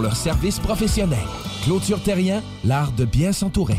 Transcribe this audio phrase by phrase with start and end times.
[0.00, 1.26] Leur service professionnel.
[1.64, 3.78] Clôture Terrien, l'art de bien s'entourer.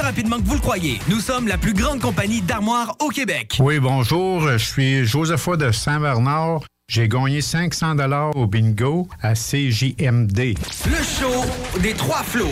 [0.00, 0.98] rapidement que vous le croyez.
[1.08, 3.58] Nous sommes la plus grande compagnie d'armoires au Québec.
[3.60, 4.48] Oui, bonjour.
[4.48, 6.60] Je suis Josepha de Saint-Bernard.
[6.88, 10.54] J'ai gagné 500 dollars au bingo à CJMD.
[10.86, 12.46] Le show des trois flots.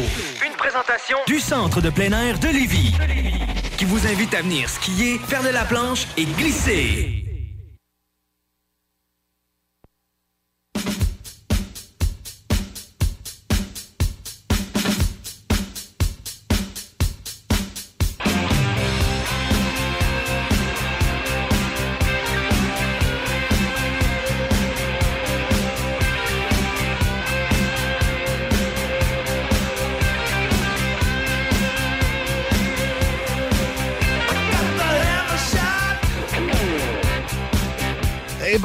[0.46, 2.94] Une présentation du centre de plein air de Lévis.
[3.76, 7.20] Qui vous invite à venir skier, faire de la planche et glisser.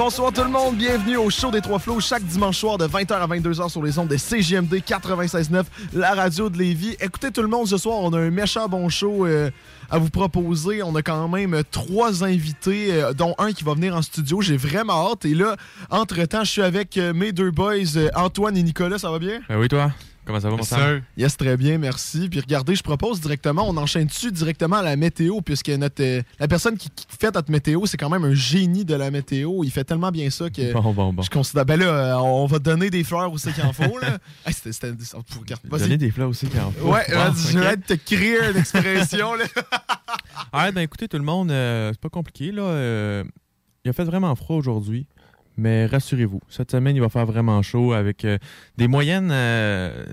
[0.05, 3.13] Bonsoir tout le monde, bienvenue au show des Trois Flots chaque dimanche soir de 20h
[3.13, 6.95] à 22h sur les ondes de CGMD 96.9, la radio de Lévis.
[6.99, 9.49] Écoutez tout le monde, ce soir on a un méchant bon show euh,
[9.89, 10.83] à vous proposer.
[10.83, 14.41] On a quand même trois invités, euh, dont un qui va venir en studio.
[14.41, 15.25] J'ai vraiment hâte.
[15.25, 15.55] Et là,
[15.89, 19.39] entre-temps, je suis avec euh, mes deux boys, Antoine et Nicolas, ça va bien?
[19.49, 19.91] Ben oui, toi?
[20.25, 21.01] Comment ça va, mon Sam?
[21.17, 22.29] Yes, très bien, merci.
[22.29, 26.21] Puis regardez, je propose directement, on enchaîne dessus directement à la météo, puisque notre, euh,
[26.39, 29.63] la personne qui, qui fait notre météo, c'est quand même un génie de la météo.
[29.63, 31.21] Il fait tellement bien ça que Bon, bon, bon.
[31.21, 31.65] je considère.
[31.65, 33.99] Ben là, euh, on va donner des fleurs c'est qu'il en faut.
[33.99, 34.17] Là.
[34.45, 34.93] Hey, c'était-.
[35.63, 39.35] Donner des fleurs aussi quand Ouais, Bon, vas-y, je vais te créer une expression.
[39.35, 39.45] Là.
[40.51, 43.23] Ah, ben écoutez, tout le monde, euh, c'est pas compliqué, là.
[43.83, 45.05] il a fait vraiment froid aujourd'hui.
[45.57, 48.37] Mais rassurez-vous, cette semaine, il va faire vraiment chaud avec euh,
[48.77, 50.05] des moyennes euh,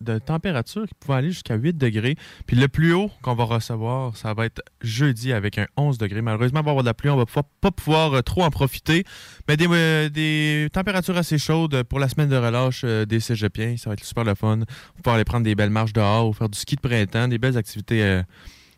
[0.00, 2.16] de température qui pouvaient aller jusqu'à 8 degrés.
[2.46, 6.22] Puis le plus haut qu'on va recevoir, ça va être jeudi avec un 11 degrés.
[6.22, 7.24] Malheureusement, il va avoir de la pluie, on va
[7.60, 9.04] pas pouvoir euh, trop en profiter.
[9.48, 14.04] Mais des, températures assez chaudes pour la semaine de relâche des cégepiens, ça va être
[14.04, 14.58] super le fun.
[14.58, 17.38] On va aller prendre des belles marches dehors ou faire du ski de printemps, des
[17.38, 18.22] belles activités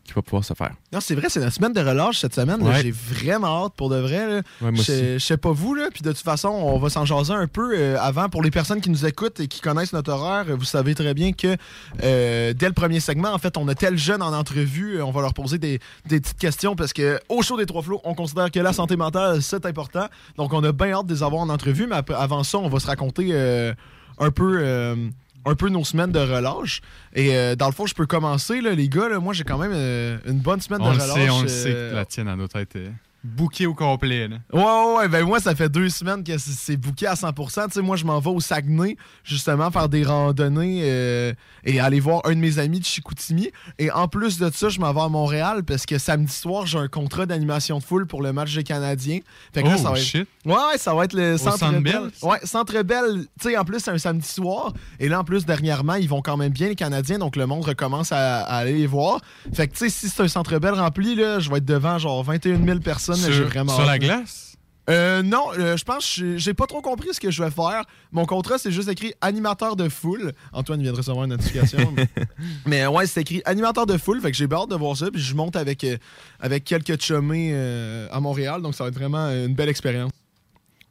[0.05, 0.71] qui vont pouvoir se faire.
[0.91, 2.61] Non, c'est vrai, c'est notre semaine de relâche cette semaine.
[2.61, 2.81] Ouais.
[2.81, 4.41] J'ai vraiment hâte pour de vrai.
[4.61, 5.87] je, sais pas vous, là.
[5.93, 8.27] Puis de toute façon, on va s'en jaser un peu euh, avant.
[8.27, 11.31] Pour les personnes qui nous écoutent et qui connaissent notre horaire, vous savez très bien
[11.31, 11.55] que
[12.03, 14.97] euh, dès le premier segment, en fait, on a tel jeune en entrevue.
[14.97, 17.81] euh, On va leur poser des, des petites questions parce que au show des Trois
[17.81, 20.07] Flots, on considère que la santé mentale, c'est important.
[20.35, 21.87] Donc, on a bien hâte de les avoir en entrevue.
[21.87, 23.73] Mais avant ça, on va se raconter euh,
[24.19, 25.05] un peu.
[25.47, 26.81] Euh, un peu nos semaines de relâche.
[27.13, 29.09] Et euh, dans le fond, je peux commencer, là, les gars.
[29.09, 29.19] là.
[29.19, 31.15] moi, j'ai quand même euh, une bonne semaine On de le relâche.
[31.15, 32.91] sait, on le euh, sait que la tienne à nos têtes est
[33.23, 34.27] bouquée au complet.
[34.27, 34.37] là.
[34.51, 37.67] Ouais, ouais, ouais, ben moi, ça fait deux semaines que c'est- booké à 100%.
[37.67, 41.33] Tu sais, moi, je m'en vais au Saguenay, justement, faire des randonnées euh,
[41.63, 43.49] et aller voir un de mes amis de Chicoutimi.
[43.79, 46.77] Et en plus de ça, je m'en vais à Montréal parce que samedi soir, j'ai
[46.79, 49.19] un contrat d'animation de foule pour le match des Canadiens.
[49.53, 50.03] Fait que là, Oh, ça va être...
[50.03, 50.27] shit.
[50.45, 52.11] Ouais, ça va être le Centre, Bell?
[52.21, 53.25] Ouais, Centre Bell.
[53.39, 54.73] Tu sais, en plus, c'est un samedi soir.
[54.99, 57.19] Et là, en plus, dernièrement, ils vont quand même bien, les Canadiens.
[57.19, 59.21] Donc, le monde recommence à, à aller les voir.
[59.53, 61.97] Fait que, tu sais, si c'est un Centre Bell rempli, là, je vais être devant
[61.97, 63.12] genre 21 000 personnes.
[63.15, 64.49] Sur, vraiment sur la glace?
[64.89, 67.83] Euh, non, euh, je pense que j'ai- pas trop compris ce que je vais faire.
[68.11, 70.33] Mon contrat, c'est juste écrit animateur de foule.
[70.51, 71.93] Antoine vient de recevoir une notification.
[72.65, 74.19] mais- ouais, c'est écrit animateur de foule.
[74.19, 75.09] Fait que j'ai hâte de voir ça.
[75.09, 75.95] Puis je monte avec, euh,
[76.41, 78.61] avec quelques chummés euh, à Montréal.
[78.61, 80.11] Donc ça va être vraiment une belle expérience.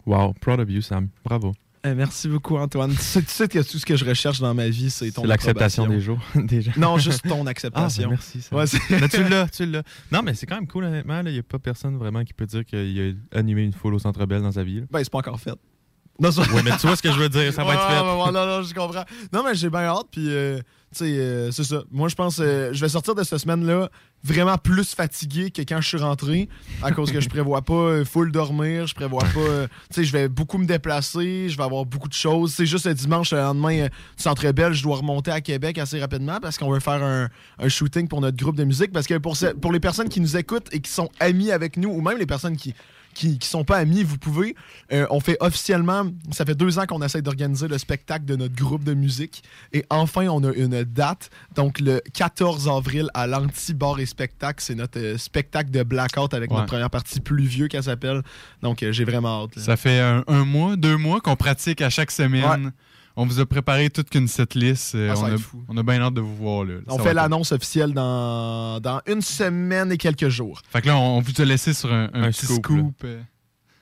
[0.06, 1.08] Wow, proud of you, Sam.
[1.22, 1.52] Bravo.
[1.84, 2.92] Eh, merci beaucoup, Antoine.
[2.92, 5.22] Tu sais, tu sais que tout ce que je recherche dans ma vie, c'est ton
[5.22, 6.20] C'est l'acceptation des jours.
[6.60, 6.72] gens.
[6.76, 8.04] Non, juste ton Ah, acceptation.
[8.04, 8.40] ben merci.
[8.40, 8.54] ça.
[8.54, 9.82] Ouais, c'est- Mais tu l'as, tu l'as.
[10.12, 11.20] Non, mais c'est quand même cool, honnêtement.
[11.26, 13.98] Il n'y a pas personne vraiment qui peut dire qu'il a animé une foule au
[13.98, 14.80] Centre Bell dans sa vie.
[14.80, 14.86] là.
[14.92, 15.54] Ben, c'est pas encore fait.
[16.20, 18.00] Non, ça- Ouais, mais tu vois ce que je veux dire, ça va être fait.
[18.00, 19.04] ouais, non, non, je comprends.
[19.32, 20.58] Non, mais j'ai bien hâte, puis, euh,
[20.94, 21.82] tu sais, euh, c'est ça.
[21.90, 23.88] Moi, je pense, euh, je vais sortir de cette semaine-là
[24.22, 26.48] vraiment plus fatigué que quand je suis rentré,
[26.82, 30.12] à cause que je prévois pas euh, full dormir, je prévois pas, tu sais, je
[30.12, 32.52] vais beaucoup me déplacer, je vais avoir beaucoup de choses.
[32.52, 36.38] C'est juste le dimanche, le lendemain Centre Bell, je dois remonter à Québec assez rapidement
[36.40, 38.92] parce qu'on veut faire un, un shooting pour notre groupe de musique.
[38.92, 41.88] Parce que pour, pour les personnes qui nous écoutent et qui sont amis avec nous,
[41.90, 42.74] ou même les personnes qui
[43.14, 44.54] qui, qui sont pas amis, vous pouvez.
[44.92, 48.54] Euh, on fait officiellement, ça fait deux ans qu'on essaie d'organiser le spectacle de notre
[48.54, 49.42] groupe de musique.
[49.72, 51.30] Et enfin, on a une date.
[51.54, 54.62] Donc, le 14 avril à l'Anti-Bar et Spectacle.
[54.62, 56.56] C'est notre euh, spectacle de Blackout avec Ouais.
[56.56, 58.22] notre première partie plus vieux qu'elle s'appelle.
[58.62, 59.56] Donc, euh, j'ai vraiment hâte.
[59.56, 59.62] là.
[59.62, 62.72] Ça fait un, un mois, deux mois qu'on pratique à chaque semaine.
[63.16, 64.94] On vous a préparé toute qu'une setlist.
[64.94, 65.62] euh, Ah, on, va a, fou.
[65.68, 66.64] on a bien hâte de vous voir.
[66.64, 66.74] Là.
[66.88, 70.62] On Ça fait l'annonce officielle dans, dans une semaine et quelques jours.
[70.70, 72.94] Fait que là, on, on vous a laissé sur un, un Un petit scoop, scoop.
[73.04, 73.20] euh.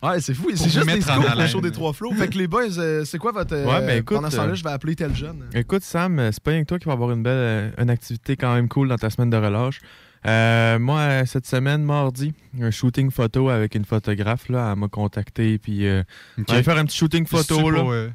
[0.03, 0.49] Ouais, c'est fou.
[0.55, 2.12] C'est juste des mettre en scoops, le show des trois flots.
[2.15, 3.55] Fait que les boys, euh, c'est quoi votre.
[3.55, 5.44] euh, Ouais, ben, écoute, pendant ce temps-là, je vais appeler tel jeune.
[5.55, 8.55] Écoute, Sam, c'est pas rien que toi qui va avoir une belle une activité quand
[8.55, 9.81] même cool dans ta semaine de relâche.
[10.26, 15.56] Euh, moi, cette semaine, mardi, un shooting photo avec une photographe, là, elle m'a contacté,
[15.59, 16.03] puis euh,
[16.38, 16.47] Ok.
[16.50, 17.81] on va faire un petit shooting photo, là.
[17.81, 18.09] pour, euh,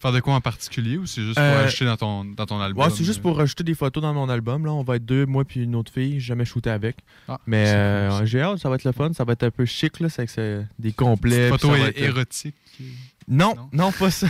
[0.00, 2.58] faire de quoi en particulier ou c'est juste pour Euh, acheter dans ton, dans ton
[2.60, 2.82] album?
[2.84, 4.64] Ouais, c'est juste pour rajouter des photos dans mon album.
[4.64, 4.72] Là.
[4.72, 6.14] On va être deux, moi puis une autre fille.
[6.14, 6.96] J'ai jamais shooté avec.
[7.28, 9.12] Ah, Mais euh, j'ai hâte, ça va être le fun.
[9.12, 10.00] Ça va être un peu chic.
[10.00, 10.08] Là.
[10.08, 11.48] C'est que des complets.
[11.50, 12.56] Photo puis ça va é- être- érotique.
[13.28, 13.68] Non, Non?
[13.72, 14.26] non, pas ça.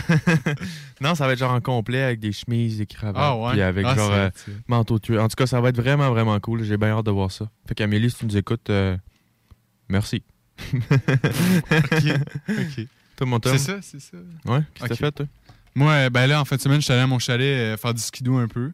[1.01, 3.15] non, ça va être genre en complet avec des chemises, des cravates.
[3.17, 3.53] Ah ouais?
[3.53, 4.29] Puis avec Ah, genre euh,
[4.67, 5.17] manteau tué.
[5.17, 6.63] En tout cas, ça va être vraiment, vraiment cool.
[6.63, 7.49] J'ai bien hâte de voir ça.
[7.67, 8.95] Fait qu'Amélie, si tu nous écoutes, euh,
[9.89, 10.21] merci.
[11.71, 12.05] Ok,
[12.49, 12.87] ok.
[13.43, 14.17] C'est ça, c'est ça.
[14.45, 15.25] Ouais, qu'est-ce que t'as fait, toi?
[15.75, 17.77] Moi, euh, ben là, en fin de semaine, je suis allé à mon chalet euh,
[17.77, 18.71] faire du skidoo un peu.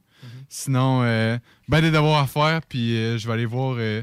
[0.49, 4.01] Sinon, euh, ben des devoirs à faire, puis euh, je vais aller voir euh,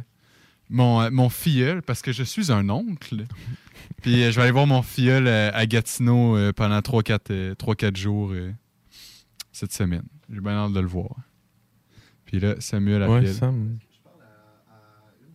[0.68, 3.24] mon, euh, mon filleul, parce que je suis un oncle.
[4.02, 8.30] puis euh, je vais aller voir mon filleul euh, à Gatineau euh, pendant 3-4 jours
[8.32, 8.52] euh,
[9.52, 10.04] cette semaine.
[10.32, 11.14] J'ai bien hâte de le voir.
[12.26, 13.34] Puis là, Samuel Ouais, appelle.
[13.34, 13.78] Sam.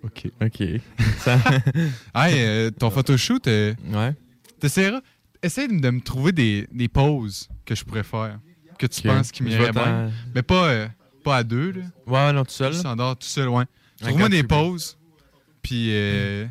[0.04, 0.32] OK.
[0.42, 0.62] Ok.
[2.16, 4.14] Hey, euh, ton photoshoot, euh, ouais.
[4.60, 5.02] t'essaieras...
[5.42, 8.40] Essaye de me trouver des, des poses que je pourrais faire,
[8.78, 9.16] que tu Ok.
[9.16, 10.12] penses qui m'iraient bien.
[10.36, 10.88] Mais pas, euh,
[11.24, 11.82] pas à deux, là.
[12.08, 12.74] Ouais, non, tout seul.
[12.86, 13.64] En dehors, tout seul, ouais.
[14.02, 14.98] Trouve-moi des pauses,
[15.62, 16.46] puis euh,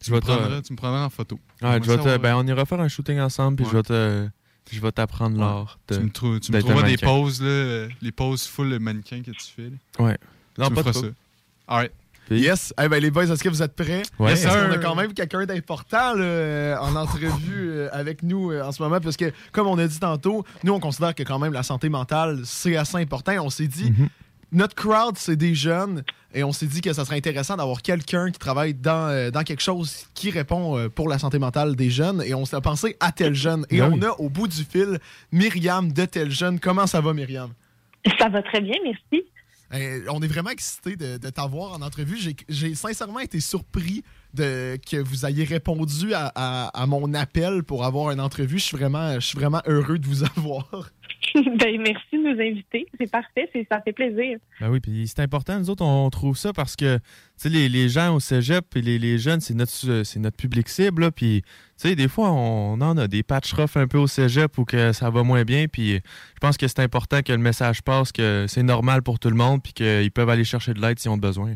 [0.00, 1.38] tu, Je me prendras, tu me prendras en photo.
[1.62, 3.70] Ouais, je vais te- ben, on ira faire un shooting ensemble, puis Ouais.
[3.72, 4.28] je vais te,
[4.72, 5.78] je vais t'apprendre l'art.
[5.86, 9.30] tu me, trou- tu me trouveras des poses, là, euh, les poses full mannequin que
[9.30, 9.70] tu fais.
[9.70, 10.04] là.
[10.04, 10.18] Ouais.
[10.58, 11.02] Non, tu me pas feras trop.
[11.02, 11.08] ça.
[11.68, 11.90] Alright.
[11.92, 12.74] Puis- Yes.
[12.82, 14.02] Eh ben, les boys, est-ce que vous êtes prêts?
[14.20, 14.50] Yes, sir.
[14.50, 19.00] qu'on a quand même quelqu'un d'important en entrevue euh, avec nous euh, en ce moment?
[19.00, 21.88] Parce que, comme on a dit tantôt, nous, on considère que quand même la santé
[21.88, 23.32] mentale, c'est assez important.
[23.44, 24.08] On s'est dit, Mhm.
[24.52, 26.02] notre crowd, c'est des jeunes.
[26.34, 29.42] Et on s'est dit que ça serait intéressant d'avoir quelqu'un qui travaille dans, euh, dans
[29.42, 32.22] quelque chose qui répond pour la santé mentale des jeunes.
[32.26, 33.64] Et on s'est pensé à tel jeune.
[33.70, 34.04] Et Ben on oui.
[34.04, 34.98] a au bout du fil
[35.32, 36.60] Myriam de tel jeune.
[36.60, 37.50] Comment ça va, Myriam?
[38.18, 39.24] Ça va très bien, merci.
[39.74, 42.16] Euh, on est vraiment excité de, de t'avoir en entrevue.
[42.48, 44.02] J'ai- sincèrement été surpris
[44.34, 48.58] de que vous ayez répondu à, à- à mon appel pour avoir une entrevue.
[48.58, 50.90] Je suis vraiment, je suis vraiment heureux de vous avoir.
[51.34, 52.86] ben, merci de nous inviter.
[52.98, 54.38] C'est parfait, c'est- ça fait plaisir.
[54.60, 55.58] Ben oui, puis c'est important.
[55.58, 57.02] Nous autres, on trouve ça parce que, tu
[57.36, 60.68] sais, les, les gens au cégep et les, les jeunes, c'est notre, c'est notre public
[60.68, 61.02] cible.
[61.02, 61.10] là.
[61.10, 61.42] Puis,
[61.76, 64.92] sais, des fois, on en a des patch rough un peu au cégep ou que
[64.92, 65.66] ça va moins bien.
[65.66, 69.30] Puis, je pense que c'est important que le message passe, que c'est normal pour tout
[69.30, 71.54] le monde, puis qu'ils peuvent aller chercher de l'aide s'ils ont besoin.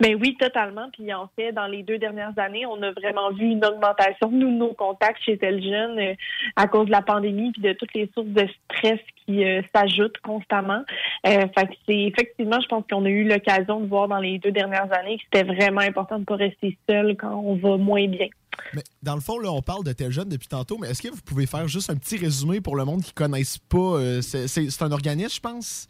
[0.00, 0.88] Ben oui, totalement.
[0.92, 4.44] Puis en fait, dans les deux dernières années, on a vraiment vu une augmentation de
[4.44, 6.14] nos contacts chez tel jeune euh,
[6.56, 10.18] à cause de la pandémie puis de toutes les sources de stress qui euh, s'ajoutent
[10.18, 10.82] constamment.
[11.26, 14.38] Euh, fait que c'est effectivement, je pense qu'on a eu l'occasion de voir dans les
[14.38, 18.08] deux dernières années que c'était vraiment important de pas rester seul quand on va moins
[18.08, 18.28] bien.
[18.74, 21.08] Mais dans le fond, là, on parle de tel jeune depuis tantôt, mais est-ce que
[21.08, 23.78] vous pouvez faire juste un petit résumé pour le monde qui ne connaisse pas?
[23.78, 25.88] euh, c'est un organisme, je pense?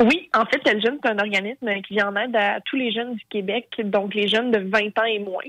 [0.00, 2.92] Oui, en fait, Tel Jeune, c'est un organisme qui vient en aide à tous les
[2.92, 5.42] jeunes du Québec, donc les jeunes de 20 ans et moins.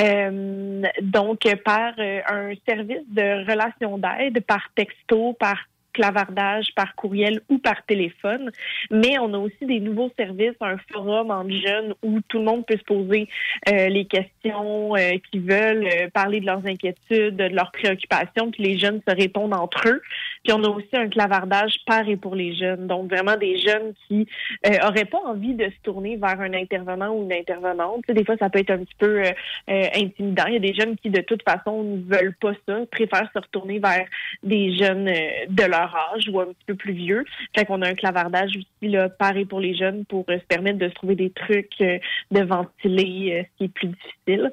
[0.00, 5.58] Euh, donc, par euh, un service de relation d'aide, par texto, par
[5.94, 8.50] clavardage, par courriel ou par téléphone.
[8.90, 12.66] Mais on a aussi des nouveaux services, un forum en jeunes où tout le monde
[12.66, 13.28] peut se poser
[13.70, 18.62] euh, les questions euh, qu'ils veulent, euh, parler de leurs inquiétudes, de leurs préoccupations, puis
[18.62, 20.02] les jeunes se répondent entre eux.
[20.44, 22.86] Puis on a aussi un clavardage par et pour les jeunes.
[22.86, 24.28] Donc vraiment des jeunes qui
[24.66, 28.04] euh, auraient pas envie de se tourner vers un intervenant ou une intervenante.
[28.08, 29.30] Des fois, ça peut être un petit peu euh,
[29.70, 30.44] euh, intimidant.
[30.48, 33.38] Il y a des jeunes qui, de toute façon, ne veulent pas ça, préfèrent se
[33.38, 34.06] retourner vers
[34.42, 37.24] des jeunes euh, de leur âge ou un petit peu plus vieux.
[37.54, 40.78] Fait qu'on a un clavardage aussi là, pareil pour les jeunes pour euh, se permettre
[40.78, 41.98] de se trouver des trucs, euh,
[42.30, 44.52] de ventiler euh, ce qui est plus difficile.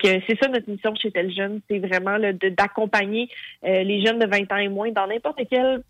[0.00, 3.28] C'est ça notre mission chez Tel Jeune, c'est vraiment là, d'accompagner
[3.62, 5.82] les jeunes de 20 ans et moins dans n'importe quelle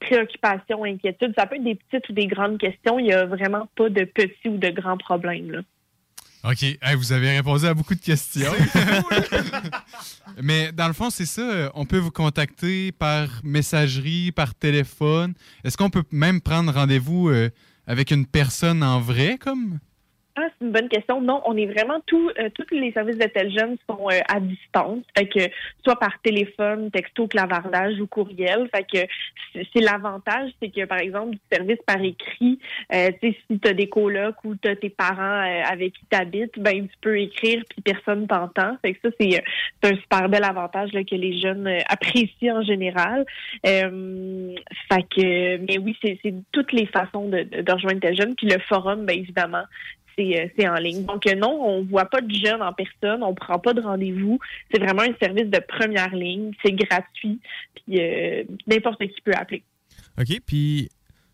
[0.00, 1.34] préoccupation, inquiétude.
[1.36, 2.98] Ça peut être des petites ou des grandes questions.
[2.98, 5.62] Il n'y a vraiment pas de petits ou de grands problèmes.
[6.44, 6.62] OK.
[6.62, 8.52] Hey, vous avez répondu à beaucoup de questions.
[10.42, 11.72] Mais dans le fond, c'est ça.
[11.74, 15.34] On peut vous contacter par messagerie, par téléphone.
[15.64, 17.50] Est-ce qu'on peut même prendre rendez-vous euh,
[17.86, 19.78] avec une personne en vrai, comme?
[20.38, 21.22] Ah, c'est une bonne question.
[21.22, 23.16] Non, on est vraiment tout, euh, tous les services
[23.56, 25.02] jeune sont euh, à distance.
[25.16, 25.40] Fait que
[25.82, 28.68] soit par téléphone, texto, clavardage ou courriel.
[28.74, 29.08] Fait que
[29.72, 32.58] c'est l'avantage, c'est que par exemple du service par écrit,
[32.92, 35.94] euh, tu sais, si tu as des colocs ou tu as tes parents euh, avec
[35.94, 38.76] qui tu habites, ben tu peux écrire puis personne t'entend.
[38.82, 42.58] Fait que ça c'est euh, un super bel avantage là, que les jeunes euh, apprécient
[42.58, 43.24] en général.
[43.64, 46.18] Fait que mais oui, c'est
[46.52, 48.34] toutes les façons de, de, rejoindre tel jeune.
[48.34, 49.64] Puis le forum, ben évidemment,
[50.16, 51.04] c'est euh, c'est en ligne.
[51.04, 54.38] Donc euh, non, on voit pas de jeunes en personne, on prend pas de rendez-vous.
[54.72, 57.40] C'est vraiment un service de première ligne, c'est gratuit,
[57.74, 59.62] puis euh, n'importe qui peut appeler.
[60.18, 60.88] OK, puis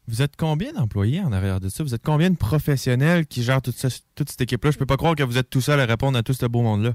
[0.08, 1.84] vous êtes combien d'employés en arrière de ça?
[1.84, 3.76] Vous êtes combien de professionnels qui gèrent toute,
[4.14, 4.72] toute cette équipe-là?
[4.72, 6.62] Je peux pas croire que vous êtes tout seul à répondre à tout ce beau
[6.62, 6.94] monde-là.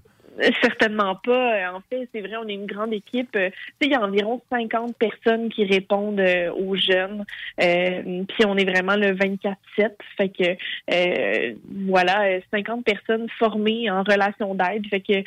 [0.62, 1.56] Certainement pas.
[1.56, 3.36] Euh, En fait, c'est vrai, on est une grande équipe.
[3.36, 7.26] Euh, Tu sais, il y a environ 50 personnes qui répondent euh, aux jeunes.
[7.62, 9.56] Euh, puis on est vraiment le 24-7.
[10.18, 10.56] Fait que
[10.94, 11.54] euh,
[11.88, 14.86] voilà, euh, 50 personnes formées en relation d'aide.
[14.90, 15.24] Fait que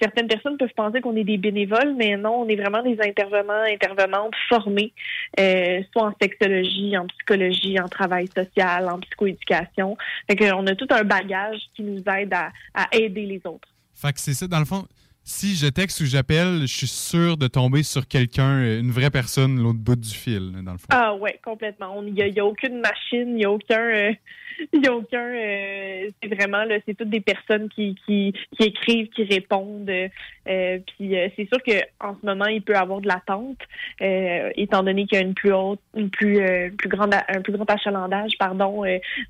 [0.00, 3.64] certaines personnes peuvent penser qu'on est des bénévoles, mais non, on est vraiment des intervenants,
[3.68, 4.92] intervenantes formés,
[5.38, 9.96] soit en sexologie, en psychologie, en travail social, en psychoéducation.
[10.28, 13.68] Fait que on a tout un bagage qui nous aide à, à aider les autres.
[13.96, 14.84] Fait que c'est ça, dans le fond,
[15.28, 19.10] si je texte ou j'appelle, je suis sûr de tomber sur quelqu'un, euh, une vraie
[19.10, 20.86] personne, l'autre bout du fil, dans le fond.
[20.90, 22.00] Ah ouais, complètement.
[22.06, 24.12] Il n'y a, aucune machine, il n'y a aucun, euh,
[24.72, 25.18] y a aucun.
[25.18, 29.90] euh, c'est vraiment là, c'est toutes des personnes qui, qui, qui écrivent, qui répondent.
[29.90, 33.58] euh, puis c'est sûr que en ce moment, il peut y avoir de l'attente,
[33.98, 36.38] étant donné qu'il y a une plus haute, une plus,
[36.78, 38.84] plus grande, un plus grand achalandage, pardon,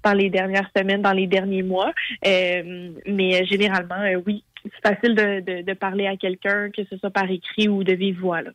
[0.04, 1.92] dans les dernières semaines, dans les derniers mois.
[2.22, 4.44] Mais généralement, oui,
[4.74, 7.92] c'est facile de, de, de parler à quelqu'un, que ce soit par écrit ou de
[7.92, 8.42] vive voix.
[8.42, 8.50] Là.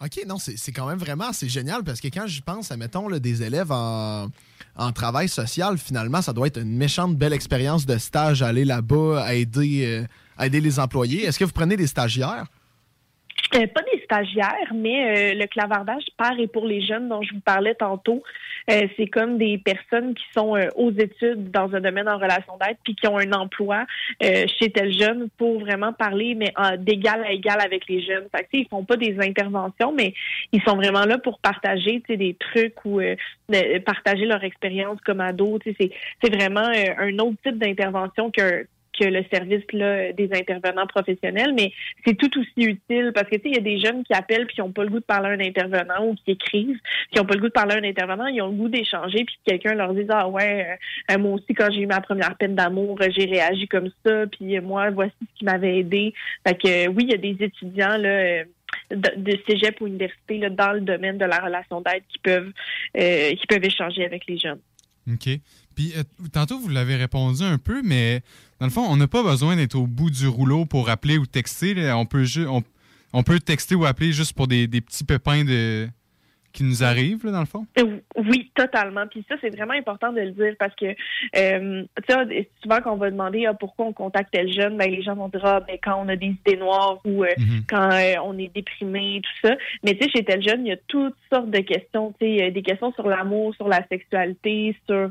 [0.00, 3.18] OK, non, c'est quand même vraiment c'est génial parce que quand j'y pense, admettons, là,
[3.18, 4.28] des élèves en,
[4.76, 9.34] en travail social, finalement, ça doit être une méchante belle expérience de stage, aller là-bas,
[9.34, 11.24] aider, euh, aider les employés.
[11.24, 12.46] Est-ce que vous prenez des stagiaires?
[13.54, 17.34] Euh, pas des stagiaires, mais euh, le clavardage par et pour les jeunes dont je
[17.34, 18.22] vous parlais tantôt,
[18.70, 22.56] euh, c'est comme des personnes qui sont euh, aux études dans un domaine en relation
[22.60, 23.84] d'aide puis qui ont un emploi
[24.22, 28.26] euh, chez tel jeune pour vraiment parler mais d'égal à égal avec les jeunes.
[28.34, 30.14] Fait que, ils font pas des interventions, mais
[30.52, 33.00] ils sont vraiment là pour partager des trucs ou
[33.54, 35.58] euh, partager leur expérience comme ado.
[35.64, 38.66] C'est vraiment euh, un autre type d'intervention que
[38.98, 41.72] que le service là, des intervenants professionnels, mais
[42.04, 44.46] c'est tout aussi utile parce que tu sais, il y a des jeunes qui appellent
[44.46, 46.78] puis qui n'ont pas le goût de parler à un intervenant ou qui écrivent,
[47.10, 49.24] qui n'ont pas le goût de parler à un intervenant, ils ont le goût d'échanger
[49.24, 50.78] puis que quelqu'un leur dise ah ouais
[51.10, 53.90] euh, euh, moi aussi quand j'ai eu ma première peine d'amour euh, j'ai réagi comme
[54.04, 56.14] ça puis moi voici ce qui m'avait aidé.
[56.46, 58.44] Fait que oui il y a des étudiants là.
[58.90, 62.52] de, de cégep ou université là, dans le domaine de la relation d'aide qui peuvent
[62.96, 64.60] euh, qui peuvent échanger avec les jeunes.
[65.08, 65.28] OK.
[65.74, 66.02] Puis euh,
[66.32, 68.22] tantôt, vous l'avez répondu un peu, mais
[68.60, 71.26] dans le fond, on n'a pas besoin d'être au bout du rouleau pour appeler ou
[71.26, 71.92] texter.
[71.92, 72.62] On peut, on,
[73.12, 75.88] on peut texter ou appeler juste pour des, des petits pépins de,
[76.52, 77.66] qui nous arrivent, là, dans le fond?
[77.78, 79.06] Euh, Oui, totalement.
[79.06, 80.86] Puis ça, c'est vraiment important de le dire parce que
[81.36, 85.02] euh, tu sais, souvent qu'on va demander ah, pourquoi on contacte tel jeune, ben, les
[85.02, 87.64] gens vont dire ah, ben, quand on a des idées noires ou euh, Mhm.
[87.68, 89.56] quand euh, on est déprimé, tout ça.
[89.82, 92.14] Mais tu sais, chez tel jeune, il y a toutes sortes de questions.
[92.20, 95.08] Tu sais, euh, des questions sur l'amour, sur la sexualité, sur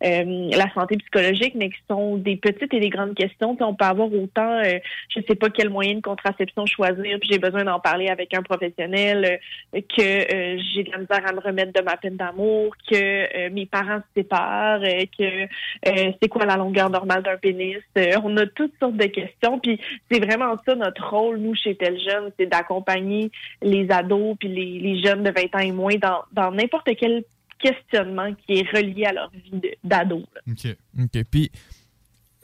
[0.00, 3.52] la santé psychologique, mais qui sont des petites et des grandes questions.
[3.52, 4.78] Tu sais, on peut avoir autant, euh,
[5.14, 8.42] je sais pas quel moyen de contraception choisir, puis j'ai besoin d'en parler avec un
[8.42, 9.38] professionnel,
[9.74, 12.94] euh, que euh, j'ai de la misère à me remettre de ma peine d'amour, que
[12.94, 17.76] euh, mes parents se séparent, euh, que euh, c'est quoi la longueur normale d'un pénis.
[18.22, 19.80] On a toutes sortes de questions, puis
[20.10, 23.30] c'est vraiment ça notre rôle, nous, chez Tel Jeune, c'est d'accompagner
[23.62, 27.24] les ados puis les, les jeunes de 20 ans et moins dans dans n'importe quel
[27.58, 30.22] questionnement qui est relié à leur vie d'ado.
[30.48, 30.76] OK.
[30.98, 31.24] OK.
[31.30, 31.50] Puis,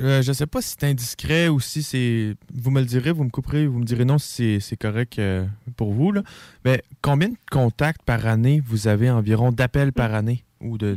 [0.01, 2.35] Euh, je sais pas si c'est indiscret ou si c'est.
[2.53, 5.45] Vous me le direz, vous me couperez, vous me direz non si c'est correct euh,
[5.77, 6.11] pour vous.
[6.11, 6.23] Là.
[6.65, 10.97] Mais combien de contacts par année vous avez environ d'appels par année ou de.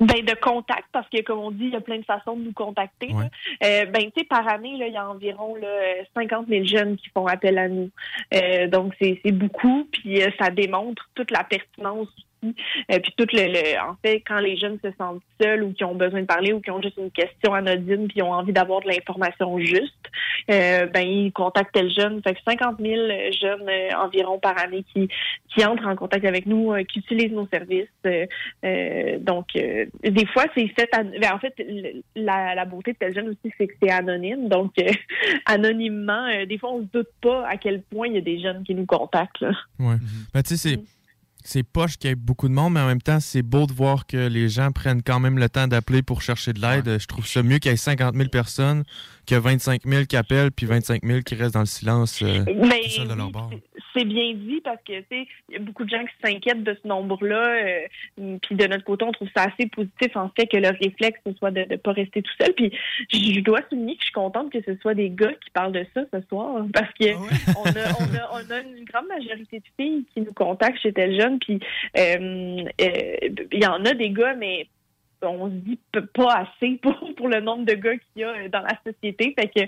[0.00, 2.44] Ben, de contact, parce que comme on dit, il y a plein de façons de
[2.44, 3.10] nous contacter.
[3.64, 5.66] Euh, ben, tu sais, par année, là, il y a environ là,
[6.14, 7.90] 50 000 jeunes qui font appel à nous.
[8.32, 12.08] Euh, donc, c'est c'est beaucoup, puis euh, ça démontre toute la pertinence
[12.42, 12.54] aussi.
[12.92, 15.84] Euh, puis tout le, le- en fait, quand les jeunes se sentent seuls ou qui
[15.84, 18.80] ont besoin de parler ou qui ont juste une question anodine puis ont envie d'avoir
[18.80, 19.94] de l'information juste,
[20.50, 22.22] euh, ben ils contactent tel jeune.
[22.22, 22.94] Fait que 50 000
[23.40, 25.08] jeunes euh, environ par année qui
[25.54, 27.88] qui entrent en contact avec nous, euh, qui utilisent nos services.
[28.06, 28.26] Euh,
[28.64, 30.88] euh, donc, euh, des fois, c'est fait.
[30.94, 33.90] an- ben, en fait, le- la, la beauté de tel jeune aussi, c'est que c'est
[33.90, 34.48] anonyme.
[34.48, 34.84] Donc, euh,
[35.46, 38.40] anonymement, euh, des fois, on se doute pas à quel point il y a des
[38.40, 39.40] jeunes qui nous contactent.
[39.40, 39.50] Là.
[39.78, 39.96] Ouais.
[40.34, 40.78] Ben, tu sais, c'est.
[41.50, 43.72] C'est poche qu'il y ait beaucoup de monde, mais en même temps, c'est beau de
[43.72, 46.98] voir que les gens prennent quand même le temps d'appeler pour chercher de l'aide.
[47.00, 48.84] Je trouve ça mieux qu'il y ait 50 000 personnes
[49.28, 52.80] que 25 000 qui appellent puis 25 000 qui restent dans le silence euh, Mais
[52.84, 53.50] tout seul de leur bord.
[53.94, 56.64] c'est bien dit parce que tu sais, il y a beaucoup de gens qui s'inquiètent
[56.64, 57.64] de ce nombre-là.
[58.16, 61.20] euh, puis de notre côté, on trouve ça assez positif en fait que leur réflexe
[61.26, 62.54] ce soit de ne pas rester tout seul.
[62.54, 62.72] Puis
[63.12, 65.84] je dois souligner que je suis contente que ce soit des gars qui parlent de
[65.94, 69.64] ça ce soir parce que on, a, on, a, on a une grande majorité de
[69.76, 71.38] filles qui nous contactent chez tel jeune.
[71.38, 71.60] Puis
[71.98, 73.16] euh, euh,
[73.52, 74.66] il y en a des gars, mais
[75.22, 75.78] on se dit
[76.14, 79.34] pas assez pour, pour le nombre de gars qu'il y a euh, dans la société.
[79.38, 79.60] Fait que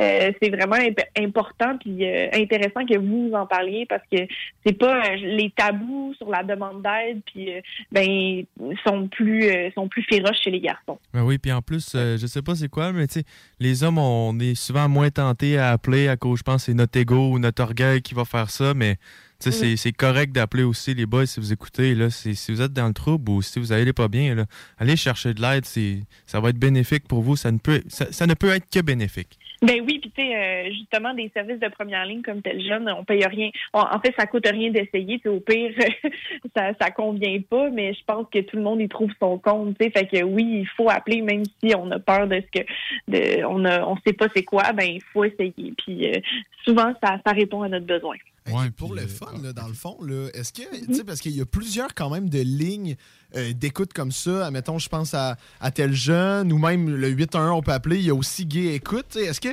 [0.00, 4.18] euh, c'est vraiment imp- important puis euh, intéressant que vous en parliez parce que
[4.64, 7.50] c'est pas euh, les tabous sur la demande d'aide puis
[7.92, 8.44] ben
[8.86, 10.98] sont plus sont féroces chez les garçons.
[11.12, 13.20] Ben oui, puis en plus, je sais pas c'est quoi, mais tu
[13.60, 16.98] les hommes, on est souvent moins tentés à appeler à cause, je pense, c'est notre
[16.98, 18.96] ego ou notre orgueil qui va faire ça, mais
[19.38, 22.62] sais, c'est- c'est correct d'appeler aussi les boys si vous écoutez, là, c'est- si vous
[22.62, 24.44] êtes dans le trouble ou si vous allez pas bien, là,
[24.78, 28.10] allez chercher de l'aide, c'est- ça va être bénéfique pour vous, ça ne peut, ça,
[28.12, 29.38] ça ne peut être que bénéfique.
[29.62, 32.86] Ben oui, puis tu sais, euh, justement, des services de première ligne comme tel jeune,
[32.90, 33.48] on paye rien.
[33.72, 35.18] On- en fait, ça coûte rien d'essayer.
[35.26, 35.72] Au pire,
[36.56, 39.74] ça, ça convient pas, mais je pense que tout le monde y trouve son compte.
[39.80, 39.90] sais.
[39.90, 42.66] Fait que oui, il faut appeler, même si on a peur de ce que,
[43.08, 44.72] de, on a, on sait pas c'est quoi.
[44.74, 45.72] Ben il faut essayer.
[45.78, 46.20] Puis euh,
[46.64, 48.16] souvent, ça, ça répond à notre besoin.
[48.46, 51.32] Hey, pour le fun, là, dans le fond, là, est-ce que, tu sais, parce qu'il
[51.36, 52.96] y a plusieurs quand même de lignes
[53.34, 57.50] euh, d'écoute comme ça, admettons, je pense à, à tel jeune, ou même le 811,
[57.58, 59.48] on peut appeler, il y a aussi Gay Écoute, est-ce que,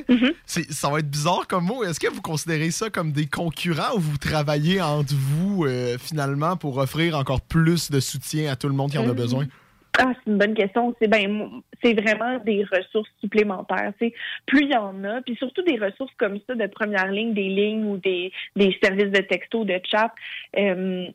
[0.46, 3.96] c'est- ça va être bizarre comme mot, est-ce que vous considérez ça comme des concurrents
[3.96, 8.68] ou vous travaillez entre vous, euh, finalement, pour offrir encore plus de soutien à tout
[8.68, 9.14] le monde qui en a Mhm.
[9.14, 9.46] besoin?
[9.98, 10.94] Ah, c'est une bonne question.
[11.00, 13.92] C'est ben, c'est vraiment des ressources supplémentaires.
[13.98, 14.14] tu sais.
[14.46, 17.48] Plus il y en a, puis surtout des ressources comme ça de première ligne, des
[17.48, 20.12] lignes ou des, des services de texto, de chat,
[20.56, 21.06] euh,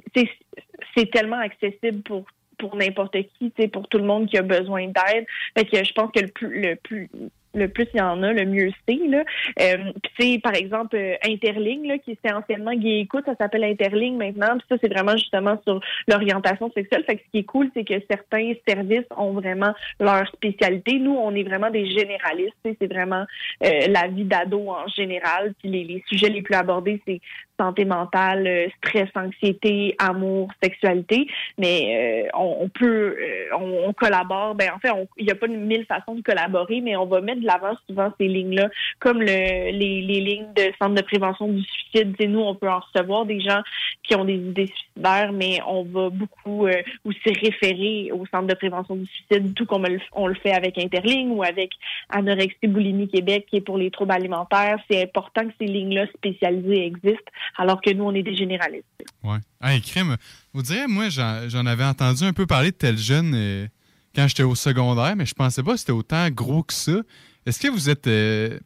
[0.95, 2.25] c'est tellement accessible pour
[2.57, 5.25] pour n'importe qui, pour tout le monde qui a besoin d'aide.
[5.57, 7.09] Fait que je pense que le plus le plus
[7.53, 8.99] le plus il y en a, le mieux c'est.
[9.07, 9.23] Là.
[9.61, 14.57] Euh, puis par exemple, euh, là, qui était anciennement Gay Écoute, ça s'appelle Interligne maintenant.
[14.57, 17.03] Puis ça, c'est vraiment justement sur l'orientation sexuelle.
[17.05, 20.99] Fait que ce qui est cool, c'est que certains services ont vraiment leur spécialité.
[20.99, 22.55] Nous, on est vraiment des généralistes.
[22.63, 23.25] C'est vraiment
[23.63, 25.53] euh, la vie d'ado en général.
[25.59, 27.19] Puis les sujets les plus abordés, c'est
[27.59, 31.27] santé mentale, euh, stress, anxiété, amour, sexualité.
[31.57, 34.55] Mais euh, on, peut, euh, on, on collabore.
[34.55, 37.41] Ben en fait, il n'y a pas mille façons de collaborer, mais on va mettre
[37.41, 38.69] de l'avant souvent ces lignes-là,
[38.99, 42.15] comme le, les, les lignes de centre de prévention du suicide.
[42.17, 43.61] Tu sais, nous, on peut en recevoir des gens
[44.03, 48.53] qui ont des idées suicidaires, mais on va beaucoup euh, aussi référer au centre de
[48.53, 51.71] prévention du suicide, tout comme on le, on le fait avec Interligne ou avec
[52.09, 54.77] Anorexie Boulimie Québec, qui est pour les troubles alimentaires.
[54.89, 58.85] C'est important que ces lignes-là spécialisées existent, alors que nous, on est des généralistes.
[59.23, 59.39] Ouais.
[59.61, 60.17] Hey, crime,
[60.53, 63.67] vous direz, moi, j'en avais entendu un peu parler de tel jeune euh,
[64.15, 67.01] quand j'étais au secondaire, mais je pensais pas que c'était autant gros que ça.
[67.45, 68.59] Est-ce que vous êtes euh,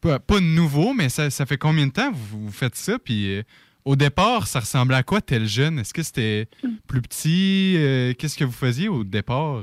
[0.00, 2.98] pas, pas nouveau, mais ça, ça fait combien de temps que vous, vous faites ça?
[2.98, 3.42] Puis euh,
[3.84, 5.78] au départ, ça ressemblait à quoi tel jeune?
[5.78, 6.48] Est-ce que c'était
[6.86, 7.74] plus petit?
[8.18, 9.62] Qu'est-ce que vous faisiez au départ?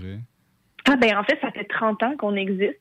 [0.91, 2.79] Ah ben en fait, ça fait 30 ans qu'on existe,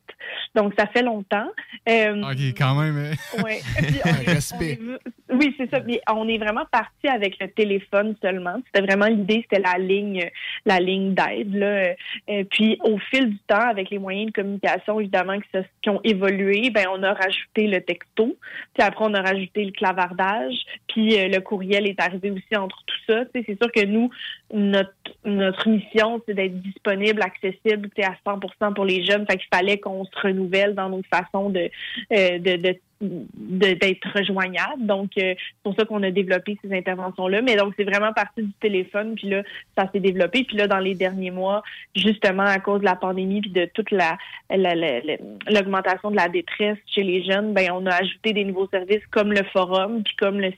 [0.55, 1.47] donc ça fait longtemps.
[1.87, 2.97] Euh, Ok, quand même.
[2.97, 3.41] hein.
[3.43, 3.59] Ouais.
[3.77, 4.79] Puis on est- Respect.
[4.81, 5.79] on est- oui, c'est ça.
[5.85, 8.55] Mais on est vraiment parti avec le téléphone seulement.
[8.65, 10.27] C'était vraiment l'idée, c'était la ligne,
[10.65, 11.53] la ligne d'aide.
[11.53, 11.93] Là.
[12.29, 15.89] Euh, puis au fil du temps, avec les moyens de communication évidemment qui, se- qui
[15.91, 18.35] ont évolué, ben on a rajouté le texto.
[18.73, 20.55] Puis après, on a rajouté le clavardage.
[20.87, 23.25] Puis euh, le courriel est arrivé aussi entre tout ça.
[23.25, 24.09] Tu sais, C'est sûr que nous,
[24.51, 24.93] notre
[25.25, 29.25] notre mission, c'est d'être disponible, accessible à 100% pour les jeunes.
[29.29, 31.69] Fait qu'il fallait qu'on se renouvelle dans nos façons de,
[32.13, 34.85] euh, de, d'être rejoignable.
[34.85, 37.41] Donc, euh, c'est pour ça qu'on a développé ces interventions-là.
[37.41, 39.15] Mais donc, c'est vraiment parti du téléphone.
[39.15, 39.43] Puis là,
[39.77, 40.43] ça s'est développé.
[40.43, 41.63] Puis là, dans les derniers mois,
[41.95, 44.17] justement, à cause de la pandémie puis de toute la
[44.49, 45.17] la- la- la-
[45.49, 49.31] l'augmentation de la détresse chez les jeunes, ben on a ajouté des nouveaux services comme
[49.31, 50.51] le forum puis comme le,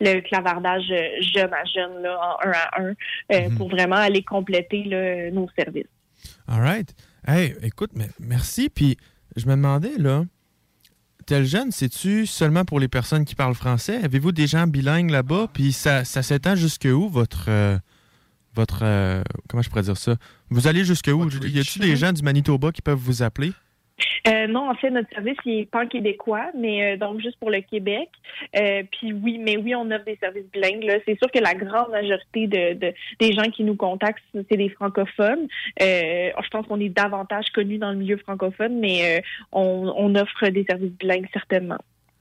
[0.00, 2.94] le clavardage euh, jeune à jeune là, en un à un
[3.32, 5.86] euh, pour vraiment aller compléter là, nos services.
[6.46, 6.94] All right.
[7.26, 8.68] Hey, écoute, mais merci.
[8.68, 8.96] Puis
[9.36, 10.24] je me demandais, là,
[11.26, 13.96] tel jeune, c'est-tu seulement pour les personnes qui parlent français?
[14.02, 15.48] Avez-vous des gens bilingues là-bas?
[15.52, 17.46] Puis ça, ça s'étend jusque où, votre.
[17.48, 17.78] euh,
[18.54, 20.16] votre euh, comment je pourrais dire ça?
[20.48, 21.28] Vous allez jusque où?
[21.28, 23.52] Y a-t-il des gens du Manitoba qui peuvent vous appeler?
[24.28, 27.50] Euh, non, en fait, notre service il est pan québécois, mais euh, donc juste pour
[27.50, 28.08] le Québec.
[28.56, 30.84] Euh, puis oui, mais oui, on offre des services bilingues.
[31.06, 34.68] C'est sûr que la grande majorité de, de- des gens qui nous contactent, c'est des
[34.70, 35.46] francophones.
[35.80, 40.92] Je pense qu'on est davantage connus dans le milieu francophone, mais on, offre des services
[40.92, 41.78] bilingues certainement.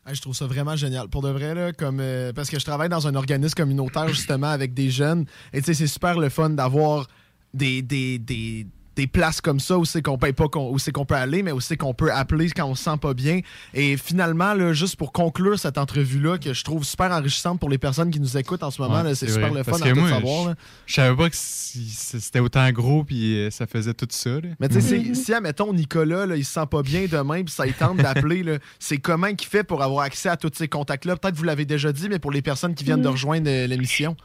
[0.08, 1.08] Hey, je trouve ça vraiment génial.
[1.10, 2.02] Pour de vrai, là, comme,
[2.36, 5.26] parce que je travaille dans un organisme communautaire justement avec des jeunes.
[5.54, 7.08] Et tu sais, c'est super le fun d'avoir
[7.54, 11.06] des, des, des, des places comme ça où c'est qu'on paye pas, où c'est qu'on
[11.06, 13.42] peut aller, mais où c'est qu'on peut appeler quand on se sent pas bien.
[13.74, 17.78] Et finalement, là, juste pour conclure cette entrevue-là, que je trouve super enrichissante pour les
[17.78, 19.58] personnes qui nous écoutent en ce moment, Ouais, c'est super vrai.
[19.60, 20.44] le fun à tout savoir.
[20.44, 20.56] je- là.
[20.86, 24.30] Je savais pas que si- c'était autant gros puis euh, ça faisait tout ça.
[24.30, 24.50] là.
[24.60, 27.54] Mais tu sais, si, si, admettons, Nicolas, là, il se sent pas bien demain, puis
[27.54, 30.68] ça il tente d'appeler, là, c'est comment il fait pour avoir accès à tous ces
[30.68, 31.18] contacts-là?
[31.18, 33.12] Peut-être que vous l'avez déjà dit, mais pour les personnes qui viennent de Mm.
[33.12, 34.16] rejoindre euh, l'émission.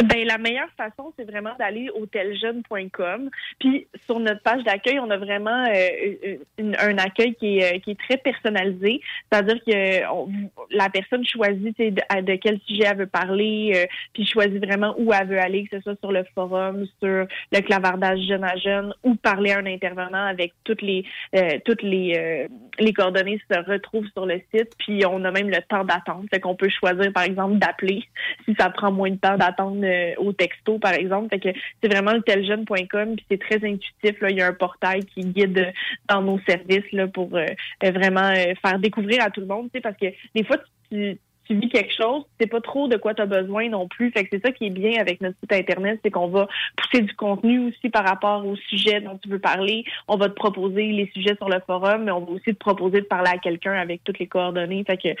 [0.00, 3.28] Ben, la meilleure façon, c'est vraiment d'aller au teljeune.com.
[3.60, 7.78] Puis sur notre page d'accueil, on a vraiment euh, une- un accueil qui est, euh,
[7.78, 9.00] qui est très personnalisé.
[9.30, 10.28] C'est-à-dire que on-
[10.70, 11.90] la personne choisit de,
[12.22, 15.76] de quel sujet elle veut parler, euh, puis choisit vraiment où elle veut aller, que
[15.76, 19.66] ce soit sur le forum, sur le clavardage jeune à jeune, ou parler à un
[19.66, 21.04] intervenant avec toutes les
[21.36, 24.70] euh, toutes les euh, les coordonnées se retrouvent sur le site.
[24.78, 26.24] Puis on a même le temps d'attente.
[26.32, 28.02] Fait qu'on peut choisir, par exemple, d'appeler
[28.46, 29.36] si ça prend moins de temps
[29.84, 31.28] euh, au texto, par exemple.
[31.30, 34.20] Fait que c'est vraiment le teljeune.com, puis c'est très intuitif.
[34.20, 34.30] Là.
[34.30, 35.72] Il y a un portail qui guide
[36.08, 37.46] dans nos services là, pour euh,
[37.84, 39.70] euh, vraiment faire découvrir à tout le monde.
[39.82, 40.58] Parce que des fois,
[40.90, 43.88] tu, tu vis quelque chose, tu sais pas trop de quoi tu as besoin non
[43.88, 44.10] plus.
[44.10, 47.02] Fait que c'est ça qui est bien avec notre site Internet, c'est qu'on va pousser
[47.02, 49.84] du contenu aussi par rapport au sujet dont tu veux parler.
[50.08, 53.00] On va te proposer les sujets sur le forum, mais on va aussi te proposer
[53.00, 54.84] de parler à quelqu'un avec toutes les coordonnées.
[54.84, 55.14] Fait que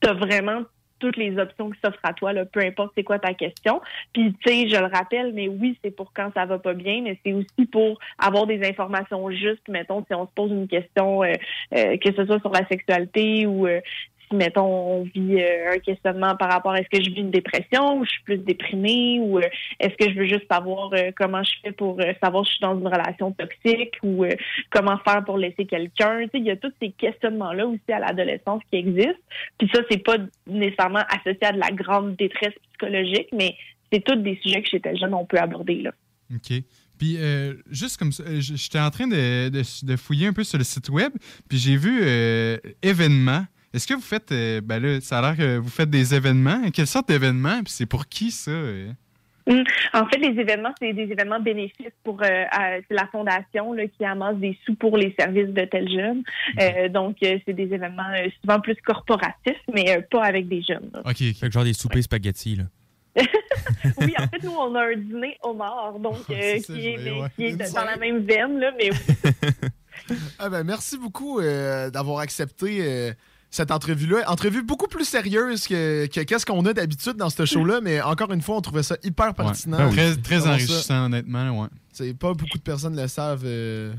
[0.00, 0.62] tu as vraiment
[0.98, 3.80] toutes les options qui s'offrent à toi, là, peu importe c'est quoi ta question.
[4.12, 7.02] Puis, tu sais, je le rappelle, mais oui, c'est pour quand ça va pas bien,
[7.02, 9.68] mais c'est aussi pour avoir des informations justes.
[9.68, 11.32] Mettons, si on se pose une question, euh,
[11.74, 13.80] euh, que ce soit sur la sexualité ou euh,
[14.28, 17.30] si, mettons, on vit euh, un questionnement par rapport à est-ce que je vis une
[17.30, 19.42] dépression ou je suis plus déprimée ou euh,
[19.80, 22.62] est-ce que je veux juste savoir euh, comment je fais pour savoir si je suis
[22.62, 24.24] dans une relation toxique ou
[24.70, 26.26] comment faire pour laisser quelqu'un.
[26.34, 29.12] Il y a tous ces questionnements-là aussi à l'adolescence qui existent.
[29.58, 33.54] Puis ça, c'est pas nécessairement associé à de la grande détresse psychologique, mais
[33.92, 35.92] c'est tous des sujets que tel jeune on peut aborder là.
[36.34, 36.52] OK.
[36.98, 40.56] Puis, euh, juste comme ça, j'étais en train de, de- de fouiller un peu sur
[40.58, 41.12] le site web,
[41.48, 43.44] puis j'ai vu euh, événements.
[43.76, 46.70] Est-ce que vous faites, euh, ben là, ça a l'air que vous faites des événements.
[46.72, 47.62] Quelle sorte d'événements?
[47.62, 48.50] Puis c'est pour qui ça?
[48.50, 48.90] euh?
[49.48, 49.62] Hum.
[49.92, 54.04] En fait, les événements, c'est des événements bénéfices pour euh, à- la fondation là, qui
[54.04, 56.22] amasse des sous pour les services de tels jeunes.
[56.60, 60.62] Euh, donc, euh, c'est des événements euh, souvent plus corporatifs, mais euh, pas avec des
[60.62, 60.90] jeunes.
[60.92, 61.02] là.
[61.04, 61.18] OK.
[61.18, 62.64] Fait que genre des soupers spaghettis, là.
[64.00, 66.96] oui, en fait, nous, on a un dîner homard, donc euh, c'est ça, qui est,
[67.12, 67.28] ouais.
[67.36, 69.30] qui est dans la même veine, là, mais oui.
[70.38, 73.12] Ah ben, merci beaucoup euh, d'avoir accepté euh,
[73.56, 74.18] cette entrevue-là.
[74.28, 78.32] Entrevue beaucoup plus sérieuse que que qu'est-ce qu'on a d'habitude dans ce show-là, mais encore
[78.32, 79.78] une fois, on trouvait ça hyper pertinent.
[79.88, 79.90] Ouais.
[79.92, 80.50] Très, très D'avoir ça?
[80.50, 81.62] enrichissant, honnêtement.
[81.62, 81.68] Ouais.
[81.92, 83.44] C'est pas beaucoup de personnes le savent.
[83.44, 83.92] euh.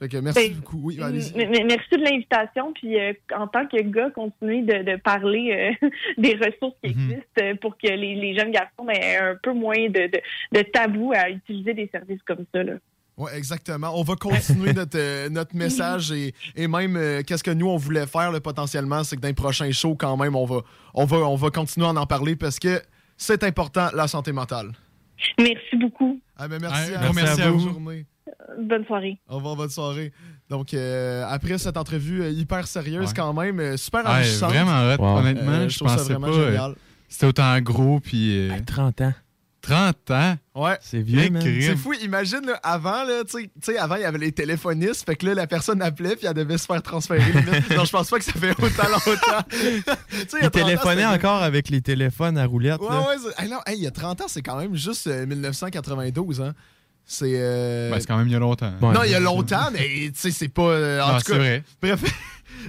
[0.00, 0.80] Fait que merci Ben, beaucoup.
[0.82, 1.32] Oui, allez-y.
[1.40, 2.72] M- m- Merci de l'invitation.
[2.72, 7.10] Puis euh, en tant que gars, continuez de, de parler euh, des ressources qui Mhm.
[7.12, 10.20] existent pour que les, les jeunes garçons aient un peu moins de, de,
[10.52, 12.64] de tabou à utiliser des services comme ça.
[12.64, 12.72] Là.
[13.16, 13.92] Oui, exactement.
[13.98, 17.76] On va continuer notre, euh, notre message et, et même euh, qu'est-ce que nous, on
[17.76, 20.62] voulait faire là, potentiellement, c'est que dans les prochains shows, quand même, on va,
[20.94, 22.82] on va, on va continuer à en parler parce que
[23.16, 24.72] c'est important, la santé mentale.
[25.38, 26.20] Merci beaucoup.
[26.36, 27.60] Ah, ben, merci, Ouais, à, merci à vous.
[27.60, 28.04] journée.
[28.58, 29.18] Bonne soirée.
[29.28, 30.12] Au revoir, bonne soirée.
[30.50, 33.14] Donc, euh, après cette entrevue euh, hyper sérieuse, Ouais.
[33.16, 34.50] quand même, euh, super Ouais, enrichissante.
[34.52, 35.18] vraiment Wow.
[35.20, 35.50] honnêtement.
[35.52, 36.32] Euh, je je trouve ça pensais vraiment pas.
[36.34, 36.74] euh, génial.
[37.08, 38.48] C'était autant gros, puis.
[38.50, 39.12] euh, 30 ans.
[39.64, 40.36] 30 ans?
[40.54, 40.78] Ouais.
[40.80, 41.28] C'est vieux.
[41.60, 44.32] C'est fou, imagine, là, avant, là, tu sais- tu sais, avant, il y avait les
[44.32, 47.20] téléphonistes, fait que là, la personne appelait, puis elle devait se faire transférer.
[47.76, 49.46] non, je pense pas que ça fait autant longtemps.
[49.52, 52.80] Il y a Il 30 ans, téléphonait c'était- encore avec les téléphones à roulettes.
[52.80, 53.00] Ouais, là.
[53.08, 56.40] ouais, hey, non, hey, il y a 30 ans, c'est quand même juste euh, 1992,
[56.40, 56.54] hein.
[57.06, 57.32] C'est.
[57.34, 58.72] euh, Ben, c'est quand même il y a longtemps.
[58.80, 58.92] Ouais.
[58.94, 60.62] non, il y a longtemps, mais tu sais, c'est pas.
[60.62, 61.62] euh, en tout c'est cas, vrai.
[61.82, 62.00] bref,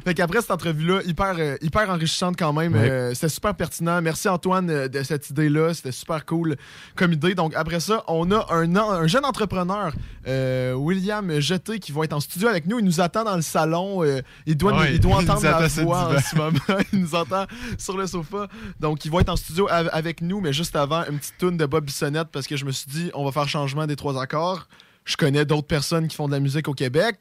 [0.04, 2.74] Fait qu'après cette entrevue-là, hyper, euh, hyper enrichissante quand même.
[2.74, 2.90] Ouais.
[2.90, 4.02] Euh, c'était super pertinent.
[4.02, 5.74] Merci Antoine euh, de cette idée-là.
[5.74, 6.56] C'était super cool
[6.96, 7.34] comme idée.
[7.36, 9.94] Donc après ça, on a un, an- un jeune entrepreneur,
[10.76, 12.80] William Jeté, qui va être en studio avec nous.
[12.80, 14.04] Il nous attend dans le salon.
[14.46, 16.60] Il doit, Ouais, il doit il entendre la voix en ce moment.
[16.94, 17.46] il nous entend
[17.78, 18.48] sur le sofa.
[18.80, 21.58] Donc il va être en studio av- avec nous, mais juste avant, une petite toune
[21.58, 24.22] de Bob Bissonnette parce que je me suis dit, on va faire changement des trois
[24.22, 24.68] accords.
[25.06, 27.20] Je connais d'autres personnes qui font de la musique au Québec,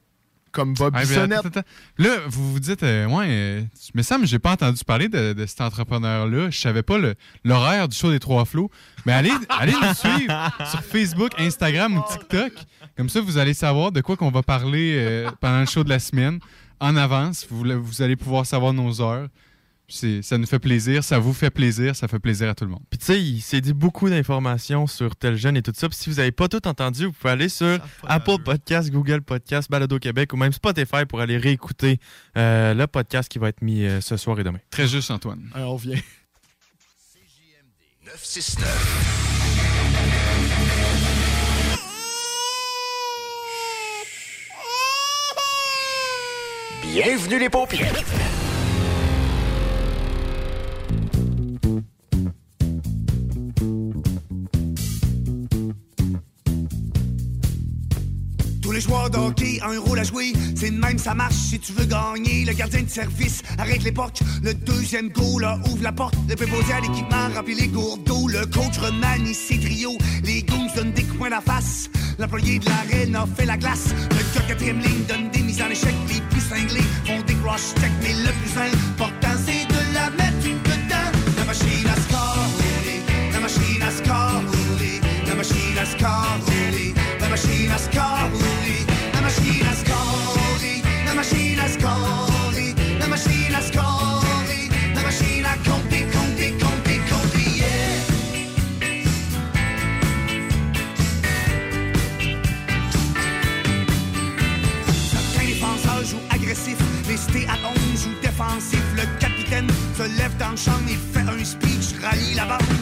[0.54, 1.58] comme Bob Bissonnette.
[1.98, 3.62] Là, vous vous dites, euh, ouais, euh,
[3.94, 6.50] mais ça, j'ai pas entendu parler de, de cet entrepreneur-là.
[6.50, 6.96] Je savais pas
[7.44, 8.70] l'horaire du show des Trois Flots.
[9.04, 12.52] Mais allez, allez nous suivre sur Facebook, Instagram ou TikTok.
[12.96, 15.90] Comme ça, vous allez savoir de quoi qu'on va parler euh, pendant le show de
[15.90, 16.38] la semaine
[16.80, 17.46] en avance.
[17.50, 19.28] Vous, vous allez pouvoir savoir nos heures.
[19.86, 22.82] Ça nous fait plaisir, ça vous fait plaisir, ça fait plaisir à tout le monde.
[22.88, 25.88] Puis tu sais, il s'est dit beaucoup d'informations sur tel jeune et tout ça.
[25.88, 29.70] Puis si vous n'avez pas tout entendu, vous pouvez aller sur Apple Podcast, Google Podcast,
[29.70, 31.98] Balado Québec ou même Spotify pour aller réécouter
[32.38, 34.60] euh, le podcast qui va être mis euh, ce soir et demain.
[34.70, 35.50] Très juste, Antoine.
[35.54, 36.00] Alors, on vient.
[38.06, 39.24] 969.
[46.82, 48.43] Bienvenue les paupières.
[58.74, 60.32] Les joueurs de hockey ont un rôle à jouer.
[60.56, 62.44] C'est de même, ça marche si tu veux gagner.
[62.44, 64.18] Le gardien de service arrête l'époque.
[64.42, 66.16] Le deuxième goal ouvre la porte.
[66.28, 68.26] Le préposé à l'équipement remplit les gourdes d'eau.
[68.26, 69.96] Le coach remanie ses trios.
[70.24, 71.88] Les goons donnent des coups de la face.
[72.18, 73.94] L'employé de l'arène a fait la glace.
[74.10, 75.94] Le gars quatrième ligne donne des mises en échec.
[76.08, 77.92] Les plus cinglés font des cross check.
[78.02, 79.23] Mais le plus important, c'est
[110.44, 112.73] dans le champ et fait un speech, rallie la banque,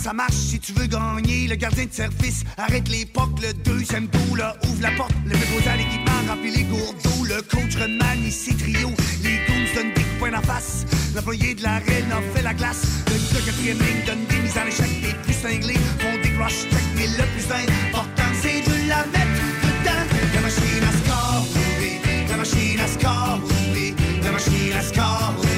[0.00, 1.46] ça marche si tu veux gagner.
[1.46, 5.12] Le gardien de service arrête l'époque, le deuxième goal ouvre la porte.
[5.26, 7.24] Le préposé à l'équipement remplit les gourdes d'eau.
[7.24, 10.86] Le coach remanie ses trios, les goons donnent des poing en face.
[11.14, 12.82] L'employé de l'arène a fait la glace.
[13.08, 14.90] Le quatrième ligne donne des mises en échec.
[15.02, 16.84] Les plus cinglés font des crush check.
[16.96, 20.04] Mais le plus important, c'est de la mettre dedans.
[20.34, 22.00] La machine à score, roulé.
[22.28, 23.94] La machine à score, roulé.
[24.22, 25.49] La machine à score, roulé.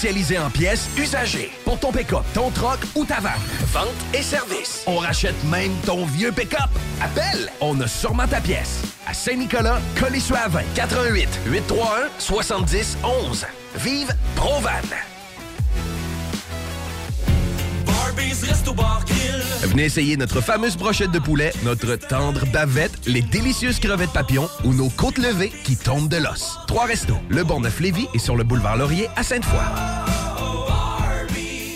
[0.00, 1.50] Spécialisé en pièces usagées.
[1.62, 3.32] Pour ton pick-up, ton troc ou ta vanne.
[3.70, 4.82] Vente et service.
[4.86, 6.70] On rachète même ton vieux pick-up.
[7.02, 8.80] Appelle, on a sûrement ta pièce.
[9.06, 13.46] À Saint-Nicolas, Colissois-20, 88 831 70 11.
[13.76, 14.70] Vive Provan.
[19.62, 24.72] Venez essayer notre fameuse brochette de poulet, notre tendre bavette, les délicieuses crevettes papillons ou
[24.72, 26.58] nos côtes levées qui tombent de l'os.
[26.66, 29.89] Trois restos, le Bonneuf-Lévis et sur le boulevard Laurier à Sainte-Foy.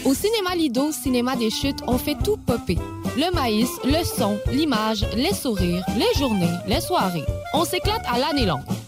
[0.05, 2.77] Au cinéma Lido, cinéma des chutes, on fait tout popper.
[3.17, 7.25] Le maïs, le son, l'image, les sourires, les journées, les soirées.
[7.55, 8.61] On s'éclate à l'année longue.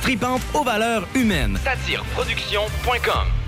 [0.00, 1.58] tripante aux valeurs humaines.
[1.64, 3.41] Satireproduction.com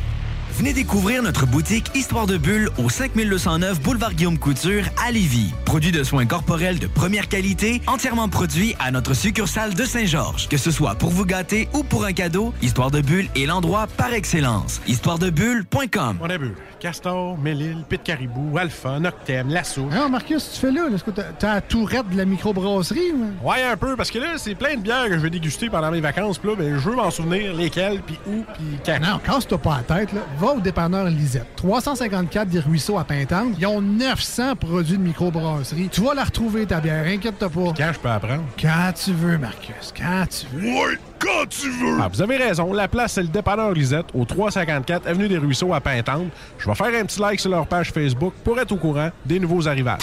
[0.57, 5.53] Venez découvrir notre boutique Histoire de Bulle au 5209 Boulevard Guillaume Couture à Lévis.
[5.64, 10.49] Produit de soins corporels de première qualité, entièrement produit à notre succursale de Saint-Georges.
[10.49, 13.88] Que ce soit pour vous gâter ou pour un cadeau, Histoire de Bulle est l'endroit
[13.97, 14.81] par excellence.
[14.87, 16.55] Histoiredebulle.com On a bu.
[16.79, 19.88] Castor, Mélile, Pit Caribou, Alpha, Noctem, Lasso.
[19.90, 20.83] Non, Marcus, tu fais là?
[20.95, 23.11] Est-ce que t'as- t'as la tourette de la microbrasserie?
[23.12, 23.49] ou?
[23.49, 25.90] Ouais, un peu, parce que là, c'est plein de bières que je vais déguster pendant
[25.90, 26.37] mes vacances.
[26.38, 29.01] Puis là, ben, je veux m'en souvenir lesquelles, puis où, puis quand.
[29.01, 30.12] Non, casse-toi pas la tête.
[30.12, 30.21] Là.
[30.45, 31.47] Va au dépanneur Lisette.
[31.57, 33.55] 354 des Ruisseaux à Pintante.
[33.59, 35.89] Ils ont 900 produits de microbrasserie.
[35.91, 37.07] Tu vas la retrouver, ta bière.
[37.07, 37.73] Inquiète-toi pas.
[37.75, 38.43] Quand je peux apprendre?
[38.61, 39.95] Quand tu veux, Marcus.
[39.97, 40.69] Quand tu veux.
[40.69, 41.97] Ouais, quand tu veux!
[41.99, 42.75] Ah, vous avez raison.
[42.75, 46.27] La place, c'est le dépanneur Lisette, au 354 Avenue des Ruisseaux à Pintante.
[46.59, 49.41] Je vais faire un petit like sur leur page Facebook pour être au courant des
[49.41, 50.03] nouveaux arrivages.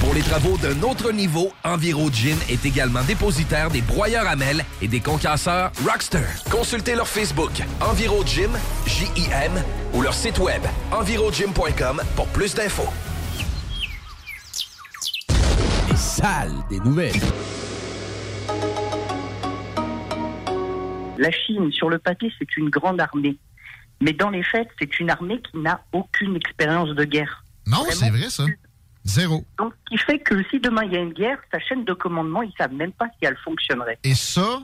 [0.00, 4.64] Pour les travaux d'un autre niveau, Enviro Gin est également dépositaire des broyeurs à mêles
[4.82, 6.26] et des concasseurs Rockster.
[6.50, 8.50] Consultez leur Facebook Enviro Gym,
[8.86, 9.52] J-I-M,
[9.92, 12.88] ou leur site web envirogym.com pour plus d'infos.
[15.88, 17.20] Les salles des nouvelles.
[21.16, 23.36] La Chine, sur le papier, c'est une grande armée.
[24.00, 27.44] Mais dans les faits, c'est une armée qui n'a aucune expérience de guerre.
[27.66, 28.44] Non, c'est vrai, ça.
[29.04, 29.44] Zéro.
[29.58, 31.92] Donc, ce qui fait que si demain il y a une guerre, sa chaîne de
[31.92, 33.98] commandement, ils savent même pas si elle fonctionnerait.
[34.02, 34.60] Et ça,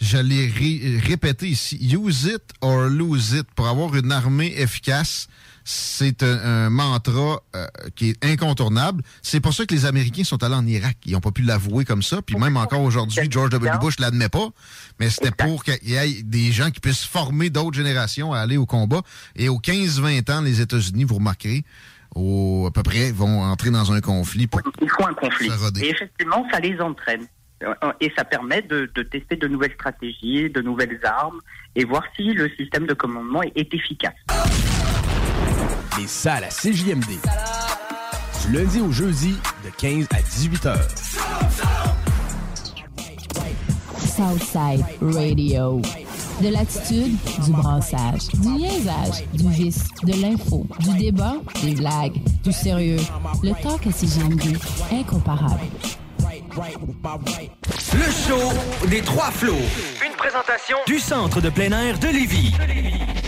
[0.00, 1.76] je l'ai ré- répété ici.
[1.96, 3.46] Use it or lose it.
[3.54, 5.26] Pour avoir une armée efficace,
[5.64, 9.02] c'est un, un mantra euh, qui est incontournable.
[9.22, 10.96] C'est pour ça que les Américains sont allés en Irak.
[11.04, 12.20] Ils n'ont pas pu l'avouer comme ça.
[12.22, 13.70] Puis même encore aujourd'hui, George W.
[13.80, 14.48] Bush l'admet pas.
[15.00, 18.56] Mais c'était pour qu'il y ait des gens qui puissent former d'autres générations à aller
[18.58, 19.02] au combat.
[19.34, 21.64] Et aux 15-20 ans, les États-Unis, vous remarquerez,
[22.18, 24.46] au, à peu près, vont entrer dans un conflit.
[24.46, 25.48] Pour Il faut un conflit.
[25.82, 27.26] Et effectivement, ça les entraîne.
[27.62, 31.40] Euh, Et ça permet de, de tester de nouvelles stratégies, de nouvelles armes,
[31.74, 34.14] et voir si le système de commandement est, est efficace.
[35.98, 37.18] Les salles à CJMD.
[38.46, 40.88] Du lundi au jeudi, de 15 à 18 heures.
[43.98, 45.82] Southside Radio.
[46.40, 52.52] De l'attitude, du brassage, du niaisage, du vice, de l'info, du débat, des blagues, du
[52.52, 53.00] sérieux.
[53.42, 54.56] Le talk à CGMD,
[54.92, 55.60] incomparable.
[57.94, 59.54] Le show des trois flots.
[60.04, 62.54] Une présentation du centre de plein air de Lévis.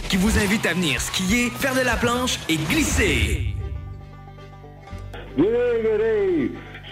[0.08, 3.54] Qui vous invite à venir skier, faire de la planche et glisser.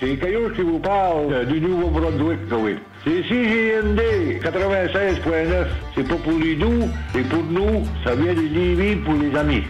[0.00, 2.76] C'est Caillou qui vous parle euh, du Nouveau-Brunswick, oui.
[3.04, 4.00] C'est CGND
[4.42, 5.66] 96.9.
[5.94, 7.86] C'est pas pour les doux, c'est pour nous.
[8.04, 9.62] Ça vient de Lévis pour les amis.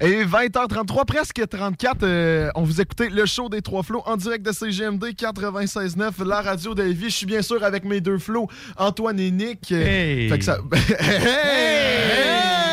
[0.00, 4.44] Et 20h33, presque 34, euh, on vous écoutait le show des trois flots en direct
[4.44, 7.10] de CGMD 96.9, la radio de Lévis.
[7.10, 8.48] Je suis bien sûr avec mes deux flots,
[8.78, 9.70] Antoine et Nick.
[9.72, 10.28] Hey!
[10.30, 10.58] Fait que ça...
[11.00, 12.63] Hey!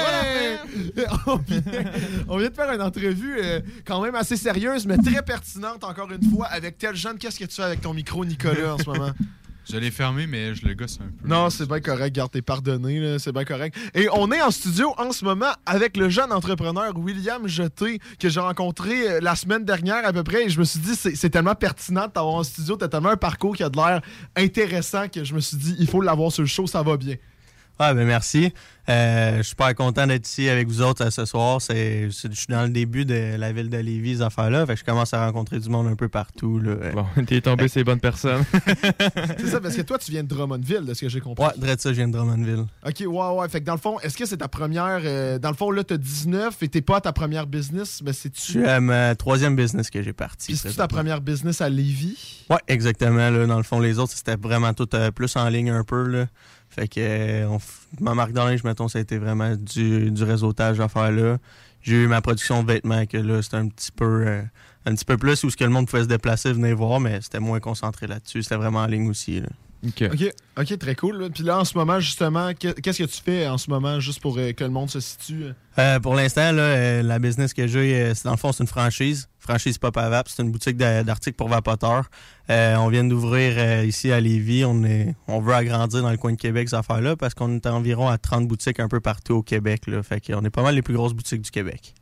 [1.28, 1.62] on, vient,
[2.28, 6.12] on vient de faire une entrevue euh, quand même assez sérieuse, mais très pertinente encore
[6.12, 7.18] une fois avec tel jeune.
[7.18, 9.12] Qu'est-ce que tu fais avec ton micro, Nicolas, en ce moment?
[9.70, 11.28] Je l'ai fermé, mais je le gosse un peu.
[11.28, 13.78] Non, c'est bien correct, garde tes pardonné, c'est bien correct.
[13.94, 18.28] Et on est en studio en ce moment avec le jeune entrepreneur William Jeté que
[18.28, 21.16] j'ai rencontré euh, la semaine dernière à peu près et je me suis dit c'est
[21.16, 24.02] c'est tellement pertinent de t'avoir en studio, t'as tellement un parcours qui a de l'air
[24.36, 27.16] intéressant que je me suis dit il faut l'avoir sur le show, ça va bien.
[27.82, 28.54] Ouais, ben merci.
[28.90, 31.60] Euh, je suis super content d'être ici avec vous autres euh, ce soir.
[31.62, 34.68] C'est, je suis dans le début de la ville de Lévis, ces affaires-là.
[34.68, 36.60] Fait que je commence à rencontrer du monde un peu partout.
[36.60, 36.76] Là.
[36.94, 38.44] Bon, t'es tombé sur les bonnes personnes.
[39.38, 41.44] c'est ça parce que toi tu viens de Drummondville de ce que j'ai compris.
[41.44, 42.66] Ouais, direct ça, je viens de Drummondville.
[42.86, 45.50] OK, ouais ouais, fait que dans le fond, est-ce que c'est ta première euh, dans
[45.50, 48.42] le fond là t'as 19 et t'es pas à ta première business, mais c'est Je
[48.42, 50.48] suis à ma troisième business que j'ai parti.
[50.48, 52.46] Puis c'est ta première business à Lévis?
[52.50, 53.30] Ouais, exactement.
[53.30, 56.06] Là, dans le fond, les autres, c'était vraiment tout euh, plus en ligne un peu.
[56.08, 56.26] Là.
[56.72, 57.60] Fait que euh, on
[58.00, 61.38] ma marque dans linge, mettons, ça a été vraiment du, du réseautage à faire là.
[61.82, 64.42] J'ai eu ma production de vêtements que là, c'était un petit peu euh,
[64.86, 67.20] un petit peu plus où ce que le monde pouvait se déplacer, venir voir, mais
[67.22, 68.44] c'était moins concentré là-dessus.
[68.44, 69.42] C'était vraiment en ligne aussi.
[69.42, 69.50] Là.
[69.88, 70.04] OK.
[70.14, 71.30] OK, OK, très cool.
[71.34, 74.20] Puis là, en ce moment, justement, que- qu'est-ce que tu fais en ce moment, juste
[74.20, 75.46] pour euh, que le monde se situe?
[75.80, 78.68] Euh, pour l'instant, là, euh, la business que j'ai, c'est dans le fond, c'est une
[78.68, 79.28] franchise.
[79.40, 80.30] Franchise Pop à Vap.
[80.30, 82.06] C'est une boutique d'a- d'articles pour vapoteurs.
[82.52, 84.66] Euh, on vient d'ouvrir ici à Lévis.
[84.66, 87.66] On, est, on veut agrandir dans le coin de Québec, ces affaires-là, parce qu'on est
[87.66, 89.88] environ à 30 boutiques un peu partout au Québec.
[89.88, 90.04] Là.
[90.04, 91.96] Fait qu'on est pas mal les plus grosses boutiques du Québec.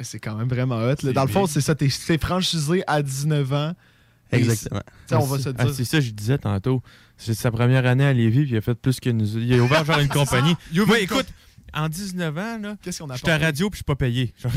[0.00, 0.94] C'est quand même vraiment hot.
[1.02, 1.12] là.
[1.12, 3.72] Dans le fond, c'est ça, t'es t'es franchisé à 19 ans.
[4.38, 4.80] Exactement.
[5.06, 5.74] c'est- on va se Ah, dire.
[5.74, 6.82] c'est ça, je disais tantôt.
[7.16, 9.38] C'est sa première année à Lévis, puis il a fait plus que nous.
[9.38, 10.52] Il a ouvert genre une compagnie.
[10.76, 11.26] A Moi, une écoute,
[11.74, 13.94] en 19 ans, là, Qu'est-ce qu'on a je suis à radio, puis je suis pas
[13.96, 14.34] payé.
[14.42, 14.52] Genre-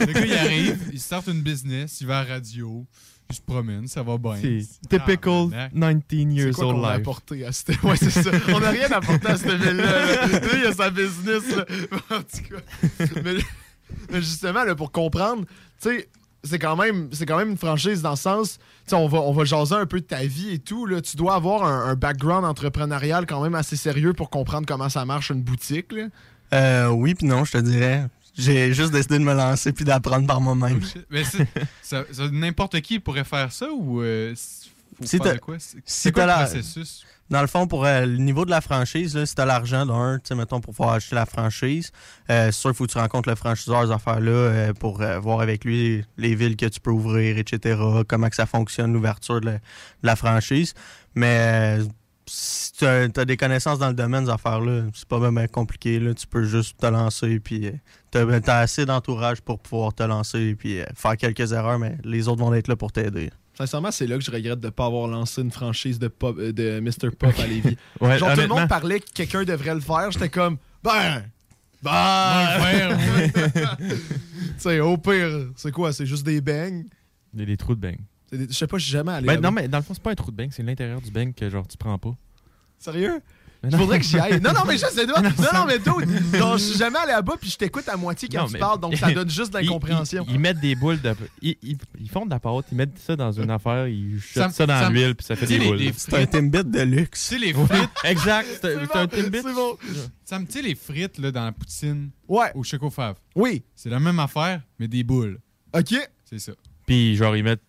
[0.00, 2.86] Le gars, il arrive, il start une business, il va à la radio,
[3.30, 4.36] il se promène, ça va bien.
[4.40, 7.00] C'est typical 19 C'est years quoi old a life.
[7.00, 7.82] apporté à cette...
[7.82, 8.30] Ouais, c'est ça.
[8.48, 10.26] On n'a rien apporté à cette ville-là.
[10.28, 10.40] là.
[10.40, 11.42] Lui, il a sa business.
[11.56, 11.64] là.
[12.10, 13.04] En tout cas.
[13.24, 13.34] Mais,
[14.12, 15.44] mais justement, là, pour comprendre,
[15.82, 16.08] tu sais,
[16.46, 19.18] c'est quand même c'est quand même une franchise dans le sens, tu sais, on va,
[19.18, 20.86] on va jaser un peu de ta vie et tout.
[20.86, 21.00] Là.
[21.00, 25.04] Tu dois avoir un, un background entrepreneurial quand même assez sérieux pour comprendre comment ça
[25.04, 25.92] marche une boutique.
[25.92, 26.06] Là.
[26.54, 28.06] Euh, oui, puis non, je te dirais.
[28.38, 30.80] J'ai juste décidé de me lancer puis d'apprendre par moi-même.
[31.10, 31.48] Mais c'est-
[31.82, 34.68] ça- ça- n'importe qui pourrait faire ça ou euh, s-
[34.98, 35.56] faut Si faire t'as- de quoi?
[35.58, 37.04] C'est si c'est quoi le processus?
[37.28, 40.18] Dans le fond, pour euh, le niveau de la franchise, si tu as l'argent d'un,
[40.18, 41.90] tu sais, mettons, pour pouvoir acheter la franchise,
[42.30, 45.40] euh, c'est sûr qu'il faut que tu rencontres le franchiseur, ces affaires-là, euh, pour voir
[45.40, 49.58] avec lui les villes que tu peux ouvrir, etc., comment que ça fonctionne, l'ouverture de,
[50.02, 50.74] la- franchise.
[51.16, 51.78] Mais
[52.26, 56.00] si tu as, des connaissances dans le domaine, ces affaires-là, c'est pas vraiment compliqué.
[56.16, 57.72] Tu peux juste te lancer, puis
[58.12, 62.40] tu as, assez d'entourage pour pouvoir te lancer, puis faire quelques erreurs, mais les autres
[62.40, 63.30] vont être là pour t'aider.
[63.56, 66.36] Sincèrement, c'est là que je regrette de ne pas avoir lancé une franchise de, pop,
[66.38, 67.10] euh, de Mr.
[67.16, 67.76] Pop à Lévis.
[68.00, 70.10] Ouais, Genre, tout le monde parlait que quelqu'un devrait le faire.
[70.10, 71.24] J'étais comme, ben,
[71.82, 72.98] ben, Ben,
[73.78, 73.94] tu
[74.58, 75.92] sais, au pire, c'est quoi?
[75.92, 76.84] C'est juste des bangs?
[77.38, 77.96] A des trous de bang.
[78.30, 79.94] C'est des- Je sais pas, je suis jamais allé Ben, non, mais dans le fond,
[79.94, 82.14] c'est pas un trou de bang, c'est l'intérieur du bang que genre tu prends pas.
[82.78, 83.20] Sérieux?
[83.68, 83.78] Il non.
[83.78, 84.40] faudrait que j'y aille.
[84.40, 85.20] Non, non, mais je sais pas.
[85.22, 88.42] Non, Non, mais dude, je suis jamais allé là-bas puis je t'écoute à moitié quand
[88.42, 90.24] Non, tu parles, donc ça donne juste de Ils- l'incompréhension.
[90.28, 91.14] Ils, ils mettent des boules de.
[91.42, 94.52] Ils, ils- ils font de la pâte, ils mettent ça dans une affaire, ils jettent
[94.52, 95.76] ça dans l'huile, puis ça fait des les- boules.
[95.78, 97.28] les C'est un Timbit de luxe.
[97.28, 97.90] Tu sais, les Ouais, frites.
[98.04, 99.38] exact, c'est C'est c'est un Timbit.
[99.42, 99.76] c'est bon.
[100.24, 102.50] Ça me tu sais, les frites là, dans la poutine Ouais.
[102.54, 103.16] au choco fave.
[103.34, 103.62] Oui.
[103.74, 105.38] C'est la même affaire, mais des boules.
[105.74, 105.94] OK.
[106.24, 106.52] C'est ça.
[106.86, 107.62] Puis genre, ils mettent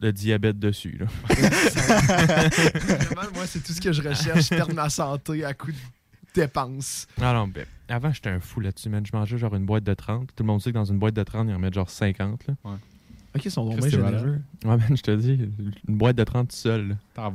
[0.00, 0.98] le diabète dessus.
[0.98, 1.06] Là.
[1.28, 4.50] Vraiment, moi, c'est tout ce que je recherche.
[4.50, 5.76] Perdre ma santé à coup de
[6.34, 7.06] dépenses.
[7.20, 9.04] Ah non, ben, avant, j'étais un fou là-dessus, man.
[9.06, 10.28] Je mangeais genre une boîte de 30.
[10.34, 12.46] Tout le monde sait que dans une boîte de 30, ils en mettent genre 50.
[12.46, 12.54] Là.
[12.64, 12.76] Ouais.
[13.36, 14.38] Ok, ils sont donc bien généreux.
[14.64, 15.32] Ouais, man, je te dis,
[15.88, 16.88] une boîte de 30 tout seul.
[17.16, 17.30] là.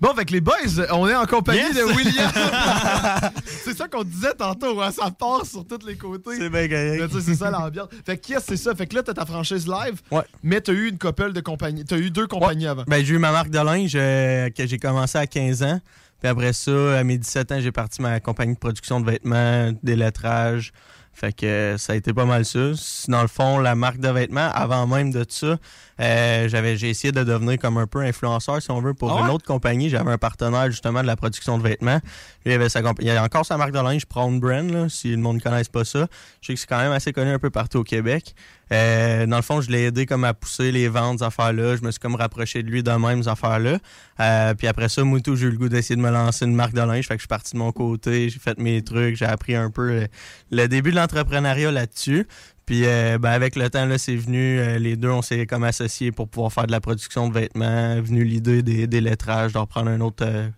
[0.00, 0.54] Bon, avec les boys,
[0.92, 1.76] on est en compagnie Yes!
[1.76, 2.30] de William.
[3.44, 6.30] c'est ça qu'on disait tantôt, hein, ça part sur tous les côtés.
[6.38, 7.00] C'est bien correct.
[7.00, 7.88] Mais tu sais, C'est ça l'ambiance.
[8.04, 8.74] Fait que yes, c'est ça.
[8.74, 10.22] Fait que là, t'as ta franchise live, Ouais.
[10.42, 11.84] mais t'as eu une couple de compagnie.
[11.84, 12.84] T'as eu deux compagnies avant.
[12.88, 15.80] Ben, j'ai eu ma marque de linge euh, que j'ai commencé à 15 ans.
[16.20, 19.72] Puis après ça, à mes 17 ans, j'ai parti ma compagnie de production de vêtements,
[19.84, 20.72] des lettrages.
[21.18, 22.70] Fait que ça a été pas mal ça.
[23.08, 25.58] Dans le fond, la marque de vêtements, avant même de ça,
[26.00, 29.16] euh, j'avais j'ai essayé de devenir comme un peu influenceur, si on veut, pour Ah
[29.16, 29.20] ouais?
[29.22, 29.88] une autre compagnie.
[29.90, 32.00] J'avais un partenaire justement de la production de vêtements.
[32.44, 34.70] Lui, il avait sa compa- il y a encore sa marque de linge, Brown Brand,
[34.70, 36.06] là, si le monde ne connaisse pas ça.
[36.40, 38.34] Je sais que c'est quand même assez connu un peu partout au Québec.
[38.70, 41.76] Euh, dans le fond, je l'ai aidé comme à pousser les ventes, ces affaires-là.
[41.76, 43.78] Je me suis comme rapproché de lui de même, ces affaires-là.
[44.20, 46.54] Euh, puis après ça, moi, tout, j'ai eu le goût d'essayer de me lancer une
[46.54, 47.06] marque de linge.
[47.06, 49.70] Fait que je suis parti de mon côté, j'ai fait mes trucs, j'ai appris un
[49.70, 50.06] peu le,
[50.50, 52.26] le début de l'entrepreneuriat là-dessus.
[52.68, 55.64] Puis euh, ben, avec le temps, là, c'est venu, euh, les deux, on s'est comme
[55.64, 57.98] associés pour pouvoir faire de la production de vêtements.
[58.02, 60.50] Venu l'idée des, des lettrages, de reprendre un autre, euh,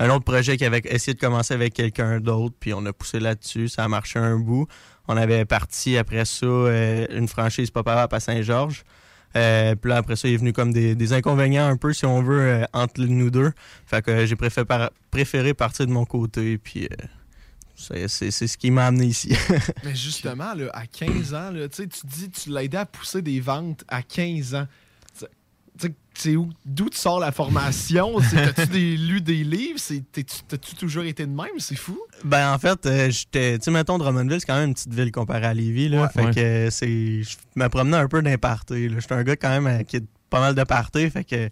[0.00, 2.56] un autre projet qui avait essayé de commencer avec quelqu'un d'autre.
[2.58, 4.66] Puis on a poussé là-dessus, ça a marché un bout.
[5.06, 8.82] On avait parti après ça euh, une franchise Pop Up à Saint-Georges.
[9.36, 12.06] Euh, puis là, après ça, il est venu comme des, des inconvénients un peu, si
[12.06, 13.52] on veut, entre nous deux.
[13.86, 14.66] Fait que j'ai préféré,
[15.12, 16.58] préféré partir de mon côté.
[16.58, 16.88] Puis
[17.76, 19.34] c'est- ce qui m'a amené ici.
[19.84, 23.40] Mais justement, là, à 15 ans, là, tu dis tu l'as aidé à pousser des
[23.40, 24.66] ventes à 15 ans.
[26.66, 28.18] D'où tu sors la formation?
[28.30, 29.80] T'as-tu des- lu des livres?
[30.12, 31.58] T'as-tu toujours été de même?
[31.58, 31.98] C'est fou.
[32.22, 35.10] Ben en fait, euh, j'étais, tu sais, mettons Drummondville, c'est quand même une petite ville
[35.10, 36.02] comparée à Lévis là.
[36.02, 36.08] Ouais.
[36.14, 36.34] fait Ouais.
[36.34, 38.20] que c'est, je me promenais un peu.
[38.20, 38.36] Là.
[38.38, 41.48] J'étais un gars quand même euh, qui a pas mal de party, fait que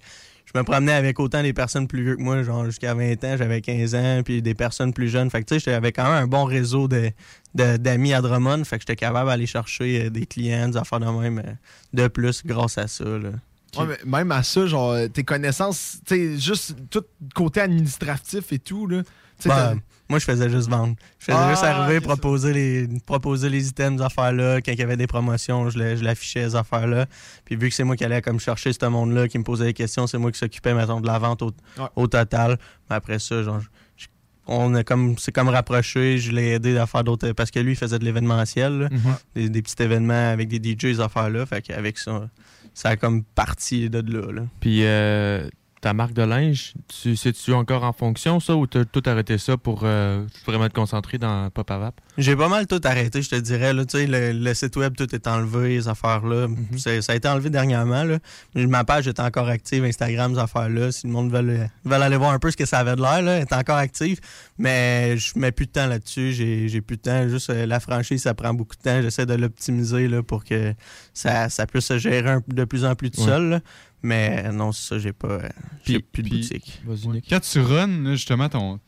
[0.52, 3.36] je me promenais avec autant des personnes plus vieux que moi, genre jusqu'à 20 ans,
[3.36, 5.30] j'avais 15 ans, puis des personnes plus jeunes.
[5.30, 7.10] Fait que tu sais, j'avais quand même un bon réseau de,
[7.54, 11.00] de- d'amis à Drummond, fait que j'étais capable d'aller chercher euh, des clients, des affaires
[11.00, 11.52] de même euh,
[11.92, 13.04] de plus grâce à ça.
[13.04, 13.30] Là.
[13.78, 18.52] Ouais, mais même à ça, genre, euh, tes connaissances, tu sais, juste tout côté administratif
[18.52, 19.02] et tout, là.
[19.46, 19.78] Ben,
[20.10, 20.94] moi, je faisais juste vendre.
[21.18, 22.08] Je faisais Ah, juste arriver, ok, ça.
[22.08, 24.60] proposer les, proposer les items, affaires-là.
[24.60, 27.06] Quand il y avait des promotions, je les- je l'affichais, ces affaires-là.
[27.46, 29.72] Puis vu que c'est moi qui allais comme chercher ce monde-là, qui me posait des
[29.72, 31.86] questions, c'est moi qui s'occupais, mettons, de la vente au, Ouais.
[31.96, 32.58] au total.
[32.90, 33.60] Mais après ça, genre,
[33.96, 34.06] je-
[34.46, 37.72] on a comme, c'est comme rapproché, je l'ai aidé à faire d'autres, parce que lui,
[37.72, 38.88] il faisait de l'événementiel, là.
[38.90, 39.14] Mhm.
[39.36, 41.46] des, des petits événements avec des DJ, ces affaires-là.
[41.46, 42.28] Fait qu'avec ça,
[42.74, 44.42] ça a comme parti de là, là.
[44.58, 45.48] Puis euh,
[45.80, 49.56] ta marque de linge, tu sais-tu encore en fonction, ça, ou t'as tout arrêté ça
[49.56, 51.98] pour euh, vraiment te concentrer dans Pop Avap?
[52.18, 53.72] J'ai pas mal tout arrêté, je te dirais.
[53.72, 56.48] Là, le, le site web, tout est enlevé, les affaires-là.
[56.76, 58.04] C'est- Ça a été enlevé dernièrement.
[58.04, 58.18] Là.
[58.54, 60.92] Ma page est encore active, Instagram, ces affaires-là.
[60.92, 63.22] Si le monde veut, veut aller voir un peu ce que ça avait de l'air,
[63.22, 64.20] là, elle est encore active.
[64.58, 66.32] Mais je mets plus de temps là-dessus.
[66.32, 67.26] J'ai j'ai plus de temps.
[67.28, 69.00] Juste euh, la franchise, ça prend beaucoup de temps.
[69.00, 70.74] J'essaie de l'optimiser là, pour que
[71.14, 73.26] ça, ça puisse se gérer un- de plus en plus tout Ouais.
[73.28, 73.48] seul.
[73.48, 73.60] là.
[74.02, 75.28] Mais non, c'est ça, j'ai pas.
[75.28, 75.48] euh,
[75.84, 76.82] J'ai plus de puis- boutique.
[77.28, 78.80] Quand tu runs, là, justement, ton,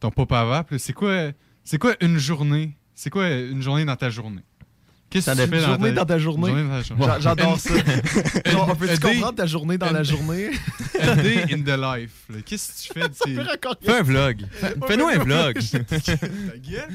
[0.00, 0.32] ton pop
[0.78, 1.32] c'est quoi,
[1.64, 2.76] c'est quoi une journée?
[2.94, 4.42] C'est quoi une journée dans ta journée?
[5.14, 6.48] Qu'est-ce Ça que tu Journée dans ta journée?
[6.48, 7.06] Journée dans ta journée.
[7.06, 7.70] J'a- j'adore ça.
[8.50, 10.50] Genre, on peut-tu comprendre ta journée dans la journée?
[11.00, 12.10] A day in the life.
[12.44, 13.08] Qu'est-ce que tu fais?
[13.08, 14.44] de ces- Fais un vlog.
[14.50, 15.54] Fais- Fais-nous un vlog.
[15.88, 15.98] Ta
[16.58, 16.88] gueule.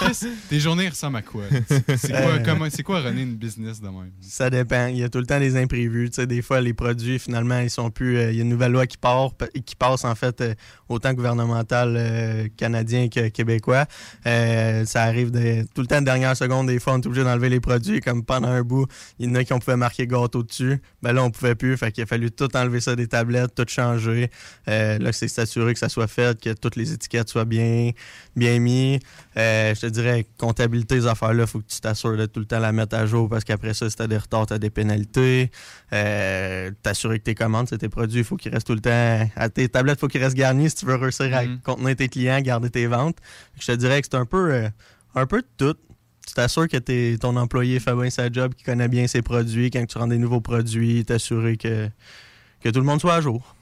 [0.00, 1.44] Qu'est-ce- Tes journées ressemblent à quoi?
[1.68, 4.10] C'est quoi, Euh, c'est quoi runner une business de même?
[4.20, 4.88] Ça dépend.
[4.88, 6.10] Il y a tout le temps des imprévus.
[6.10, 8.18] Tu sais, des fois, les produits, finalement, ils sont plus.
[8.18, 9.30] euh, il y a une nouvelle loi qui part,
[9.64, 10.54] qui passe, en fait, euh,
[10.88, 13.86] autant gouvernemental euh, canadien que québécois.
[14.24, 16.66] Ça arrive de- tout le temps de dernière seconde.
[16.66, 18.86] Des fois, on est obligé d'enlever les produits, comme pendant un bout.
[19.18, 20.80] Il y en a qui on pouvait marquer gâteau dessus.
[21.02, 21.76] Ben là, on pouvait plus.
[21.76, 24.30] Fait qu'il a fallu tout enlever ça des tablettes, tout changer.
[24.68, 27.90] Euh, là, c'est s'assurer que ça soit fait, que toutes les étiquettes soient bien,
[28.36, 29.00] bien mis.
[29.36, 32.58] Euh, je te dirais, comptabilité, ces affaires-là, faut que tu t'assures de tout le temps
[32.58, 35.50] la mettre à jour parce qu'après ça, si t'as des retards, t'as des pénalités.
[35.92, 39.28] Euh, t'assurer que tes commandes, c'est tes produits, il faut qu'ils restent tout le temps
[39.36, 42.40] à tes tablettes, faut qu'ils restent garnis si tu veux réussir à contenir tes clients,
[42.40, 43.18] garder tes ventes.
[43.58, 44.68] Je te dirais que c'est un peu, euh,
[45.14, 45.78] un peu de tout.
[46.26, 49.70] Tu t'assures que ton employé fait bien sa job, qu'il connaît bien ses produits.
[49.70, 51.88] Quand tu rends des nouveaux produits, t'assurer que,
[52.60, 53.54] que tout le monde soit à jour.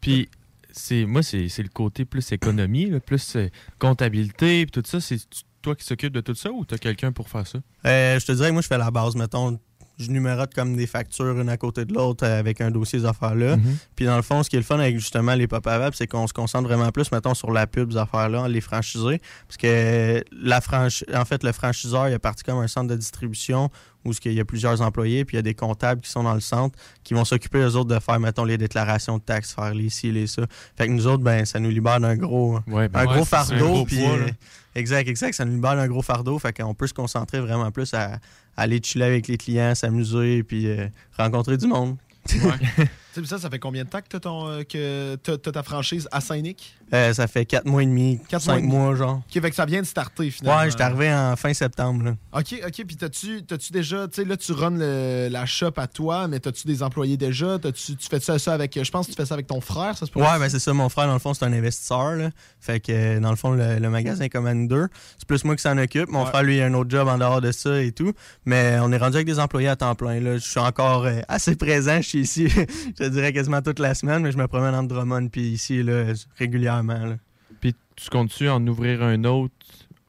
[0.00, 0.28] Puis,
[0.72, 5.00] c'est moi, c'est le côté plus économie, là, plus euh, comptabilité, puis tout ça.
[5.00, 5.18] C'est
[5.62, 7.58] toi qui s'occupe de tout ça ou t'as quelqu'un pour faire ça?
[7.86, 9.16] Euh, je te dirais que moi, je fais la base.
[9.16, 9.58] Mettons,
[9.98, 13.06] je numérote comme des factures une à côté de l'autre euh, avec un dossier ces
[13.06, 13.56] affaires-là.
[13.56, 13.76] Mhm.
[13.96, 16.06] Puis dans le fond, ce qui est le fun avec justement les pop up c'est
[16.06, 19.20] qu'on se concentre vraiment plus, mettons, sur la pub, ces affaires-là, les franchisés.
[19.48, 22.96] Parce que la franchi en fait, le franchiseur, il a parti comme un centre de
[22.96, 23.70] distribution
[24.04, 26.34] où il y a plusieurs employés, puis il y a des comptables qui sont dans
[26.34, 29.72] le centre qui vont s'occuper, eux autres, de faire, mettons, les déclarations de taxes, faire
[29.74, 30.42] les ci, les ça.
[30.76, 33.22] Fait que nous autres, ben, ça nous libère d'un gros, Ouais, ben un ouais, gros
[33.22, 33.66] un fardeau.
[33.66, 34.18] gros puis, poids,
[34.74, 35.34] exact, exact.
[35.34, 36.38] Ça nous libère d'un gros fardeau.
[36.38, 38.18] Fait qu'on peut se concentrer vraiment plus à
[38.56, 40.88] aller chiller avec les clients, s'amuser, puis euh,
[41.18, 41.96] rencontrer du monde.
[43.14, 45.52] Tu sais, ça, ça fait combien de temps que t'as ton, euh, que t'as- t'as
[45.52, 46.74] ta franchise à Saint-Nic?
[46.92, 49.16] Euh, ça fait 4 mois et demi, Quatre 5 mois mois, genre.
[49.28, 50.60] OK, fait que ça vient de starter, finalement.
[50.60, 52.04] Ouais, j'étais arrivé en fin septembre.
[52.04, 52.10] Là.
[52.38, 52.84] OK, OK.
[52.86, 56.40] Puis t'as-tu t'as-tu déjà, tu sais, là, tu runs le- la shop à toi, mais
[56.40, 57.58] t'as-tu des employés déjà?
[57.58, 59.96] T'as-tu, tu fais ça, ça avec, je pense que tu fais ça avec ton frère,
[59.96, 60.20] ça se peut?
[60.20, 60.72] Ouais, ben c'est ça.
[60.72, 62.12] Mon frère, dans le fond, c'est un investisseur.
[62.16, 62.30] Là.
[62.60, 64.88] Fait que, euh, dans le fond, le, le magasin est comme à nous deux.
[65.18, 66.08] C'est plus moi qui s'en occupe.
[66.10, 66.30] Mon Ouais.
[66.30, 68.12] frère, lui, il a un autre job en dehors de ça et tout.
[68.44, 70.20] Mais on est rendu avec des employés à temps plein.
[70.20, 70.34] Là.
[70.38, 71.96] Je suis encore euh, assez présent.
[72.02, 74.88] Je suis ici, je te dirais quasiment toute la semaine, mais je me promène entre
[74.88, 76.04] Drummond puis ici là,
[76.38, 76.83] régulièrement.
[76.92, 77.16] Là.
[77.60, 79.54] Puis tu comptes-tu en ouvrir un autre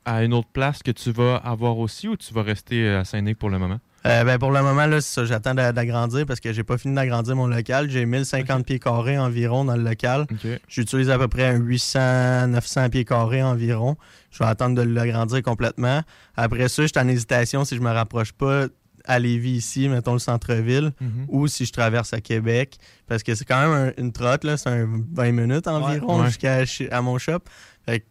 [0.04, 3.40] à une autre place que tu vas avoir aussi ou tu vas rester à Saint-Nic
[3.40, 3.80] pour le moment?
[4.06, 6.78] Euh, ben pour le moment, là, c'est ça, j'attends d'a- d'agrandir parce que j'ai pas
[6.78, 7.90] fini d'agrandir mon local.
[7.90, 10.28] J'ai 1050 pieds carrés environ dans le local.
[10.68, 13.98] J'utilise à peu près un 800-900 pieds carrés environ.
[14.30, 16.02] Je vais attendre de l'agrandir complètement.
[16.36, 18.66] Après ça, je suis en hésitation si je me rapproche pas
[19.08, 21.26] à Lévis ici, mettons le centre-ville, Mhm.
[21.30, 22.78] ou si je traverse à Québec.
[23.08, 26.28] Parce que c'est quand même un- une trotte, là, c'est un 20 minutes environ Ouais.
[26.28, 27.39] jusqu'à à mon shop.
[27.86, 28.06] Fait que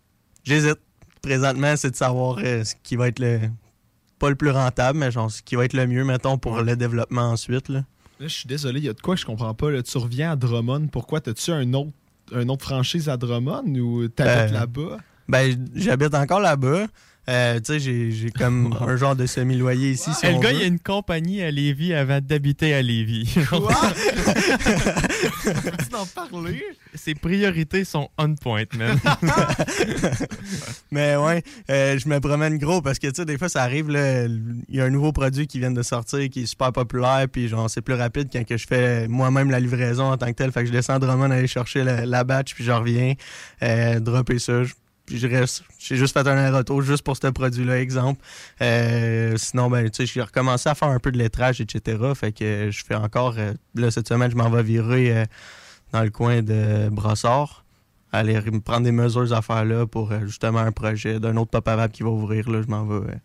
[0.45, 0.79] j'hésite.
[1.23, 3.41] Présentement, c'est de savoir euh, ce qui va être le.
[4.19, 6.77] Pas le plus rentable, mais genre ce qui va être le mieux, mettons, pour le
[6.77, 7.69] développement ensuite.
[7.69, 7.79] Là.
[8.21, 9.71] Là, je suis désolé, il y a de quoi je comprends pas.
[9.71, 9.83] là.
[9.83, 11.21] Tu reviens à Drummond, pourquoi?
[11.21, 11.91] T'as-tu un autre,
[12.33, 14.99] un autre franchise à Drummond ou t'habites Euh, là-bas?
[15.29, 16.87] Ben, j'habite encore là-bas.
[17.29, 20.11] Euh, tu sais, j'ai j'ai comme un genre de semi-loyer ici.
[20.13, 20.55] si Eh, le on gars, veut.
[20.57, 23.33] il y a une compagnie à Lévis avant d'habiter à Lévis.
[23.35, 23.55] Peux-tu
[25.95, 26.63] en parler?
[26.95, 28.99] Ses priorités sont on point, man.
[30.91, 33.91] Mais ouais, euh, je me promène gros parce que tu sais, des fois, ça arrive,
[33.91, 37.27] là, il y a un nouveau produit qui vient de sortir qui est super populaire,
[37.31, 40.33] puis genre, c'est plus rapide quand que je fais moi-même la livraison en tant que
[40.33, 40.53] tel.
[40.53, 43.15] Fait que je descends Drummond aller chercher la, la batch, puis je reviens,
[43.63, 44.65] euh, dropper ça.
[44.65, 44.75] je-
[45.11, 45.65] je reste.
[45.79, 48.21] J'ai juste fait un retour juste pour ce produit-là, exemple.
[48.61, 51.99] Euh, sinon, ben, tu sais, j'ai recommencé à faire un peu de lettrage, etc.
[52.15, 53.35] Fait que je fais encore.
[53.39, 55.25] euh, là, cette semaine, je m'en vais virer euh,
[55.93, 57.65] dans le coin de Brossard
[58.15, 61.69] aller me prendre des mesures à faire là pour justement un projet d'un autre pop
[61.93, 62.49] qui va ouvrir.
[62.49, 63.17] Là, je m'en vais euh,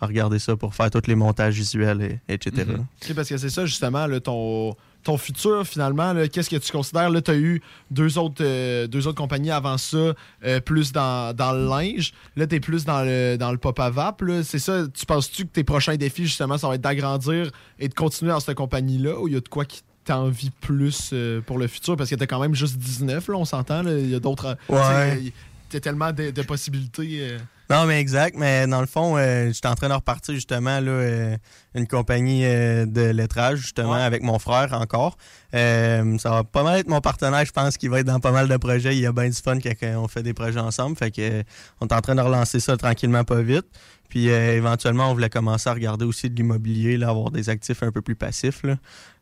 [0.00, 2.66] regarder ça pour faire tous les montages visuels, et, etc.
[2.78, 7.10] Ok, parce que c'est ça, justement, là, ton, ton futur, finalement, qu'est-ce que tu considères?
[7.10, 11.34] Là, tu as eu deux autres, euh, deux autres compagnies avant ça, euh, plus dans,
[11.36, 12.12] dans le linge.
[12.36, 14.22] Là, tu es plus dans le, dans le pop à vape.
[14.22, 14.42] là.
[14.42, 17.94] C'est ça, tu penses-tu que tes prochains défis, justement, ça va être d'agrandir et de
[17.94, 21.58] continuer dans cette compagnie-là ou il y a de quoi qui t'envie plus euh, pour
[21.58, 21.96] le futur?
[21.96, 23.86] Parce que tu quand même juste 19, là, on s'entend.
[23.86, 24.56] Il y a d'autres.
[24.68, 25.32] Ouais.
[25.70, 27.36] Tu as tellement de, de possibilités.
[27.70, 28.36] Non, mais exact.
[28.36, 31.36] Mais dans le fond, euh, j'étais en train de repartir justement là, euh,
[31.74, 35.16] une compagnie euh, de lettrage, justement, avec mon frère encore.
[35.54, 38.32] Euh, ça va pas mal être mon partenaire, je pense, qui va être dans pas
[38.32, 38.94] mal de projets.
[38.94, 40.96] Il y a bien du fun quand on fait des projets ensemble.
[40.96, 41.42] Fait que
[41.80, 43.66] on est en train de relancer ça tranquillement, pas vite.
[44.10, 47.90] Puis éventuellement, on voulait commencer à regarder aussi de l'immobilier, là, avoir des actifs un
[47.90, 48.62] peu plus passifs.
[48.62, 48.76] Là.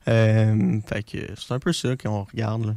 [0.04, 2.66] Fait que c'est un peu ça qu'on regarde.
[2.66, 2.74] Là.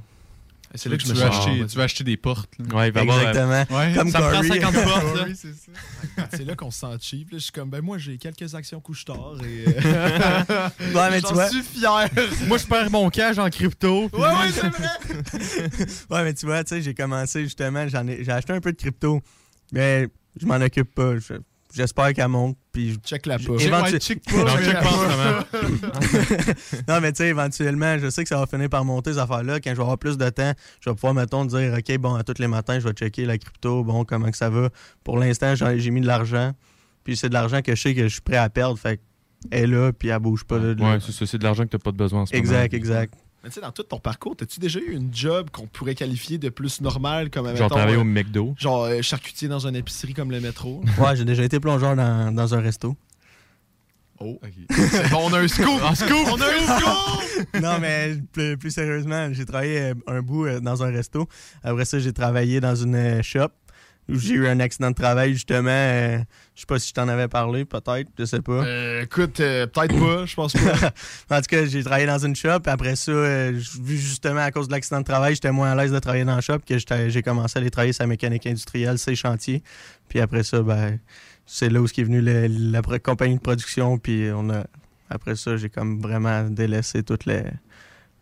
[0.78, 2.52] C'est là que je me suis acheté- tu vas acheter des portes.
[2.60, 2.76] là.
[2.76, 3.66] Ouais, Exactement.
[3.78, 4.48] Ouais, Comme ça me prend Corey.
[4.60, 6.28] 50 portes, c'est ça.
[6.32, 7.32] C'est là qu'on se sent cheap.
[7.32, 7.38] là.
[7.38, 9.66] Je suis comme, ben moi, j'ai quelques actions couche-tard et.
[9.86, 12.10] euh, Ouais, mais tu J'en vois- suis fier.
[12.48, 14.10] Moi, je perds mon cash en crypto.
[14.14, 15.88] Ouais, ouais, c'est vrai.
[16.10, 18.72] ouais, mais tu vois, tu sais, j'ai commencé justement, j'en ai, j'ai acheté un peu
[18.72, 19.22] de crypto,
[19.72, 20.08] mais
[20.40, 21.18] je m'en occupe pas.
[21.18, 21.34] Je-
[21.76, 22.58] J'espère qu'elle monte.
[22.72, 23.44] Puis check la pas.
[23.44, 25.46] éventu- Ouais, check pas, Non, mais- check pas
[26.88, 29.60] non, mais tu sais, éventuellement, je sais que ça va finir par monter ces affaires-là.
[29.60, 32.24] Quand je vais avoir plus de temps, je vais pouvoir, mettons, dire, OK, bon, à
[32.24, 34.70] tous les matins, je vais checker la crypto, bon, comment que ça va?
[35.04, 36.54] Pour l'instant, j'ai mis de l'argent.
[37.04, 38.78] Puis c'est de l'argent que je sais que je suis prêt à perdre.
[38.80, 39.00] Fait
[39.52, 40.58] elle est là, puis elle bouge pas.
[40.58, 40.74] là.
[40.74, 41.26] Ouais, c'est ça.
[41.26, 42.82] C'est de l'argent que t'as pas de besoin en ce Exact, moment.
[42.84, 43.14] exact.
[43.46, 46.40] Mais tu sais, dans tout ton parcours, as-tu déjà eu une job qu'on pourrait qualifier
[46.40, 48.56] de plus normal comme Genre mettons, travailler euh, au McDo.
[48.58, 50.82] Genre euh, charcutier dans une épicerie comme le métro?
[50.98, 52.98] Ouais, j'ai déjà été plongeur dans, dans un resto.
[54.20, 54.40] Oh.
[55.12, 55.80] Bon, on a un scoop!
[55.84, 56.28] Un scoop!
[56.28, 57.26] On a un scoop!
[57.62, 61.28] non, mais plus, plus sérieusement, j'ai travaillé euh, un bout euh, dans un resto.
[61.62, 63.50] Après ça, j'ai travaillé dans une shop
[64.10, 65.70] j'ai eu un accident de travail, justement.
[65.72, 66.20] euh,
[66.56, 68.64] je sais pas si je t'en avais parlé, peut-être, je sais pas.
[68.64, 70.92] Euh, écoute, euh, peut-être pas, je pense pas.
[71.38, 72.60] en tout cas, j'ai travaillé dans une shop.
[72.66, 76.00] Après ça, euh, justement à cause de l'accident de travail, j'étais moins à l'aise de
[76.00, 76.78] travailler dans la shop que
[77.10, 79.64] j'ai commencé à aller travailler sur la mécanique industrielle, ces chantiers.
[80.08, 81.00] Puis après ça, ben,
[81.46, 83.98] c'est là où est venu le- la compagnie de production.
[83.98, 84.64] Puis on a,
[85.10, 87.44] après ça, j'ai comme vraiment délaissé toutes les.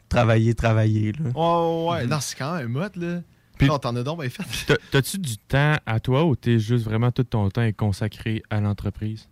[0.10, 1.12] Travailler, travailler.
[1.14, 1.30] Là.
[1.36, 2.08] Ouais, ouais, ouais.
[2.08, 3.22] Non, c'est quand même mode, là.
[3.68, 4.44] Non, t'en as donc bien fait.
[4.68, 8.42] T'as- T'as-tu du temps à toi ou t'es juste vraiment tout ton temps est consacré
[8.50, 9.28] à l'entreprise?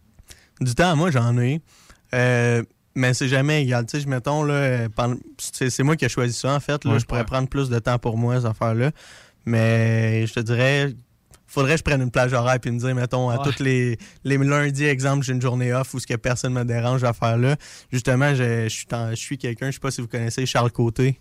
[0.59, 1.61] Du temps, moi, j'en ai.
[2.13, 2.63] Euh,
[2.95, 3.85] mais c'est jamais égal.
[3.85, 4.87] Tu sais, mettons, là,
[5.37, 6.83] c'est moi qui ai choisi ça, en fait.
[6.85, 6.99] Là, Ouais.
[6.99, 7.25] je pourrais Ouais.
[7.25, 8.91] prendre plus de temps pour moi, ces affaires-là.
[9.45, 10.93] Mais je te dirais,
[11.47, 13.43] faudrait que je prenne une plage horaire puis me dire, mettons, à Ouais.
[13.43, 17.03] tous les, les lundis, exemple, j'ai une journée off où ce que personne me dérange
[17.03, 17.55] à faire là.
[17.91, 20.71] Justement, je, je suis en- je suis quelqu'un, je sais pas si vous connaissez Charles
[20.71, 21.19] Côté.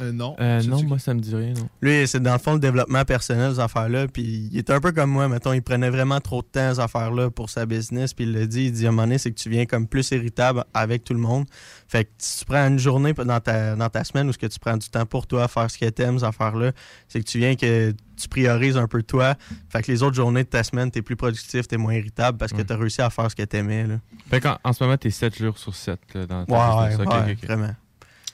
[0.00, 0.34] Euh, non.
[0.40, 1.68] Euh, non, moi, ça me dit rien, non.
[1.82, 4.08] Lui, c'est dans le fond le développement personnel, ces affaires-là.
[4.08, 6.80] Puis il était un peu comme moi, mettons, il prenait vraiment trop de temps, ces
[6.80, 8.14] affaires-là, pour sa business.
[8.14, 9.86] Puis il le dit, il dit à un moment donné, c'est que tu viens comme
[9.86, 11.44] plus irritable avec tout le monde.
[11.88, 14.46] Fait que si tu prends une journée dans ta, dans ta semaine où ce que
[14.46, 16.72] tu prends du temps pour toi à faire ce que t'aimes, ces affaires-là,
[17.08, 19.34] c'est que tu viens que tu priorises un peu toi.
[19.68, 22.52] Fait que les autres journées de ta semaine, t'es plus productif, t'es moins irritable parce
[22.52, 23.86] que t'as réussi à faire ce que t'aimais.
[23.86, 24.00] Là.
[24.30, 27.38] Fait qu'en en ce moment, t'es 7 jours sur 7 là, dans ta Ouais, business.
[27.44, 27.74] vraiment.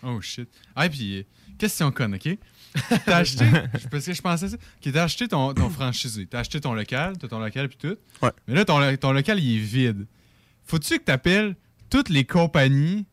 [0.04, 0.48] Oh shit.
[0.76, 1.26] Ah, puis,
[1.59, 2.38] question conne, OK?
[3.04, 3.44] T'as acheté,
[3.90, 6.26] parce que je pensais ça, que t'as acheté ton, ton franchisé.
[6.26, 7.96] T'as acheté ton local, t'as ton local puis tout.
[8.22, 8.30] Ouais.
[8.46, 10.06] Mais là, ton, ton local, il est vide.
[10.64, 11.56] Faut-tu que t'appelles
[11.90, 13.06] toutes les compagnies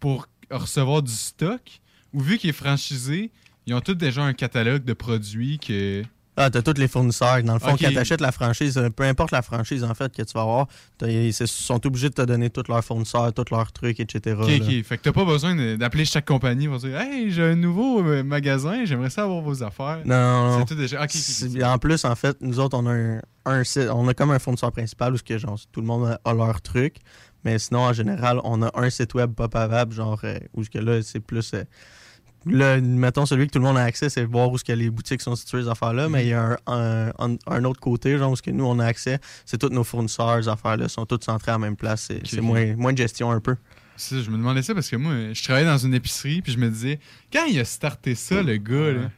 [0.00, 1.80] pour recevoir du stock?
[2.12, 3.30] Ou vu qu'il est franchisé,
[3.66, 6.02] ils ont tous déjà un catalogue de produits que...
[6.40, 7.42] Ah, t'as tous les fournisseurs.
[7.42, 10.22] Dans le fond, quand t'achètes la franchise, euh, peu importe la franchise en fait que
[10.22, 10.66] tu vas avoir,
[11.02, 14.36] ils sont obligés de te donner tous leurs fournisseurs, tous leurs trucs, etc.
[14.40, 14.54] OK, là.
[14.56, 14.84] OK.
[14.84, 18.22] Fait que t'as pas besoin d'appeler chaque compagnie pour dire «Hey, j'ai un nouveau euh,
[18.22, 20.58] magasin, j'aimerais ça avoir vos affaires.» Non, non.
[20.60, 21.04] C'est tout déjà...
[21.72, 24.38] En plus, en fait, nous autres, on a un, un site- on a comme un
[24.38, 26.96] fournisseur principal où que, genre, tout le monde a, a leur truc.
[27.44, 30.70] Mais sinon, en général, on a un site web pas pavable, genre, euh, où ce
[30.70, 31.52] que là, c'est plus.
[31.54, 31.64] euh,
[32.46, 34.90] là, mettons, celui que tout le monde a accès, c'est voir où ce que les
[34.90, 36.08] boutiques sont situées, ces affaires-là.
[36.08, 38.78] Mais il y a un, un- un autre côté, genre, où ce que nous, on
[38.78, 42.10] a accès, c'est tous nos fournisseurs, ces affaires-là, sont tous centrés à la même place.
[42.24, 43.56] C'est moins, moins de gestion un peu.
[43.96, 46.58] Ça, je me demandais ça parce que moi, je travaillais dans une épicerie, puis je
[46.58, 47.00] me disais,
[47.32, 49.10] quand il a starté ça, le gars, là,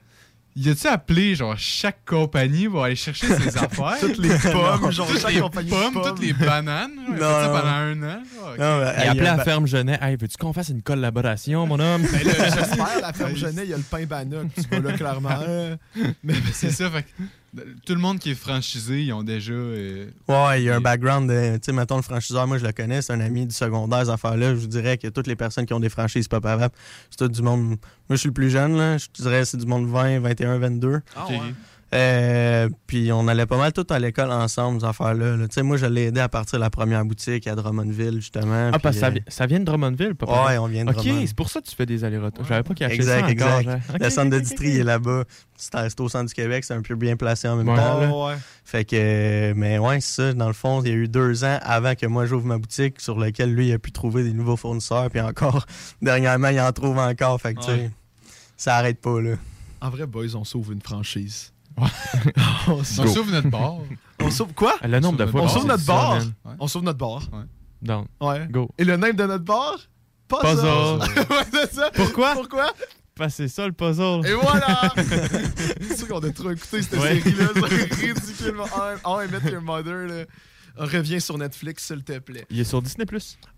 [0.57, 3.97] il a-tu appelé genre chaque compagnie pour aller chercher ses affaires?
[4.01, 4.91] Toutes les pommes, Non.
[4.91, 6.03] genre, toutes chaque les compagnie pommes, pommes.
[6.05, 6.91] toutes les bananes.
[7.09, 7.53] Non, ça non.
[7.59, 8.23] pendant un an?
[8.35, 8.59] genre, ok.
[8.59, 9.99] Non, mais, Il a appelé à ben- Ferme Genet.
[10.01, 12.03] Hey, veux-tu qu'on fasse une collaboration, mon homme?
[12.03, 14.49] Ben J'espère, la ferme Genet, il y a le pain banane.
[14.55, 15.39] Tu vois là, clairement.
[16.25, 17.09] Mais C'est ça, fait que
[17.85, 19.53] tout le monde qui est franchisé, ils ont déjà.
[19.53, 21.55] euh, Ouais, il y a un background de.
[21.57, 24.11] Tu sais, mettons, le franchiseur, moi, je le connais, c'est un ami du secondaire, ces
[24.11, 24.51] affaires-là.
[24.51, 26.75] Je vous dirais que toutes les personnes qui ont des franchises pas pavables,
[27.11, 27.69] c'est tout du monde.
[27.69, 27.77] Moi,
[28.11, 28.99] je suis le plus jeune, là.
[28.99, 31.01] Je te dirais, c'est du monde 20, 21, 22.
[31.17, 31.31] Ah ok.
[31.31, 31.39] ouais.
[31.93, 35.37] Euh, puis on allait pas mal tous à l'école ensemble, ces affaires-là.
[35.37, 35.49] là.
[35.49, 38.71] Tu sais, moi, je l'ai aidé à partir de la première boutique à Drummondville, justement.
[38.73, 40.45] Ah, parce que ça, euh, vi- ça vient de Drummondville, papa?
[40.47, 41.25] Ouais, on vient de Ok, Drummond.
[41.27, 42.45] c'est pour ça que tu fais des allers-retours.
[42.45, 43.61] Je savais pas qu'il achetait Exact, ça encore.
[43.61, 43.83] exact.
[43.93, 44.81] Ok, le centre de ok, distri ok.
[44.81, 45.25] est là-bas.
[45.57, 47.77] C'est au centre du Québec, c'est un peu bien placé en même Ouais.
[47.77, 48.01] temps.
[48.01, 48.09] là.
[48.29, 48.37] Ouais.
[48.65, 50.33] Fait que, euh, mais ouais, c'est ça.
[50.33, 53.01] Dans le fond, il y a eu deux ans avant que moi j'ouvre ma boutique
[53.01, 55.11] sur lequel lui il a pu trouver des nouveaux fournisseurs.
[55.11, 55.67] Puis encore,
[56.03, 57.41] dernièrement, il en trouve encore.
[57.41, 57.91] Fait que, tu sais,
[58.57, 59.33] ça arrête pas, là.
[59.81, 61.53] En vrai, boys, on sauve une franchise.
[62.69, 63.77] On sauve notre bar.
[64.23, 64.75] On sauve quoi?
[64.83, 66.33] Le nombre de fois On sauve notre man.
[66.59, 67.23] On sauve notre bar.
[67.83, 68.07] Down.
[68.21, 68.47] Ouais.
[68.51, 68.69] Go.
[68.79, 69.79] Et le nom de notre bar?
[70.29, 70.99] Puzzle.
[71.31, 71.91] ouais, c'est ça.
[71.95, 72.35] Pourquoi?
[72.35, 72.73] Pourquoi?
[73.17, 74.27] Parce que c'est ça le puzzle.
[74.27, 74.93] Et voilà!
[74.97, 77.21] c'est sûr qu'on a trop écouté cette Ouais.
[77.21, 77.49] série-là.
[77.69, 78.65] C'est ridiculement.
[79.05, 80.25] Oh, I Met Your Mother, là.
[80.77, 82.47] Reviens sur Netflix, s'il te plaît.
[82.49, 83.05] Il est sur Disney+.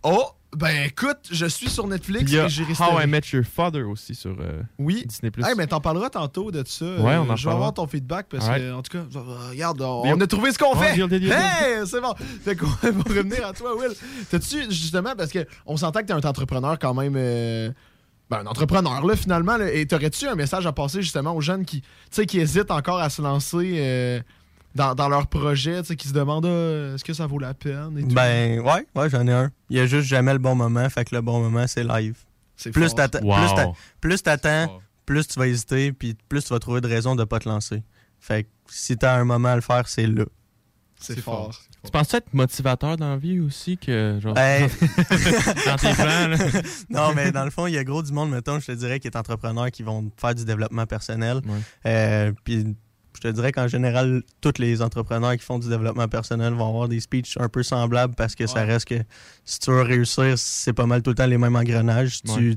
[0.02, 0.24] Oh,
[0.56, 2.84] ben écoute, je suis sur Netflix Puis il y a et j'ai resté.
[2.84, 5.04] How I Met Your Father aussi sur euh, Oui.
[5.06, 5.30] Disney+.
[5.38, 6.84] Hey, mais t'en parleras tantôt de ça.
[6.84, 8.62] Ouais, on en Je vais avoir ton feedback parce Alright.
[8.62, 10.94] que, en tout cas, euh, regarde, on, on a trouvé ce qu'on fait.
[10.94, 11.32] deal, deal, deal, deal.
[11.32, 12.14] hey, c'est bon.
[12.44, 13.92] Fait qu'on va revenir à toi, Will.
[14.30, 17.14] T'as-tu, justement, parce qu'on s'entend que t'es un entrepreneur quand même.
[17.16, 17.70] euh,
[18.30, 19.56] ben, un entrepreneur, là, finalement.
[19.56, 21.82] là, et t'aurais-tu un message à passer, justement, aux jeunes qui,
[22.28, 24.20] qui hésitent encore à se lancer euh,
[24.74, 27.54] dans, dans leur projet, tu sais, qui se demandent ah, est-ce que ça vaut la
[27.54, 28.14] peine et tout?
[28.14, 29.50] Ben, ouais, ouais, j'en ai un.
[29.70, 30.88] Il y a juste jamais le bon moment.
[30.90, 32.16] Fait que le bon moment, c'est live.
[32.56, 32.94] C'est Plus fort.
[32.94, 33.74] t'attends, Wow.
[34.00, 34.68] plus plus
[35.04, 37.82] plus tu vas hésiter, puis plus tu vas trouver de raisons de pas te lancer.
[38.20, 40.24] Fait que si t'as un moment à le faire, c'est là.
[41.00, 41.58] C'est fort.
[41.84, 44.68] Tu penses être motivateur dans la vie aussi que genre Ben-
[45.66, 46.36] dans tes plans là?
[46.90, 49.00] non, mais dans le fond, il y a gros du monde, mettons, je te dirais,
[49.00, 51.40] qui est entrepreneur, qui vont faire du développement personnel.
[51.86, 52.76] Euh, Puis
[53.14, 56.88] je te dirais qu'en général, tous les entrepreneurs qui font du développement personnel vont avoir
[56.88, 58.64] des speeches un peu semblables parce que ça Ouais.
[58.72, 58.94] reste que
[59.44, 62.16] si tu veux réussir, c'est pas mal tout le temps les mêmes engrenages.
[62.16, 62.56] Si tu, Ouais.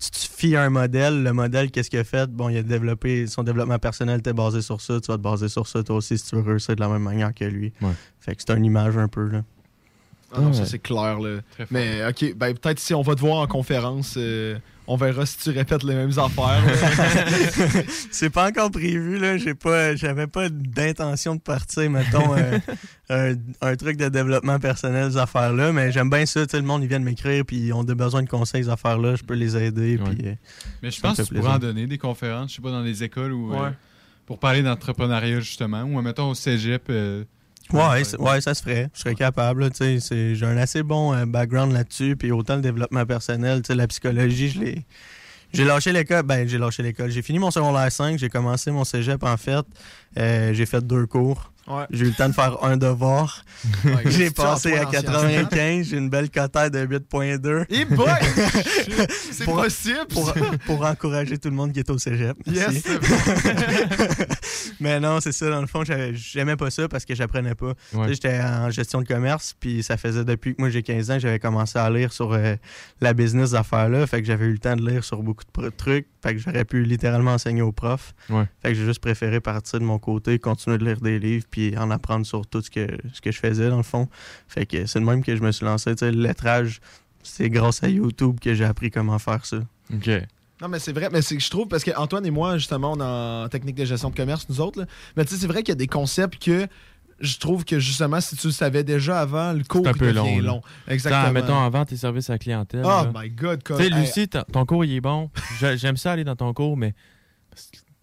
[0.00, 2.30] tu te fies à un modèle, le modèle, qu'est-ce qu'il a fait?
[2.30, 5.48] Bon, il a développé son développement personnel, t'es basé sur ça, tu vas te baser
[5.48, 7.72] sur ça toi aussi si tu veux réussir de la même manière que lui.
[7.80, 7.92] Ouais.
[8.20, 9.42] Fait que c'est une image un peu, là.
[10.32, 10.52] Ah non, Ouais.
[10.54, 11.18] ça c'est clair.
[11.20, 11.40] Là.
[11.70, 15.38] Mais ok, ben peut-être si on va te voir en conférence, euh, on verra si
[15.38, 16.62] tu répètes les mêmes affaires.
[18.10, 19.36] c'est pas encore prévu, là.
[19.36, 22.58] J'ai pas, j'avais pas d'intention de partir, mettons, euh,
[23.10, 25.72] un, un truc de développement personnel, ces affaires-là.
[25.72, 28.22] Mais j'aime bien ça, sais, le monde, ils viennent m'écrire, puis ils ont des besoins
[28.22, 29.16] de conseils, ces affaires-là.
[29.16, 30.10] Je peux les aider, Ouais.
[30.14, 30.28] puis...
[30.28, 30.34] euh,
[30.82, 31.74] Mais je pense que tu pourrais en plaisir.
[31.74, 33.70] donner des conférences, je sais pas, dans des écoles ou euh, Ouais.
[34.26, 37.24] pour parler d'entrepreneuriat justement, ou mettons au cégep, euh,
[37.72, 38.88] Ouais, ouais, ça se ferait.
[38.94, 39.68] Je serais capable.
[39.78, 42.16] J'ai un assez bon euh, background là-dessus.
[42.16, 44.86] Puis autant le développement personnel, tu sais, la psychologie, je l'ai.
[45.52, 46.22] J'ai lâché l'école.
[46.22, 47.10] Ben, j'ai lâché l'école.
[47.10, 48.18] J'ai fini mon secondaire 5.
[48.18, 49.64] J'ai commencé mon cégep, en fait.
[50.18, 51.52] Euh, j'ai fait deux cours.
[51.68, 51.84] Ouais.
[51.90, 53.44] J'ai eu le temps de faire un devoir.
[53.84, 55.04] Ouais, j'ai passé à en sciences.
[55.04, 55.88] 95.
[55.88, 57.64] J'ai une belle cotère de 8.2.
[57.70, 58.06] Eh boy!
[59.32, 60.34] C'est Pour- possible, Pour, ça.
[60.66, 62.36] pour encourager tout le monde qui est au cégep.
[62.46, 62.82] Yes, Merci.
[62.84, 64.24] c'est bon.
[64.80, 65.50] Mais non, c'est ça.
[65.50, 67.72] Dans le fond, j'aimais pas ça parce que j'apprenais pas.
[67.92, 68.08] Ouais.
[68.08, 71.20] J'étais en gestion de commerce, puis ça faisait depuis que moi j'ai 15 ans que
[71.20, 72.54] j'avais commencé à lire sur euh,
[73.00, 74.06] la business d'affaires-là.
[74.06, 76.06] Fait que j'avais eu le temps de lire sur beaucoup de trucs.
[76.22, 78.14] Fait que j'aurais pu littéralement enseigner aux profs.
[78.28, 78.44] Ouais.
[78.60, 81.76] Fait que j'ai juste préféré partir de mon côté, continuer de lire des livres, puis
[81.78, 84.08] en apprendre sur tout ce que, ce que je faisais, dans le fond.
[84.48, 85.94] Fait que c'est de même que je me suis lancé.
[85.94, 86.80] Tu sais, le lettrage,
[87.22, 89.58] c'est grâce à YouTube que j'ai appris comment faire ça.
[89.94, 90.10] OK.
[90.60, 93.00] Non, mais c'est vrai, mais c'est que je trouve, parce qu'Antoine et moi, justement, on
[93.00, 94.80] est en technique de gestion de commerce, nous autres.
[94.80, 94.86] là.
[95.16, 96.66] Mais tu sais, c'est vrai qu'il y a des concepts que
[97.20, 99.98] je trouve que, justement, si tu le savais déjà avant, le cours C'est un il
[99.98, 100.62] peu long.
[100.86, 101.32] Exactement.
[101.32, 102.82] Mettons, avant tes services à la clientèle.
[102.84, 103.10] Oh là.
[103.14, 103.88] my God, Tu sais.
[103.90, 105.30] Lucie, ton- ton cours, il est bon.
[105.60, 106.94] J'a- J'aime ça aller dans ton cours, mais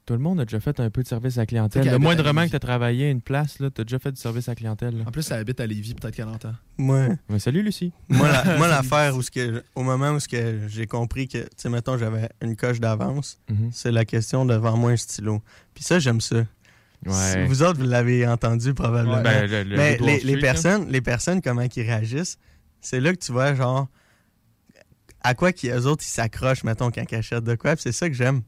[0.06, 1.90] tout le monde a déjà fait un peu de service à la clientèle.
[1.90, 4.48] Le moindrement que tu as travaillé à une place, tu as déjà fait du service
[4.48, 4.98] à la clientèle.
[5.00, 5.04] là.
[5.08, 6.54] En plus, ça habite à Lévis, peut-être 40 ans.
[6.78, 7.10] Ouais.
[7.28, 7.92] Ouais, salut, Lucie.
[8.10, 11.40] Moi, la- moi, l'affaire, où ce que, au moment où ce que j'ai compris que,
[11.40, 13.70] tu sais, mettons, j'avais une coche d'avance, Mhm.
[13.72, 15.42] c'est la question de vendre moi un stylo.
[15.74, 16.44] Puis ça, j'aime ça.
[17.06, 17.14] Ouais.
[17.14, 19.16] Si Vous autres, vous l'avez entendu probablement.
[19.18, 19.24] Ouais.
[19.24, 22.38] Ben, le- le Mais les, personnes, les personnes, comment ils réagissent,
[22.82, 23.88] c'est là que tu vois, genre,
[25.22, 27.76] à quoi qu'eux autres, ils s'accrochent, mettons, quand ils achètent de quoi.
[27.76, 28.42] Puis c'est ça que j'aime.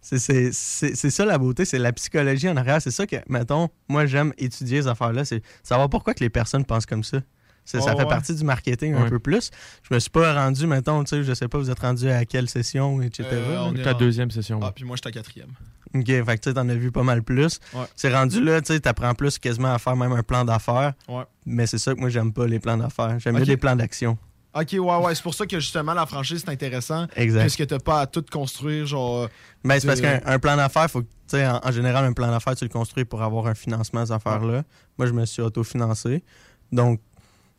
[0.00, 2.82] C'est- ça la beauté, c'est la psychologie en arrière.
[2.82, 6.64] C'est ça que, mettons, moi j'aime étudier ces affaires-là, c'est savoir pourquoi que les personnes
[6.64, 7.20] pensent comme ça.
[7.64, 8.06] Ça Oh, fait ouais.
[8.08, 9.08] partie du marketing un Ouais.
[9.08, 9.52] peu plus.
[9.88, 12.24] Je me suis pas rendu, mettons, tu sais, je sais pas, vous êtes rendu à
[12.24, 13.28] quelle session, etc.
[13.32, 14.58] Euh, on est Ta en- deuxième session.
[14.60, 14.72] Ah, ouais.
[14.74, 15.50] puis moi, j'étais à quatrième.
[15.94, 17.60] OK, fait que tu t'en as vu pas mal plus.
[17.74, 17.84] Ouais.
[17.96, 20.94] C'est rendu là, tu sais, t'apprends plus quasiment à faire même un plan d'affaires.
[21.08, 21.24] Ouais.
[21.44, 23.18] Mais c'est ça que moi, j'aime pas, les plans d'affaires.
[23.18, 24.16] J'aime mieux les plans d'action.
[24.54, 25.14] Ok, ouais, ouais.
[25.14, 27.06] C'est pour ça que, justement, la franchise, c'est intéressant.
[27.16, 27.40] Exact.
[27.40, 29.28] Puisque t'as pas à tout construire, genre.
[29.64, 32.54] Ben, c'est parce qu'un un plan d'affaires, faut que, en, en général, un plan d'affaires,
[32.54, 34.64] tu le construis pour avoir un financement à ces affaires-là.
[34.98, 36.22] Moi, je me suis autofinancé.
[36.70, 37.00] Donc,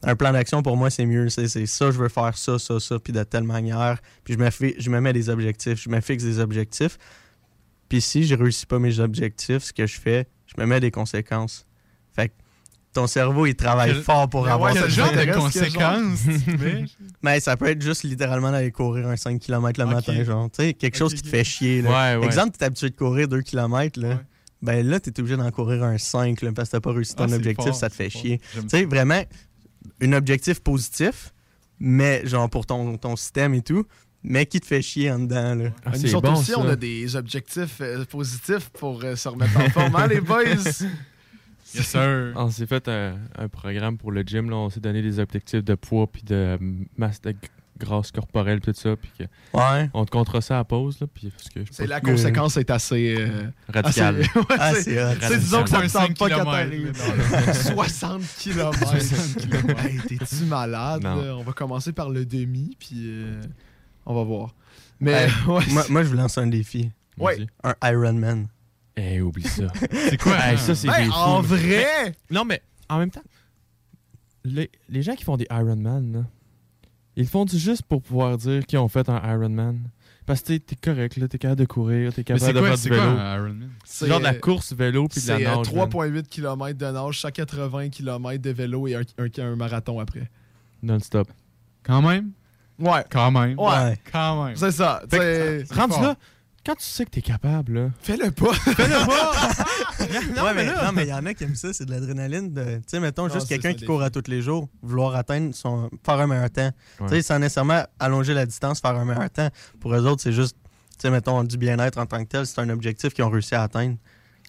[0.04, 1.30] un plan d'action, pour moi, c'est mieux.
[1.30, 3.98] C'est ça, je veux faire ça, ça, ça, puis de telle manière.
[4.24, 5.82] Puis je me, fais, je me mets des objectifs.
[5.82, 7.00] Je me fixe des objectifs.
[7.90, 10.92] Puis si je réussis pas mes objectifs, ce que je fais, je me mets des
[10.92, 11.66] conséquences.
[12.16, 12.34] Fait que
[12.94, 14.80] ton cerveau, il travaille Quel- fort pour Mais avoir ouais.
[14.80, 16.20] Quel genre de conséquences?
[17.24, 20.50] Mais ça peut être juste littéralement d'aller courir un 5 km le matin, genre.
[20.52, 21.82] Tu sais, quelque chose qui te fait chier.
[21.82, 21.90] Là.
[22.16, 22.26] Ouais, ouais.
[22.28, 24.10] Exemple, tu es habitué de courir 2 km, là.
[24.10, 24.18] Ouais.
[24.62, 27.16] Ben là, tu es obligé d'en courir un 5 là, parce que tu pas réussi
[27.16, 28.40] ton Ah, objectif, fort, ça te fait chier.
[28.54, 29.22] Tu sais, vraiment,
[30.02, 31.34] un objectif positif,
[31.80, 33.86] mais genre pour ton, ton système et tout,
[34.24, 35.56] mais qui te fait chier en dedans.
[35.56, 35.70] Là?
[35.86, 36.60] Ah, Nous c'est autres bon, aussi, ça.
[36.60, 40.44] on a des objectifs euh, positifs pour euh, se remettre en forme, hein, les boys?
[41.76, 42.34] Yes, sir.
[42.36, 44.48] On s'est fait un, un programme pour le gym.
[44.48, 44.58] Là.
[44.58, 46.58] On s'est donné des objectifs de poids puis de euh,
[46.98, 47.34] masse de
[47.80, 48.96] grasse corporelle, tout ça.
[48.96, 49.24] Puis que
[49.58, 49.90] Ouais.
[49.96, 51.00] on te comptera ça à la pause.
[51.02, 53.16] Là, puis parce que je C'est la conséquence est assez.
[53.18, 54.22] euh, Radicale.
[54.22, 55.16] assez- ouais, Ah, c'est- c'est hot.
[55.20, 57.74] c'est disons que ça ne semble pas 5 quand kilomètres, t'arrives.
[57.74, 58.94] 60 km.
[59.84, 61.02] hey, t'es-tu malade?
[61.04, 61.40] Non.
[61.40, 63.42] On va commencer par le demi, puis euh,
[64.06, 64.54] on va voir.
[65.00, 66.90] Mais Hey, ouais, moi, moi, je vous lance un défi.
[67.18, 67.46] Ouais.
[67.64, 68.48] Un Ironman.
[68.96, 69.64] Eh, oublie ça.
[69.92, 70.38] C'est quoi?
[70.38, 71.56] Hey, ça, c'est Ben, en fous.
[71.56, 73.24] vrai, Non, mais en même temps,
[74.46, 76.24] les, les gens qui font des Ironman, là,
[77.16, 79.80] ils font juste pour pouvoir dire qu'ils ont fait un Ironman.
[80.26, 82.78] Parce que t'es- correct, là, t'es capable de courir, t'es capable c'est de quoi, faire
[82.78, 83.08] c'est du vélo.
[83.08, 83.70] un Ironman?
[83.84, 85.74] C'est genre de la course vélo puis de la c'est euh, nage.
[85.74, 85.90] man.
[85.90, 90.30] 3,8 km de nage, chaque 80 km de vélo et un, un- un marathon après.
[90.82, 91.28] Non-stop.
[91.84, 92.32] Quand même?
[92.80, 93.58] Ouais, Quand même.
[93.60, 94.00] Ouais.
[94.12, 94.56] Quand même.
[94.56, 95.02] c'est ça.
[95.72, 96.02] Rendu fort.
[96.02, 96.16] là,
[96.66, 98.54] quand tu sais que t'es capable, là, Fais-le pas.
[98.54, 100.44] fais-le pas!
[100.46, 102.54] ouais, mais, non, mais il y en a qui aiment ça, c'est de l'adrénaline.
[102.54, 105.54] de- Tu sais, mettons, Non, juste quelqu'un qui court à tous les jours, vouloir atteindre
[105.54, 105.90] son.
[106.06, 106.72] faire un meilleur temps.
[107.02, 107.08] Ouais.
[107.10, 109.50] Tu sais, sans nécessairement allonger la distance, faire un meilleur temps.
[109.82, 112.60] Pour eux autres, c'est juste, tu sais, mettons, du bien-être en tant que tel, c'est
[112.62, 113.98] un objectif qu'ils ont réussi à atteindre.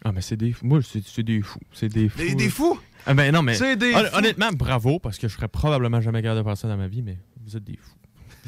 [0.05, 0.66] Ah, mais c'est des fous.
[0.66, 1.59] Moi, c'est c'est des fous.
[1.72, 2.18] C'est des fous.
[2.37, 2.79] Des, fous?
[3.07, 3.55] Ah, ben non, mais.
[3.55, 4.16] C'est des hon- fous.
[4.18, 7.03] honnêtement, bravo, parce que je ferais probablement jamais capable de faire ça dans ma vie,
[7.03, 7.91] mais vous êtes des fous.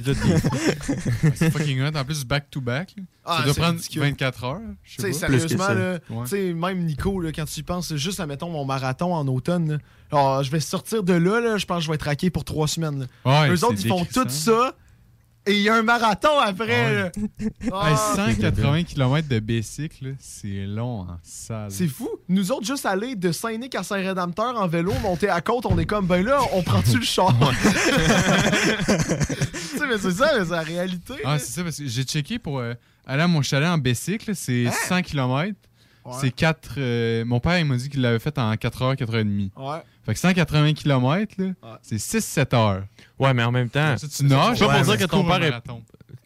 [1.34, 1.96] C'est fucking hot.
[1.96, 2.94] En plus, back-to-back.
[3.24, 4.02] Ah, ça doit prendre ridicule.
[4.02, 4.60] 24 heures.
[4.84, 5.74] Tu sérieusement, ça.
[5.74, 6.22] là, Ouais.
[6.24, 9.26] tu sais, même Nico, là, quand tu y penses, c'est juste, admettons, mon marathon en
[9.28, 9.72] automne.
[9.72, 9.78] là.
[10.12, 12.44] Alors, je vais sortir de là, là, je pense que je vais être raqué pour
[12.44, 13.08] trois semaines.
[13.24, 14.74] Ouais, Eux autres, ils font tout ça,
[15.46, 16.94] et il y a un marathon après.
[16.94, 17.12] là.
[17.40, 21.70] Hey, Ah, 180 km de bicycle, c'est long en salle.
[21.70, 22.08] c'est fou.
[22.28, 25.86] Nous autres, juste aller de Saint-Nic à Saint-Rédempteur en vélo, monter à côte, on est
[25.86, 27.34] comme, ben là, on prend-tu le char?
[27.38, 27.68] tu
[29.78, 31.14] sais, mais c'est ça, mais c'est la réalité.
[31.24, 32.74] Ah, c'est ça, parce que j'ai checké pour euh,
[33.06, 34.72] aller à mon chalet en bicycle, c'est Hein?
[34.88, 35.52] 100 km.
[36.12, 36.74] C'est 4.
[36.78, 39.24] euh, mon père, il m'a dit qu'il l'avait fait en 4 heures, 4 heures et
[39.24, 39.50] demie.
[39.56, 39.78] Ouais.
[40.04, 42.84] Fait que 180 km, là, c'est 6-7 heures.
[43.18, 43.96] Ouais, mais en même temps.
[43.96, 45.52] Ça, tu nages, Pas pour dire que tu ton père est.
[45.62, 45.72] Tu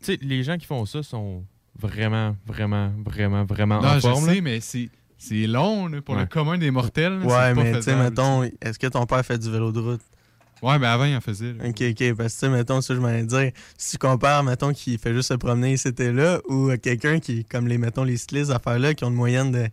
[0.03, 1.45] sais, les gens qui font ça sont
[1.79, 4.27] vraiment, vraiment, vraiment, vraiment Non, en je forme.
[4.27, 4.35] là.
[4.35, 6.23] sais, mais c'est c'est long là, pour Ouais.
[6.23, 7.19] le commun des mortels.
[7.21, 10.01] là, Ouais, mais tu sais, mettons, est-ce que ton père fait du vélo de route?
[10.63, 11.53] Ouais, mais avant, il en faisait.
[11.55, 11.69] là.
[11.69, 15.15] Ok, ok, parce que, mettons, ça, je m'allais dire, si tu compares, mettons, qui fait
[15.15, 18.95] juste se promener, c'était là, ou euh, quelqu'un qui, comme les, mettons, les cyclistes, affaires-là,
[18.95, 19.67] qui ont une moyenne de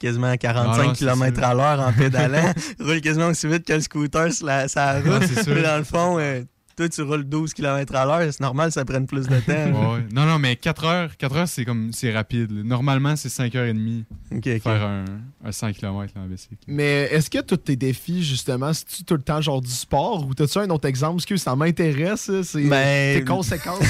[0.00, 1.44] quasiment 45 Ah non, km sûr.
[1.44, 5.00] à l'heure en pédalant, roulent quasiment aussi vite que le scooter sur la, sur la
[5.00, 5.28] Non, route.
[5.28, 5.54] c'est sûr.
[5.54, 6.42] Mais dans le fond, euh,
[6.76, 9.92] toi, tu roules 12 km à l'heure, c'est normal que ça prenne plus de temps.
[9.92, 10.06] Ouais.
[10.12, 12.50] Non, non, mais 4 heures, 4 heures c'est comme c'est rapide.
[12.50, 12.62] là.
[12.62, 14.62] Normalement, c'est 5 heures et demie Ok, ok.
[14.62, 15.04] faire un,
[15.44, 16.56] un 100 km en bicycle.
[16.66, 20.34] Mais est-ce que tous tes défis, justement, c'est-tu tout le temps genre du sport ou
[20.34, 21.16] t'as-tu un autre exemple?
[21.16, 23.78] Parce que ça m'intéresse, c'est Ben- tes conséquences.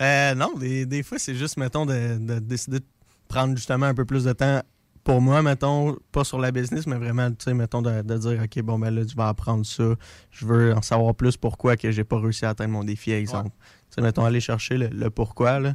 [0.00, 2.84] Euh, non, des, des fois, c'est juste, mettons, de, de décider de
[3.28, 4.60] prendre justement un peu plus de temps
[5.04, 8.40] pour moi, mettons, pas sur la business, mais vraiment, tu sais, mettons, de, de dire,
[8.42, 9.94] OK, bon, ben là, tu vas apprendre ça.
[10.30, 13.50] Je veux en savoir plus pourquoi que j'ai pas réussi à atteindre mon défi, exemple.
[13.90, 15.74] Tu sais, mettons, aller chercher le, le pourquoi, là.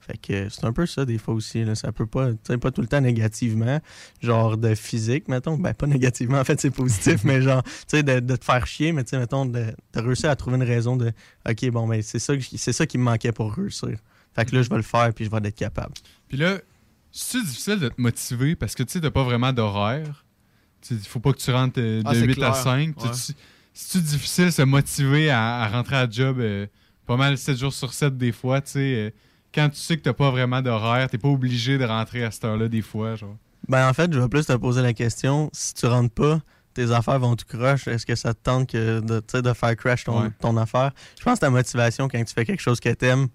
[0.00, 1.74] Fait que c'est un peu ça, des fois aussi, là.
[1.74, 3.80] Ça peut pas, tu sais, pas tout le temps négativement.
[4.20, 5.56] Genre de physique, mettons.
[5.56, 8.66] Ben, pas négativement, en fait, c'est positif, mais genre, tu sais, de, de te faire
[8.66, 11.12] chier, mais tu sais, mettons, de, de réussir à trouver une raison de,
[11.48, 13.96] OK, bon, ben, c'est ça, c'est ça qui me manquait pour réussir.
[14.34, 15.92] Fait que là, je vais le faire, puis je vais être capable.
[16.28, 16.58] Puis là,
[17.16, 18.56] c'est difficile de te motiver?
[18.56, 20.24] Parce que tu sais, t'as pas vraiment d'horaire.
[20.90, 22.56] Il faut pas que tu rentres euh, de Ah, c'est 8 à clair.
[22.56, 22.96] 5.
[22.96, 23.10] Tu- Ouais.
[23.12, 23.32] tu-
[23.76, 26.66] C'est-tu difficile de se motiver à, à rentrer à job euh,
[27.06, 28.78] pas mal 7 jours sur 7 des fois, tu sais.
[28.78, 29.10] euh,
[29.52, 32.44] quand tu sais que t'as pas vraiment d'horaire, t'es pas obligé de rentrer à cette
[32.44, 33.36] heure-là des fois, genre?
[33.68, 36.40] Ben, en fait, je vais plus te poser la question, si tu rentres pas,
[36.74, 37.86] tes affaires vont tout crush.
[37.88, 40.30] Est-ce que ça te tente que de, de faire crash ton, Ouais.
[40.40, 40.92] ton affaire?
[41.18, 43.28] Je pense que ta motivation quand tu fais quelque chose que t'aimes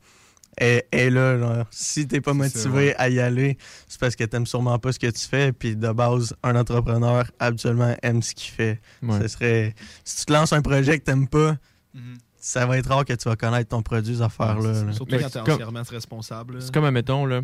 [0.58, 1.38] est, est là.
[1.40, 1.66] genre.
[1.72, 5.08] Si t'es pas motivé à y aller, c'est parce que t'aimes sûrement pas ce que
[5.08, 5.52] tu fais.
[5.52, 8.80] Puis de base, un entrepreneur habituellement aime ce qu'il fait.
[9.04, 9.22] Ouais.
[9.22, 11.58] Ce serait, si tu te lances un projet que t'aimes pas,
[11.94, 12.18] Mhm.
[12.38, 14.84] ça va être rare que tu vas connaître ton produit, ces affaires-là.
[14.84, 14.92] là.
[14.94, 16.62] Surtout Mais quand t'es c'est comme- entièrement responsable.
[16.62, 17.42] C'est comme, admettons, là.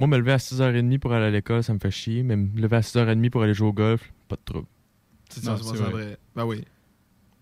[0.00, 2.22] Moi, me lever à 6h30 pour aller à l'école, ça me fait chier.
[2.22, 4.66] Mais me lever à 6h30 pour aller jouer au golf, pas de trouble.
[5.28, 5.90] C'est ça, c'est vrai.
[5.90, 6.16] vrai.
[6.36, 6.64] Ben oui.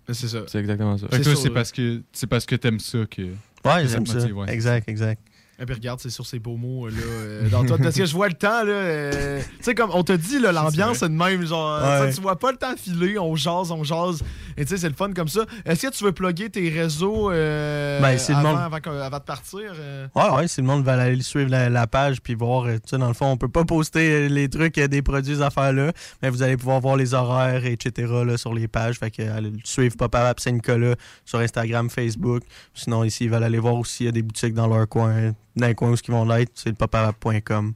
[0.09, 0.39] Ben, c'est ça.
[0.47, 1.07] C'est exactement ça.
[1.11, 3.33] C'est parce que c'est parce que t'aimes ça que.
[3.67, 4.19] Ouais, j'aime ça.
[4.27, 4.53] ouais.
[4.53, 5.21] Exact, exact.
[5.59, 6.95] Et puis regarde, c'est sur ces beaux mots là.
[7.03, 7.79] euh, dans toi.
[7.79, 8.73] Parce que je vois le temps là.
[8.73, 11.81] euh, tu sais comme on te dit là, l'ambiance c'est de même genre.
[11.83, 12.13] euh, Ouais.
[12.13, 14.23] tu vois pas le temps filer, on jase, on jase.
[14.59, 15.47] Et tu sais c'est le fun comme ça.
[15.65, 19.23] Est-ce que tu veux plugger tes réseaux euh, Ben, le avant, monde- avant, avant de
[19.23, 20.07] partir euh?
[20.15, 22.91] Ouais, ouais, si le monde va aller suivre la, la page puis voir, euh, tu
[22.91, 25.93] sais, dans le fond, on peut pas poster euh, les trucs euh, des produits, affaires-là,
[26.23, 28.99] mais vous allez pouvoir voir les horaires, etc., là, sur les pages.
[28.99, 30.95] Fait que allez le suivre Papa Saint-Nicolas
[31.25, 32.43] sur Instagram, Facebook.
[32.75, 35.33] Sinon, ici, ils veulent aller voir aussi, il y a des boutiques dans leur coin,
[35.57, 37.73] dans les coins où ils vont l'être, c'est le paparap.com.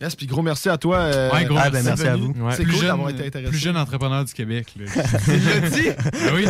[0.00, 0.96] Yes, puis gros merci à toi.
[0.98, 2.32] euh, Ouais, gros Ah, ben, merci à vous.
[2.32, 2.52] Ouais.
[2.56, 3.50] C'est plus, cool jeune, d'avoir été intéressé.
[3.50, 4.74] plus jeune entrepreneur du Québec.
[4.76, 4.86] Là.
[4.96, 5.88] L'as dit?
[5.88, 6.44] Ah oui.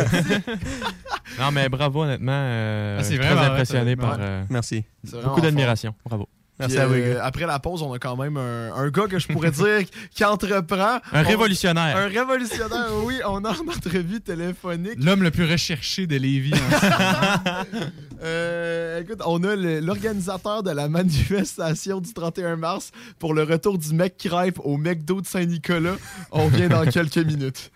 [1.39, 2.31] Non, mais bravo, honnêtement.
[2.33, 4.83] euh, Ah, c'est très vraiment hot, impressionné par euh, Merci.
[5.03, 5.41] Beaucoup fort.
[5.41, 5.93] d'admiration.
[6.05, 6.27] Bravo.
[6.57, 9.07] Merci Puis, à vous, euh, après la pause, on a quand même un, un gars
[9.07, 9.79] que je pourrais dire
[10.11, 10.99] qui entreprend.
[11.11, 11.97] Un On- révolutionnaire.
[11.97, 13.15] Un révolutionnaire, oui.
[13.27, 15.03] On a en entrevue téléphonique.
[15.03, 16.51] L'homme le plus recherché de Lévis.
[16.51, 17.63] moment.
[18.23, 23.93] Euh, écoute, on a l'organisateur de la manifestation du 31 mars pour le retour du
[23.93, 25.97] mec crêpe au McDo de Saint-Nicolas.
[26.31, 27.71] On vient dans quelques minutes.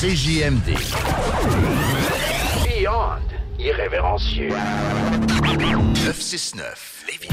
[0.00, 0.74] CJMD.
[3.58, 4.50] Irrévérencieux.
[6.04, 7.28] 969 Lévis.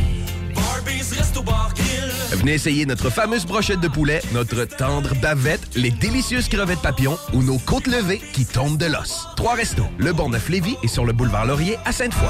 [2.32, 7.44] Venez essayer notre fameuse brochette de poulet, notre tendre bavette, les délicieuses crevettes papillons ou
[7.44, 9.28] nos côtes levées qui tombent de l'os.
[9.36, 12.30] Trois restos, le Bon Neuf Lévis et sur le boulevard Laurier à Sainte-Foy.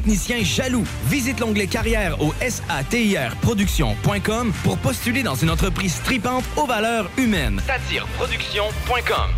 [0.00, 0.84] techniciens jaloux.
[1.06, 7.60] Visite l'onglet carrière au satirproduction.com pour postuler dans une entreprise tripante aux valeurs humaines.
[7.66, 9.30] Satireproduction.com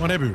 [0.00, 0.34] On a bu.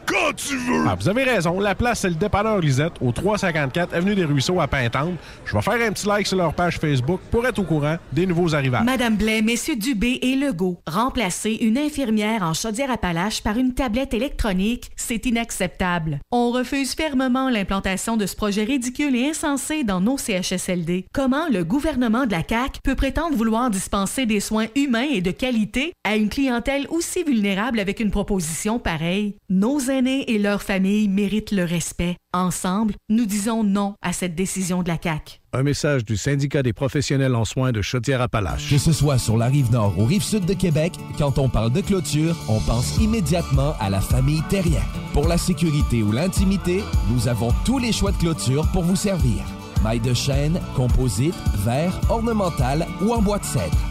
[0.11, 0.85] quand tu veux!
[0.87, 1.59] Ah, vous avez raison.
[1.59, 5.13] La place, c'est le dépanneur Lisette, au 354 Avenue des Ruisseaux à Pintante.
[5.45, 8.25] Je vais faire un petit like sur leur page Facebook pour être au courant des
[8.25, 8.83] nouveaux arrivages.
[8.83, 14.91] Madame Blais, Messieurs Dubé et Legault, remplacer une infirmière en Chaudière-Appalaches par une tablette électronique,
[14.95, 16.19] c'est inacceptable.
[16.31, 21.05] On refuse fermement l'implantation de ce projet ridicule et insensé dans nos CHSLD.
[21.13, 25.31] Comment le gouvernement de la CAQ peut prétendre vouloir dispenser des soins humains et de
[25.31, 29.35] qualité à une clientèle aussi vulnérable avec une proposition pareille?
[29.49, 32.15] Nos et leurs familles méritent le respect.
[32.33, 35.39] Ensemble, nous disons non à cette décision de la CAQ.
[35.53, 38.69] Un message du syndicat des professionnels en soins de Chaudière-Appalaches.
[38.69, 41.71] Que ce soit sur la rive nord ou rive sud de Québec, quand on parle
[41.71, 44.83] de clôture, on pense immédiatement à la famille Terrien.
[45.13, 49.43] Pour la sécurité ou l'intimité, nous avons tous les choix de clôture pour vous servir.
[49.83, 51.35] Maille de chêne, composite,
[51.65, 53.90] verre, ornemental ou en bois de cèdre.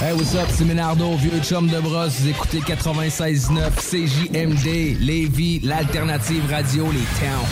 [0.00, 0.48] Hey, what's up?
[0.50, 2.20] C'est Ménardo, vieux chum de brosse.
[2.20, 7.48] Vous écoutez 96.9 CJMD, Lévis, l'alternative radio, les towns.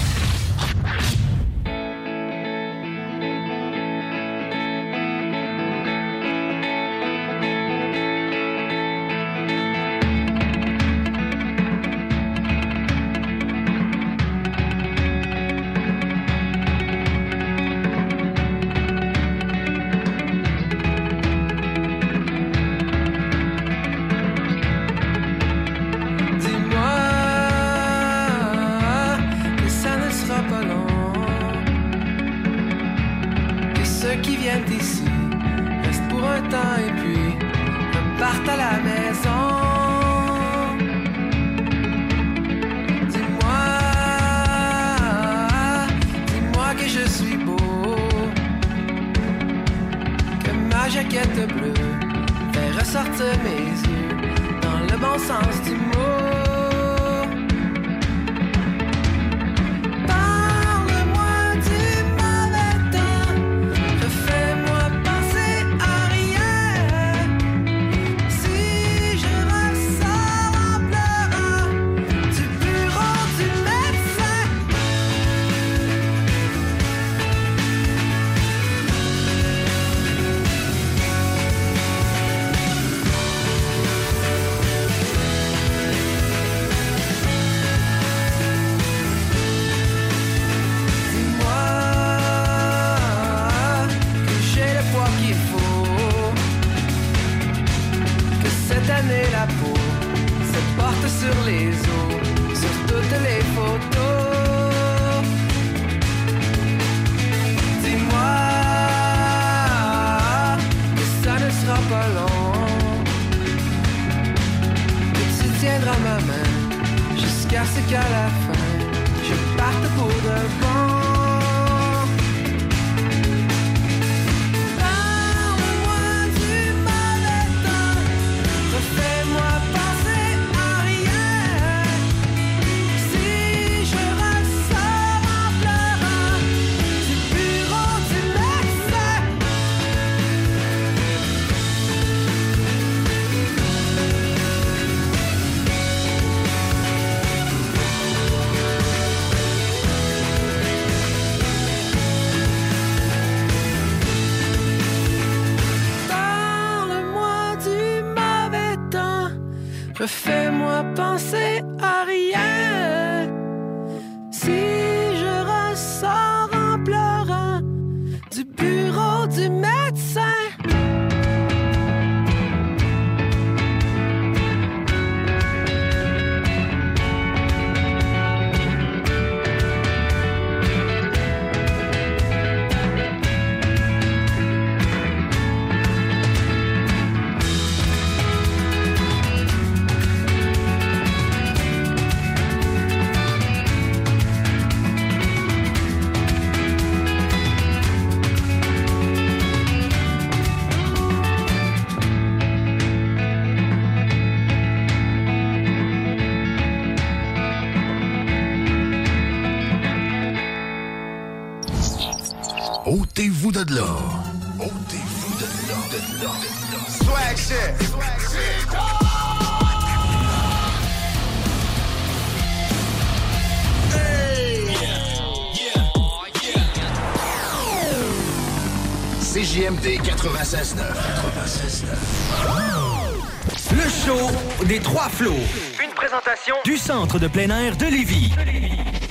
[236.87, 238.31] Centre de plein air de Lévis.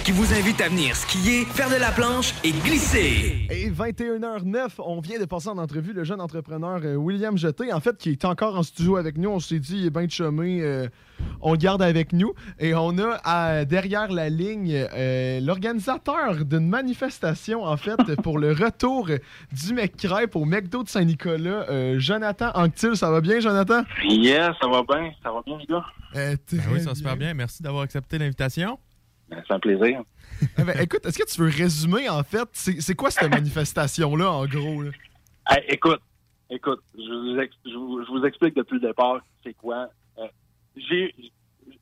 [0.05, 3.47] Qui vous invite à venir skier, faire de la planche et glisser.
[3.49, 7.79] Et 21h09, on vient de passer en entrevue le jeune entrepreneur euh, William Jeté, en
[7.79, 9.29] fait, qui est encore en studio avec nous.
[9.31, 10.87] On s'est dit, il est bien chumé, euh,
[11.41, 12.33] on le garde avec nous.
[12.59, 18.51] Et on a à- derrière la ligne euh, l'organisateur d'une manifestation, en fait, pour le
[18.51, 22.95] retour du McCrêpe au McDo de Saint-Nicolas, euh, Jonathan Anctil.
[22.95, 23.81] Ça va bien, Jonathan?
[24.07, 25.11] Yes, ça va bien.
[25.23, 25.83] Ça va bien, les gars?
[26.15, 27.33] Euh, Ben oui, ça va super bien.
[27.33, 28.77] Merci d'avoir accepté l'invitation.
[29.29, 30.01] Ben, c'est un plaisir.
[30.57, 34.45] Eh ben, écoute, est-ce que tu veux résumer, en fait, c'est quoi cette manifestation-là, en
[34.45, 34.81] gros?
[34.83, 34.91] là?
[35.49, 36.01] Hey, écoute,
[36.49, 37.01] écoute, je
[37.33, 39.89] vous, ex- je vous- je vous explique depuis le départ c'est quoi.
[40.17, 40.27] Euh,
[40.75, 41.13] j'ai,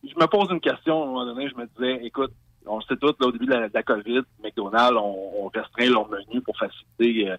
[0.03, 2.32] je me pose une question à un moment donné, je me disais, écoute,
[2.65, 5.48] on le sait tous, là, au début de la, de la COVID, McDonald's, on, on
[5.48, 7.38] restreint leur menu pour faciliter euh,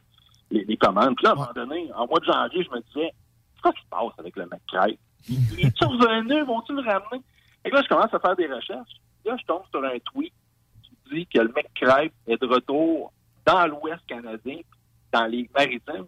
[0.51, 1.15] les, les commandes.
[1.17, 3.13] Puis là, à un moment donné, en mois de janvier, je me disais,
[3.63, 4.99] qu'est-ce qui se passe avec le McCray?
[5.29, 6.43] Il est revenu?
[6.45, 7.23] Vont-tu le ramener?
[7.65, 8.93] Et là, je commence à faire des recherches.
[9.25, 10.33] Là, je tombe sur un tweet
[10.83, 13.13] qui dit que le McCray est de retour
[13.47, 14.59] dans l'Ouest canadien,
[15.13, 16.07] dans les maritimes,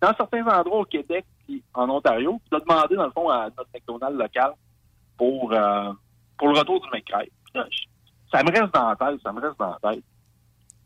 [0.00, 2.40] dans certains endroits au Québec puis en Ontario.
[2.50, 4.52] Puis, de demander, dans le fond, à notre McDonald's local
[5.16, 5.92] pour, euh,
[6.38, 6.88] pour le retour du
[7.54, 7.84] je-
[8.32, 10.04] ça me reste dans la tête, ça me reste dans la tête.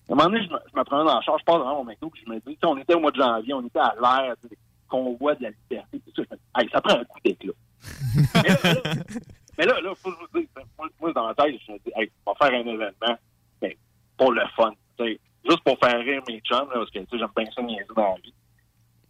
[0.09, 1.77] À un moment donné, je me, je me prenais dans la charge, je passe devant
[1.77, 3.95] mon McDo, puis je me dis, on était au mois de janvier, on était à
[4.01, 4.59] l'air, tu sais,
[4.89, 6.23] convoi de la liberté, tout ça.
[6.29, 7.53] Je me dis, Hey, ça prend un coup d'éclat.
[9.59, 11.79] mais là, là, faut que je vous dise, moi, moi, dans la tête, je me
[11.79, 13.19] dis, hey, on va faire un événement,
[13.63, 13.77] mais
[14.17, 14.73] pour le fun,
[15.49, 17.87] juste pour faire rire mes chums, là, parce que, tu sais, j'aime bien ça niaiser
[17.95, 18.35] dans la vie.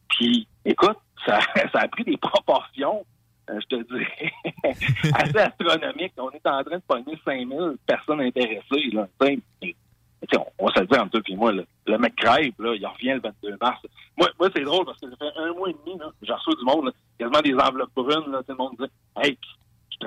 [0.09, 1.39] Puis, écoute, ça,
[1.75, 3.05] a pris des proportions,
[3.51, 6.15] euh, je te dis, assez astronomiques.
[6.19, 9.39] On est en train de pogner 5000 personnes intéressées, là, tu sais.
[9.63, 9.77] Et,
[10.23, 12.53] tu sais, on, va se le dire entre toi et moi, là, le mec crève,
[12.59, 13.81] là, il revient le 22 mars.
[14.17, 16.51] Moi, moi c'est drôle parce que ça fait un mois et demi, là, j'ai reçu
[16.59, 18.87] du monde, là, quasiment des enveloppes brunes, là, tout le monde dit
[19.17, 19.39] Hey,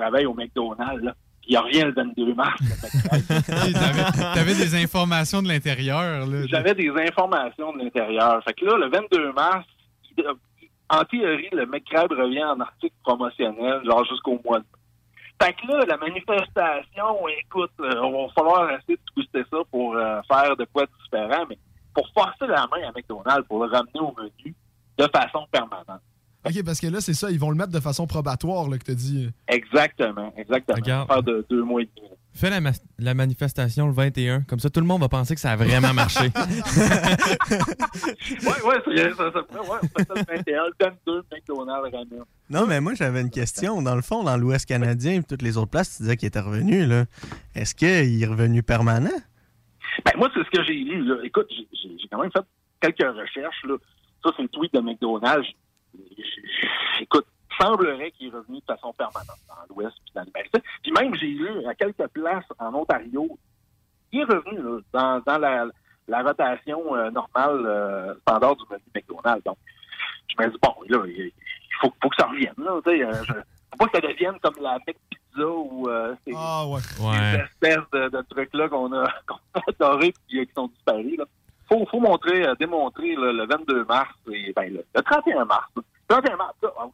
[0.00, 2.60] travaille au McDonald's, là, puis il revient le 22 mars.
[4.34, 6.26] T'avais des informations de l'intérieur.
[6.48, 8.42] J'avais des informations de l'intérieur.
[8.44, 9.64] Fait que là, le 22 mars,
[10.16, 10.24] il-
[10.92, 14.64] en théorie, le McCrabe revient en article promotionnel, genre jusqu'au mois de
[15.40, 19.96] Fait que là, la manifestation, écoute, euh, on va falloir essayer de twister ça pour
[19.96, 21.58] euh, faire de quoi de différent, mais
[21.94, 24.54] pour forcer la main à McDonald's, pour le ramener au menu
[24.98, 26.02] de façon permanente.
[26.46, 28.84] OK, parce que là, c'est ça, ils vont le mettre de façon probatoire, là, que
[28.84, 29.28] t'as dit.
[29.48, 30.76] Exactement, exactement.
[30.76, 31.08] Regarde.
[31.08, 32.08] Faire de deux mois et demi.
[32.32, 32.60] Fais la,
[32.98, 34.42] la manifestation le 21.
[34.42, 36.30] Comme ça, tout le monde va penser que ça a vraiment marché.
[38.42, 42.24] Ouais, ouais, ça, ça, ça, ouais, c'est ça le 21, le 22, McDonald's ramène.
[42.48, 43.82] Non, mais moi, j'avais une question.
[43.82, 46.40] Dans le fond, dans l'Ouest canadien et toutes les autres places, tu disais qu'il était
[46.40, 46.86] revenu.
[46.86, 47.04] là.
[47.54, 49.10] Est-ce qu'il est revenu permanent?
[50.04, 51.04] Ben, moi, c'est ce que j'ai lu.
[51.04, 51.16] Là.
[51.24, 52.44] Écoute, j'ai quand même fait
[52.80, 53.64] quelques recherches.
[53.64, 53.74] Là.
[54.24, 55.48] Ça, c'est le tweet de McDonald's.
[57.00, 57.26] Écoute,
[57.60, 60.60] semblerait qu'il est revenu de façon permanente dans l'Ouest puis dans les.
[60.82, 63.38] Puis même, j'ai lu à quelques places en Ontario,
[64.12, 65.66] il est revenu là, dans, dans la,
[66.08, 69.44] la rotation euh, normale euh, standard du menu McDonald's.
[69.44, 69.58] Donc,
[70.28, 71.32] je me dis, bon, là, il, il
[71.80, 72.54] faut, faut que ça revienne.
[72.58, 76.14] Là, tu sais, euh, je, faut pas que ça devienne comme la McPizza ou euh,
[76.26, 76.32] ces,
[77.30, 81.18] ces espèces de, de trucs-là qu'on a, qu'on a adorés et qui sont disparus.
[81.18, 81.24] Là.
[81.72, 85.68] Faut, faut montrer, euh, démontrer là, le 22 mars et ben, le, le 31 mars.
[85.76, 85.82] là.
[86.10, 86.86] Le 31 mars, là, ah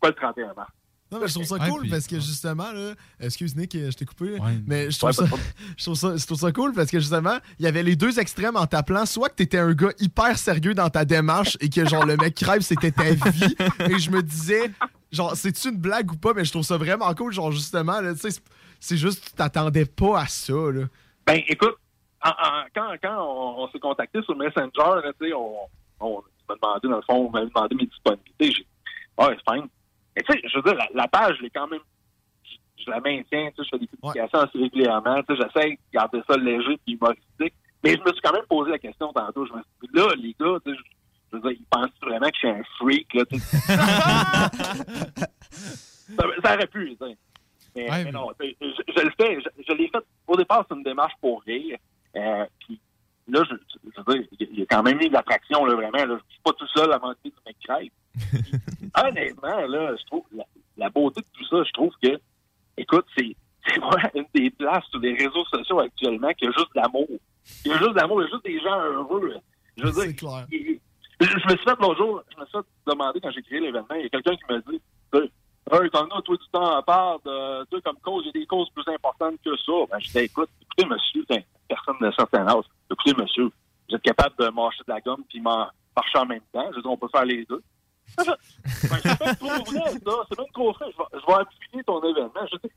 [0.00, 0.70] pas le 31 mars?
[1.10, 3.90] Non, mais je trouve ça Ouais, cool puis- parce que justement, là, excuse Nick, euh,
[3.90, 5.42] je t'ai coupé, là, mais je Ouais, trouve, pas ça,
[5.76, 8.18] je, trouve ça, je trouve ça cool parce que justement, il y avait les deux
[8.18, 11.86] extrêmes en t'appelant, soit que t'étais un gars hyper sérieux dans ta démarche et que
[11.86, 13.54] genre le mec crève c'était ta vie,
[13.90, 14.70] et je me disais,
[15.10, 18.30] genre, c'est-tu une blague ou pas, mais je trouve ça vraiment cool, genre justement, tu
[18.30, 18.40] sais,
[18.80, 20.84] c'est- juste que tu t'attendais pas à ça, là.
[21.26, 21.76] Ben, écoute,
[22.24, 25.56] en- en- quand, quand on, on s'est contacté sur Messenger, là, on,
[26.00, 28.46] on m'a demandé, dans le fond, on m'a demandé mes disponibilités.
[28.52, 28.66] J'ai dit,
[29.18, 29.68] ah, c'est fine.
[30.16, 31.80] Mais tu sais, je veux dire, la, la page, je l'ai quand même,
[32.44, 35.70] je, je la maintiens, tu sais, je fais des publications assez régulièrement, tu sais, j'essaie
[35.70, 37.54] de garder ça léger et humoristique.
[37.84, 39.44] Mais je me suis quand même posé la question tantôt.
[39.46, 40.82] Je me suis dit, là, les gars, tu sais, je,
[41.32, 43.56] je veux dire, ils pensent vraiment que je suis un freak, là, tu sais.
[46.16, 47.16] ça, ça aurait pu, tu sais.
[47.74, 48.44] Mais, Ouais, mais non, je
[49.02, 49.40] le fais.
[49.40, 50.04] Je, je l'ai fait.
[50.26, 51.78] Au départ, c'est une démarche pour rire.
[52.16, 52.80] Euh, puis
[53.28, 53.54] là, je,
[53.94, 56.04] je veux dire, il y a- quand même eu de l'attraction, là, vraiment.
[56.04, 56.18] Là.
[56.28, 57.92] Je suis pas tout seul à manger du mec crêpe.
[59.02, 60.44] Honnêtement, là, je trouve la,
[60.76, 62.18] la beauté de tout ça, je trouve que,
[62.76, 63.34] écoute, c'est
[63.66, 66.80] c'est vraiment une des places sur les réseaux sociaux actuellement qu'il y a juste de
[66.80, 67.06] l'amour.
[67.64, 69.34] Il y a juste de l'amour, il y a juste des gens heureux.
[69.76, 70.04] Je veux dire,
[70.50, 70.80] il-
[71.20, 73.60] je, je me suis fait l'autre jour, je me suis fait demander quand j'ai créé
[73.60, 74.80] l'événement, il y a quelqu'un qui m'a dit
[75.72, 78.40] Hey, t'en as toi du temps à part de toi comme cause, il y a
[78.42, 79.72] des causes plus importantes que ça.
[79.90, 82.64] Ben, je disais, écoute, écoutez, monsieur, une personne de certain âge.
[82.90, 86.66] Écoutez, monsieur, vous êtes capable de mâcher de la gomme puis marcher en même temps.
[86.72, 87.62] Je veux dire, on peut faire les deux.
[88.90, 90.12] Ben, c'est même trop vrai, ça.
[90.28, 90.86] C'est même trop vrai.
[90.92, 92.46] Je vais, je vais appuyer ton événement.
[92.52, 92.68] Je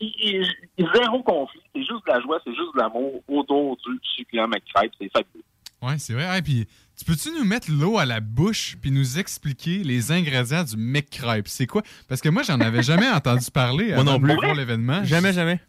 [0.00, 0.46] dis,
[0.94, 1.62] zéro conflit.
[1.74, 4.92] C'est juste de la joie, c'est juste de l'amour autour du succulent McCrêpe.
[5.00, 5.44] C'est fabuleux.
[5.80, 6.24] Ouais, c'est vrai.
[6.24, 6.66] Hey, puis,
[6.96, 11.48] tu peux-tu nous mettre l'eau à la bouche puis nous expliquer les ingrédients du McCripe?
[11.48, 11.82] C'est quoi?
[12.08, 14.34] Parce que moi, j'en avais jamais entendu parler Moi non avant de plus.
[14.34, 15.02] voir l'événement.
[15.04, 15.60] Jamais, jamais.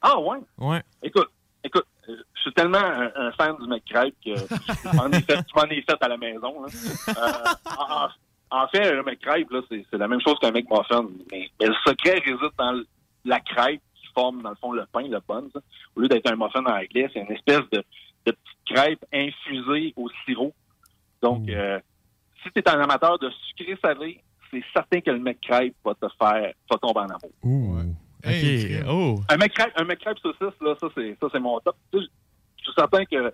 [0.00, 0.38] Ah, ouais?
[0.58, 0.82] Ouais.
[1.02, 1.28] Écoute,
[1.64, 5.34] écoute, euh, je suis tellement un, un fan du McCrêpe que je m'en ai fait,
[5.34, 6.62] ai à la maison.
[6.62, 6.68] là.
[7.08, 7.72] Euh,
[8.50, 11.06] en, en- fait, le McCrêpe, là, c'est, la même chose qu'un McMuffin.
[11.32, 12.80] Mais, mais le secret réside dans
[13.24, 15.42] la crêpe qui forme, dans le fond, le pain, le bun.
[15.52, 15.60] ça.
[15.96, 17.82] Au lieu d'être un muffin en anglais, c'est une espèce de,
[18.26, 20.54] de petite crêpe infusée au sirop.
[21.22, 21.80] Donc, euh,
[22.42, 26.06] si tu es un amateur de sucré salé, c'est certain que le McCrêpe va te
[26.18, 27.32] faire, va tomber en amour.
[27.42, 27.78] Ouh.
[28.24, 28.82] Hey.
[28.88, 29.20] Oh.
[29.28, 31.76] Un McCrêpe, un saucisse, là, ça, c'est, ça, c'est mon top.
[31.92, 32.06] Tu sais,
[32.58, 33.32] je suis certain que,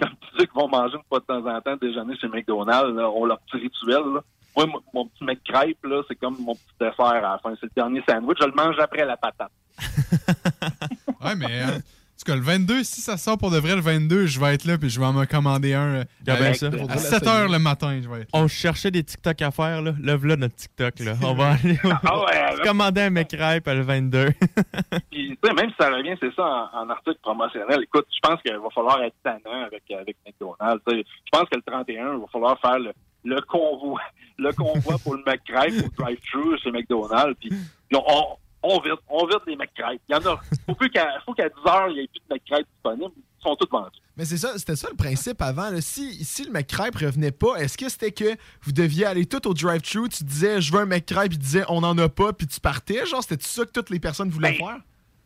[0.00, 2.94] comme tu dis qu'ils vont manger une fois de temps en temps déjeuner chez McDonald's,
[2.94, 4.20] là, ont leur petit rituel, là.
[4.56, 7.54] Moi, mon, mon petit McCrêpe, là, c'est comme mon petit dessert à la fin.
[7.60, 8.38] C'est le dernier sandwich.
[8.40, 9.52] Je le mange après la patate.
[11.24, 11.80] Ouais, mais euh, en
[12.26, 14.64] tout cas, le 22, si ça sort pour de vrai le 22, je vais être
[14.64, 16.66] là puis je vais m'en commander un euh, à, ça.
[16.66, 18.00] à 7 h le matin.
[18.02, 19.92] Je vais être On cherchait des TikTok à faire, là.
[20.02, 21.12] Lève-là notre TikTok, là.
[21.22, 21.78] On va aller.
[21.84, 24.30] Ah ouais, commander un McRape le 22.
[25.10, 27.80] Puis, tu sais, même si ça revient, c'est ça, en, en article promotionnel.
[27.82, 30.82] Écoute, je pense qu'il va falloir être tannant avec, avec McDonald's.
[30.88, 32.92] Je pense que le 31, il va falloir faire le,
[33.24, 34.00] le convoi,
[34.38, 37.38] le convoi pour le McCrêpe au drive-thru chez McDonald's.
[37.38, 38.36] Puis, puis on,
[38.68, 40.00] on vide, on vide les McCrêpes.
[40.08, 40.40] Il y en a.
[40.66, 43.12] Faut plus qu'à, faut qu'à 10 heures, il n'y ait plus de McCrêpes disponibles.
[43.16, 43.98] Ils sont tous vendus.
[44.16, 45.70] Mais c'est ça, c'était ça le principe avant.
[45.70, 45.80] là.
[45.80, 49.54] Si, si le McCrêpe revenait pas, est-ce que c'était que vous deviez aller tout au
[49.54, 52.58] drive-thru, tu disais je veux un McCrêpe, il disait on en a pas, puis tu
[52.60, 53.04] partais?
[53.06, 54.66] Genre, c'était ça que toutes les personnes voulaient Ben,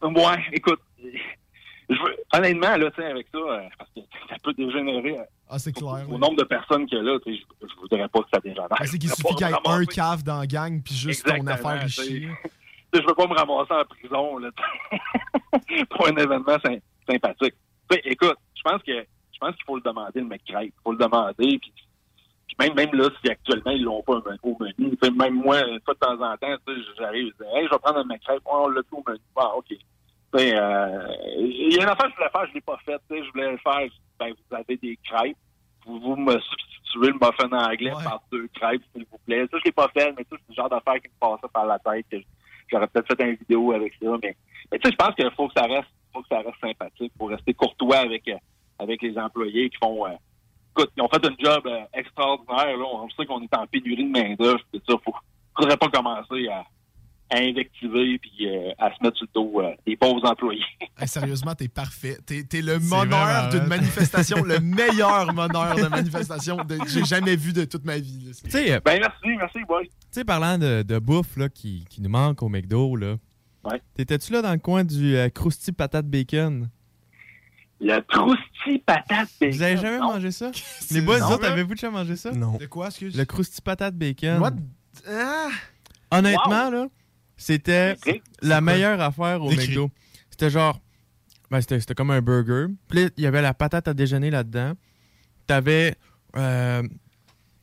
[0.03, 0.11] faire?
[0.11, 5.23] Ouais, écoute, je veux, honnêtement, là, avec ça, euh, parce que ça peut dégénérer euh,
[5.49, 6.05] Ah, c'est clair.
[6.09, 8.69] au nombre de personnes qu'il y a là, je, je voudrais pas que ça dégénère.
[8.69, 11.47] Ben, c'est qu'il suffit qu'il y ait un cave dans la gang, puis juste ton
[11.47, 12.27] affaire ici.
[12.93, 14.51] Je veux pas me ramasser en prison là,
[15.91, 17.55] pour un événement sy- sympathique.
[18.05, 20.73] Écoute, je pense que je pense qu'il faut le demander le McCrêpe.
[20.77, 21.59] Il faut le demander.
[21.59, 21.73] Puis,
[22.47, 25.63] puis même, même là, si actuellement ils l'ont pas au men- au menu, même moi,
[25.63, 26.57] de temps en temps,
[26.99, 29.21] j'arrive, je dis Hey, je vais prendre un McCrêpe, Ouais, on l'a plus au menu.
[29.37, 29.73] Ah, OK.
[30.37, 31.07] Euh,
[31.39, 33.01] Il y a une affaire que je voulais faire, je l'ai pas faite.
[33.11, 33.89] Je voulais le faire,
[34.19, 35.37] ben, vous avez des crêpes.
[35.87, 39.47] Vous, vous me substituez le muffin anglais par deux crêpes, s'il vous plaît.
[39.51, 41.79] Ça, je l'ai pas fait, mais c'est le genre d'affaire qui me passait par la
[41.79, 42.07] tête.
[42.11, 42.17] que
[42.71, 44.37] J'aurais peut-être fait une vidéo avec ça, mais,
[44.73, 47.31] tu sais, je pense qu'il faut que ça reste, faut que ça reste sympathique, pour
[47.31, 48.37] rester courtois avec, euh,
[48.79, 50.11] avec les employés qui font, euh,
[50.71, 52.85] écoute, ils ont fait un job euh, extraordinaire, là.
[52.93, 55.15] On sait qu'on est en pénurie de main-d'œuvre, puis ça, faut,
[55.57, 56.65] faudrait pas commencer à,
[57.31, 60.63] à invectiver puis euh, à se mettre sur le dos euh, des pauvres employés.
[60.99, 62.19] Hey, sérieusement, t'es parfait.
[62.27, 67.37] T'es es le meneur d'une manifestation, le meilleur meneur de manifestation de- que j'ai jamais
[67.37, 68.27] vu de toute ma vie.
[68.27, 68.33] là.
[68.45, 69.87] Tu sais, euh, Ben merci, merci, boy.
[69.89, 73.17] Tu sais, parlant de, de bouffe là, qui, qui nous manque au McDo, là.
[73.65, 73.81] Ouais.
[73.95, 76.69] T'étais-tu là dans le coin du euh, Krusty patate bacon?
[77.81, 79.57] Le Krusty patate bacon.
[79.57, 80.13] Vous avez jamais non.
[80.13, 80.51] mangé ça?
[80.91, 82.33] Les boys, non, vous autres, avez-vous déjà mangé ça?
[82.33, 82.59] Non.
[82.59, 83.17] De quoi, excuse?
[83.17, 84.39] Le Krusty patate bacon.
[84.39, 84.53] What?
[85.09, 85.49] Ah!
[86.11, 86.87] Honnêtement, là,
[87.41, 87.97] c'était
[88.43, 89.51] la meilleure affaire au.
[89.51, 89.91] McDo.
[90.31, 90.79] C'était genre.
[91.51, 92.67] Ben, c'était c'était comme un burger.
[92.89, 94.75] Puis là, il y avait la patate à déjeuner là-dedans.
[95.47, 95.97] T'avais
[96.37, 96.83] euh,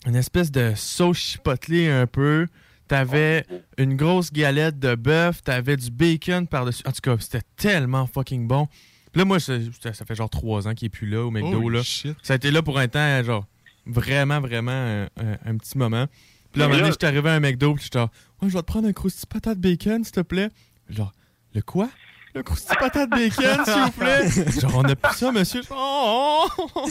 [0.06, 2.48] une espèce de sauce chipotelée un peu.
[2.88, 3.46] T'avais
[3.78, 5.42] une grosse galette de bœuf.
[5.44, 6.84] T'avais du bacon par-dessus.
[6.86, 8.68] En tout cas, c'était tellement fucking bon.
[9.12, 9.54] Puis là, moi, ça,
[9.94, 11.70] ça- fait genre trois ans qu'il est plus là au McDo.
[11.70, 11.82] Là.
[11.84, 12.16] shit.
[12.24, 13.46] Ça a été là pour un temps, genre,
[13.86, 16.08] vraiment, vraiment un, un- un petit moment.
[16.52, 18.06] Puis là, à un moment donné, j'étais arrivé à un McDo, puis j'étais
[18.44, 20.50] je vais te prendre un crousty patate bacon, s'il te plaît.
[20.90, 21.12] Genre,
[21.54, 21.90] le quoi?
[22.36, 24.30] Le crousty patate bacon, s'il vous plaît?
[24.62, 25.62] Genre, on a plus ça, monsieur.
[25.72, 26.86] Oh, oh.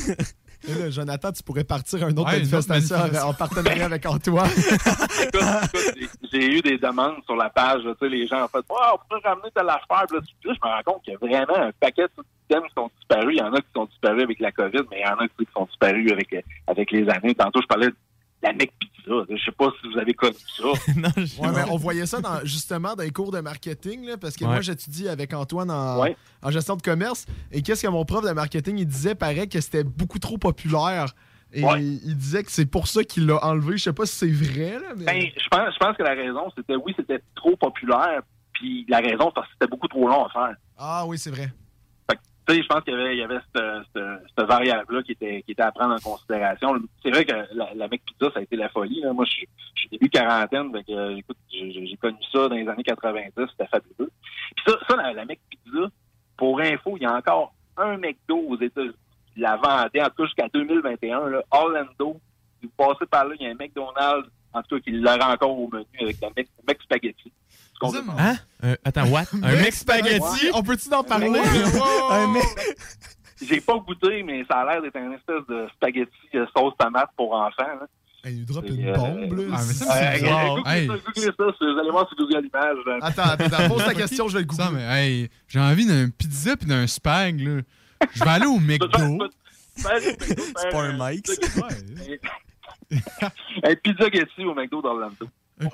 [0.69, 3.85] Et là, Jonathan, tu pourrais partir à une autre Ouais, une autre manifestation en partenariat
[3.85, 4.51] avec Antoine.
[6.33, 8.99] J'ai- eu des demandes sur la page, là, tu sais, les gens en fait, on
[9.09, 10.07] pourrait ramener telle affaire.
[10.09, 12.75] Puis Là, je me rends compte qu'il y a vraiment un paquet de systèmes qui
[12.75, 13.37] sont disparus.
[13.37, 15.29] Il y en a qui sont disparus avec la COVID, mais il y en a
[15.29, 16.35] qui sont disparus avec,
[16.67, 17.35] avec les années.
[17.35, 17.97] Tantôt, je parlais de
[18.43, 19.13] la Mec Pizza.
[19.31, 20.65] Je sais pas si vous avez connu ça.
[20.97, 24.37] non, Ouais, mais on voyait ça dans- justement dans les cours de marketing, là, parce
[24.37, 24.51] que Ouais.
[24.51, 26.17] moi, j'étudiais avec Antoine en, Ouais.
[26.43, 27.27] en gestion de commerce.
[27.53, 31.07] Et qu'est-ce que mon prof de marketing, il disait, paraît que c'était beaucoup trop populaire.
[31.53, 31.83] Et Ouais.
[31.83, 33.79] il disait que c'est pour ça qu'il l'a enlevé.
[33.79, 35.05] Je sais pas si c'est vrai, là, mais...
[35.05, 38.21] Ben, je pense, je pense que la raison, c'était oui, c'était trop populaire.
[38.53, 40.57] Puis la raison, parce que c'était beaucoup trop long à faire.
[40.77, 41.49] Ah oui, c'est vrai.
[42.47, 45.53] Tu sais, je pense qu'il y avait, il y avait cette, variable-là qui était, qui
[45.53, 46.77] était à prendre en considération.
[47.03, 49.01] C'est vrai que la, la Mec Pizza, ça a été la folie.
[49.01, 49.13] là.
[49.13, 49.49] Moi, je suis-
[49.91, 54.11] début quarantaine, euh, écoute, j'ai connu ça dans les années 90, c'était fabuleux.
[54.57, 55.89] Puis ça, ça la, la Mec Pizza,
[56.37, 58.95] pour info, il y a encore un McDo aux États-Unis
[59.35, 62.21] qui la vendait, en tout cas jusqu'à 2021, là, Orlando.
[62.63, 65.57] Vous passez par là, il y a un McDonald's, en tout cas, qui l'aura encore
[65.59, 66.49] au menu avec la Mec
[66.83, 67.33] Spaghetti.
[68.19, 68.37] Hein?
[68.63, 69.25] Un- attends, what?
[69.43, 70.51] Un mec spaghetti?
[70.55, 71.41] On peut-tu en parler?
[72.11, 72.35] Un
[73.43, 77.11] J'ai pas goûté, mais ça a l'air d'être un espèce de spaghetti euh, sauce tomate
[77.17, 77.55] pour enfants.
[77.81, 77.87] Là.
[78.25, 79.45] Il nous drop une euh, bombe, là.
[79.53, 80.57] Ah, mais ça, Euh, c'est bizarre.
[80.57, 80.87] googlez Hey.
[80.89, 80.95] ça,
[81.61, 83.03] vous allez voir sur Google Images.
[83.03, 84.65] Attends, attends, pose ta question, je vais le googler.
[84.65, 87.61] Ça, mais hey, j'ai envie d'un pizza puis d'un spag, là.
[88.15, 89.19] Je vais aller au McDo.
[89.77, 91.29] C'est pas un Mike,
[93.63, 95.15] Un pizza Getty au McDo d'Orlando.
[95.27, 95.69] Sam, il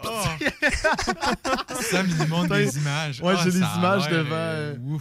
[2.19, 3.21] nous montre des images.
[3.21, 4.31] Ouais, Ah, j'ai des ça images devant.
[4.33, 4.99] euh, euh,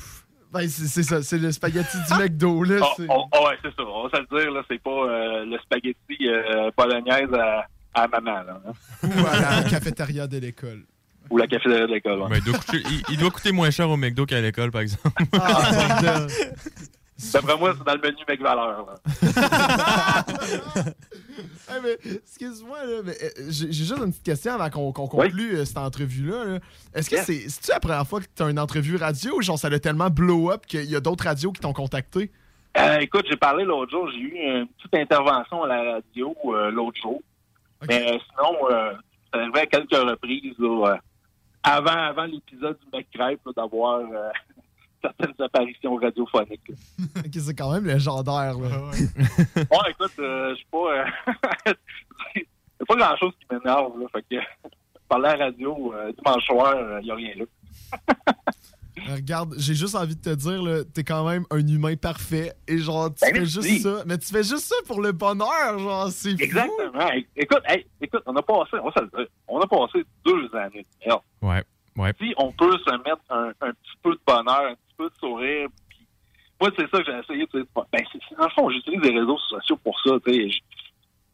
[0.51, 2.79] Ben, c'est c'est ça, c'est le spaghetti du McDo, là.
[2.81, 3.83] Oh, c'est- oh, oh, ouais, c'est ça.
[3.87, 8.07] On va se le dire, là, c'est pas euh, le spaghetti euh, bolognaise à, à
[8.07, 8.73] maman, là, hein.
[9.03, 10.83] Ou à la cafétéria de l'école.
[11.29, 12.21] ou la cafétéria de l'école.
[12.23, 12.29] ouais.
[12.29, 14.81] Ben, il, doit coûter, il- il doit coûter moins cher au McDo qu'à l'école, par
[14.81, 15.09] exemple.
[15.33, 16.27] Ah.
[17.33, 18.85] D'après moi, c'est dans le menu Mec Valeur.
[18.85, 20.23] là.
[21.69, 25.65] Hey, mais, excuse-moi, mais euh, j'ai juste une petite question avant qu'on qu'on conclue euh,
[25.65, 26.43] cette entrevue-là.
[26.45, 26.59] là.
[26.93, 27.25] Est-ce que Yes.
[27.25, 29.79] c'est c'est-tu la première fois que tu as une entrevue radio ou genre ça l'a
[29.79, 32.29] tellement blow up qu'il y a d'autres radios qui t'ont contacté?
[32.77, 36.69] Euh, écoute, j'ai parlé l'autre jour, j'ai eu une petite intervention à la radio euh,
[36.71, 37.21] l'autre jour.
[37.87, 38.93] Mais euh, sinon, euh,
[39.33, 40.97] ça arrivait à quelques reprises là,
[41.63, 44.01] avant, avant l'épisode du McCrêpe d'avoir
[45.01, 46.71] certaines apparitions radiophoniques.
[47.33, 48.57] c'est quand même légendaire.
[48.57, 48.69] Là.
[49.69, 50.77] Bon, écoute, euh, je suis pas.
[51.67, 51.73] euh,
[52.35, 54.05] c'est pas grand chose qui m'énerve, là.
[54.11, 54.41] Fait que
[55.07, 57.45] parler à la radio euh, dimanche soir, il n'y a rien là.
[59.15, 62.53] Regarde, j'ai juste envie de te dire, là, t'es quand même un humain parfait.
[62.67, 64.03] Et genre, tu Ben, fais juste ça.
[64.05, 66.43] Mais tu fais juste ça pour le bonheur, genre, c'est fou.
[66.43, 67.09] Exactement.
[67.35, 70.49] Écoute, hey, écoute, on a passé, on va se le dire, on a passé deux
[70.55, 71.21] années de merde.
[71.41, 71.63] Ouais,
[72.01, 72.13] ouais.
[72.19, 75.15] Si on peut se mettre un, un petit peu de bonheur, un petit peu de
[75.19, 76.07] sourire, puis
[76.59, 77.47] moi, c'est ça que j'ai essayé.
[77.51, 78.03] sais, Ben,
[78.37, 80.11] dans le fond, j'utilise les réseaux sociaux pour ça.
[80.25, 80.49] tu sais.
[80.49, 80.59] Je,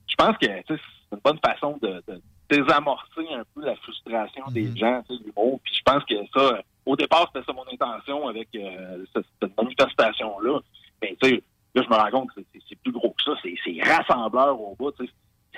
[0.07, 0.79] je pense que c'est
[1.11, 5.59] une bonne façon de, de désamorcer un peu la frustration des gens, tu sais, l'humour.
[5.63, 9.57] Puis je pense que ça, au départ, c'était ça mon intention avec euh, cette, cette
[9.57, 10.59] manifestation-là.
[11.01, 11.43] Mais tu sais,
[11.75, 13.33] là, je me rends compte que c'est, plus gros que ça.
[13.43, 14.91] C'est, rassembleur au bout.
[14.93, 15.11] tu sais.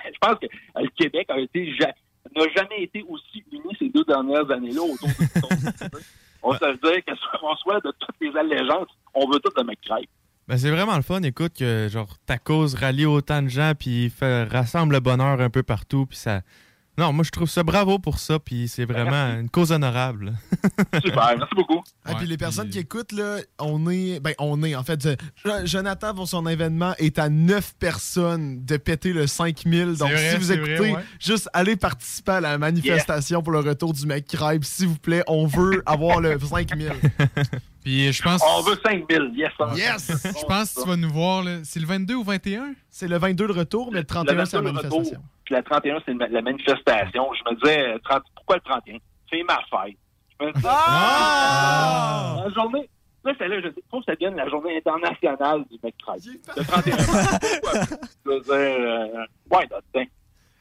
[0.05, 1.71] Je pense que euh, le Québec a été
[2.35, 5.87] n'a jamais été aussi uni ces deux dernières années-là autour de ça.
[6.41, 10.05] On se dit que soit- de toutes les allégeances, on veut tout le McCrae.
[10.47, 14.09] Ben, c'est vraiment le fun, écoute, que genre ta cause rallie autant de gens, puis
[14.09, 16.41] fait, rassemble le bonheur un peu partout, puis ça.
[16.99, 20.33] Non, moi, je trouve ça bravo pour ça, puis c'est vraiment une cause honorable.
[21.01, 21.81] Super, merci beaucoup.
[22.03, 24.19] Ah, puis les personnes qui écoutent, là, on est.
[24.19, 25.01] Ben, on est, en fait.
[25.01, 29.95] Jo- Jonathan, pour son événement, est à 9 personnes de péter le 5000.
[29.95, 31.03] Donc, vrai, si vous écoutez, vrai, ouais.
[31.21, 34.65] juste allez participer à la manifestation pour le retour du McCribe.
[34.65, 36.91] S'il vous plaît, on veut avoir le 5000.
[37.83, 38.41] Puis je pense.
[38.45, 39.49] On veut 5000, yes.
[39.57, 39.73] sir.
[39.75, 40.11] Yes!
[40.39, 41.43] Je pense que tu vas nous voir.
[41.43, 41.59] là.
[41.63, 42.73] C'est le 22 ou 21?
[42.89, 45.21] C'est le 22 de retour, mais le 31, c'est la Le retour, manifestation.
[45.45, 47.25] Puis la 31, c'est la manifestation.
[47.33, 48.97] Je me disais, euh, 30 pourquoi le 31?
[49.31, 49.97] C'est ma fête.
[50.39, 52.43] Je me disais, Ah!
[52.45, 52.89] la journée.
[53.25, 56.63] Là, c'est là, je dis, faut que ça devienne la journée internationale du mec Le
[56.63, 57.73] 31 pourquoi?
[58.25, 59.67] Je veux dire, euh, ouais.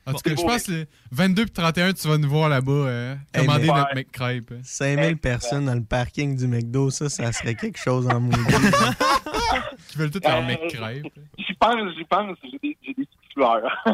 [0.09, 2.73] En tout cas, je pense que le 22 et 31, tu vas nous voir là-bas
[2.73, 4.05] euh, commander notre Ouais.
[4.07, 4.55] McCripe.
[4.63, 8.39] 5000 personnes dans le parking du McDo, ça, ça serait quelque chose en maudit.
[9.89, 11.07] Qui veulent tout leur Euh, McCripe.
[11.39, 13.85] J'y pense, j'y pense, j'ai des, j'ai des petites fleurs.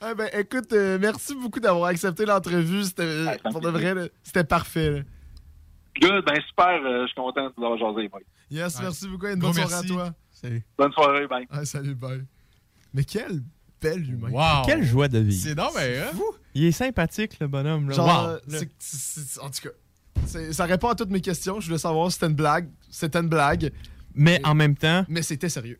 [0.00, 2.84] Ah ben, écoute, euh, merci beaucoup d'avoir accepté l'entrevue.
[2.84, 4.90] C'était, pour de vrai, là, c'était parfait.
[4.90, 5.00] là.
[6.00, 8.26] Good, ben super, euh, je suis content de l'avoir jasé, Mike.
[8.50, 9.26] Yes, merci beaucoup.
[9.26, 9.92] Une Gros bonne soirée merci.
[9.92, 10.14] à toi.
[10.30, 10.62] Salut.
[10.78, 11.46] Bonne soirée, bye.
[11.50, 12.24] Ah, salut, bye.
[12.94, 13.42] Mais quel
[13.80, 14.30] bel humain.
[14.30, 14.66] Wow.
[14.66, 15.42] Quelle joie de vivre.
[15.48, 16.18] C'est donc ben, hein?
[16.54, 17.88] Il est sympathique, le bonhomme.
[17.90, 17.94] Là.
[17.94, 18.38] Genre, Wow.
[18.48, 21.60] c'est- c'est- c'est- en tout cas, ça répond à toutes mes questions.
[21.60, 22.68] Je voulais savoir si c'était une blague.
[22.90, 23.72] C'était une blague.
[24.14, 25.04] Mais en même temps.
[25.08, 25.78] Mais c'était sérieux.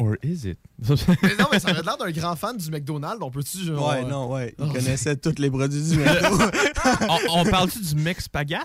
[0.00, 0.58] Or is it?
[1.24, 3.18] Mais non, mais ça avait l'air d'un grand fan du McDonald's.
[3.20, 3.88] On peut-tu, genre.
[3.88, 4.54] Ouais, non, ouais.
[4.56, 4.72] Il Oh.
[4.72, 6.38] connaissait tous les produits du McDo.
[7.08, 8.60] on, on parle-tu du mec spaghette?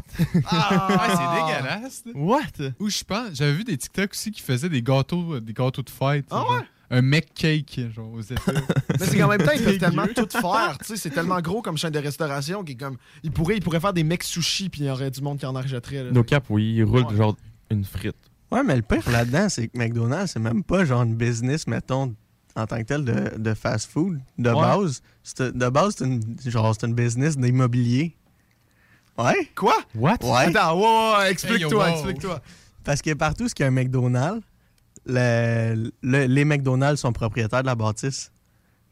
[0.45, 2.03] Ah, c'est dégueulasse.
[2.13, 2.71] What?
[2.79, 5.89] Ou je pense, j'avais vu des TikTok aussi qui faisaient des gâteaux, des gâteaux de
[5.89, 6.25] fête.
[6.29, 6.59] Ah ouais?
[6.95, 8.51] Un mec cake, genre aux États.
[8.99, 10.77] Mais c'est qu'en même temps, ils peuvent tellement tout faire.
[10.79, 12.97] Tu sais, c'est tellement gros comme chaîne de restauration qu'ils comme.
[13.23, 15.45] Ils pourraient, ils pourraient faire des mecs sushis puis il y aurait du monde qui
[15.47, 16.11] en achèterait.
[16.11, 17.15] Nos cap, oui, il roule Ouais.
[17.15, 17.35] genre
[17.71, 18.15] une frite.
[18.51, 22.13] Ouais, mais le pire là-dedans, c'est que McDonald's, c'est même pas genre une business, mettons,
[22.55, 24.19] en tant que tel de, de fast-food.
[24.37, 24.55] De Ouais.
[24.61, 28.15] base, c'est- de base, c'est une, genre, c'est une business d'immobilier.
[29.17, 29.49] Ouais?
[29.55, 29.75] Quoi?
[29.95, 30.17] What?
[30.21, 30.55] Ouais.
[30.55, 30.79] Attends,
[31.19, 31.97] ouais, explique-toi, Hey, wow.
[31.97, 32.41] explique-toi.
[32.83, 34.43] Parce que partout, ce qu'il y a un McDonald's,
[35.05, 38.31] le- le- les McDonald's sont propriétaires de la bâtisse.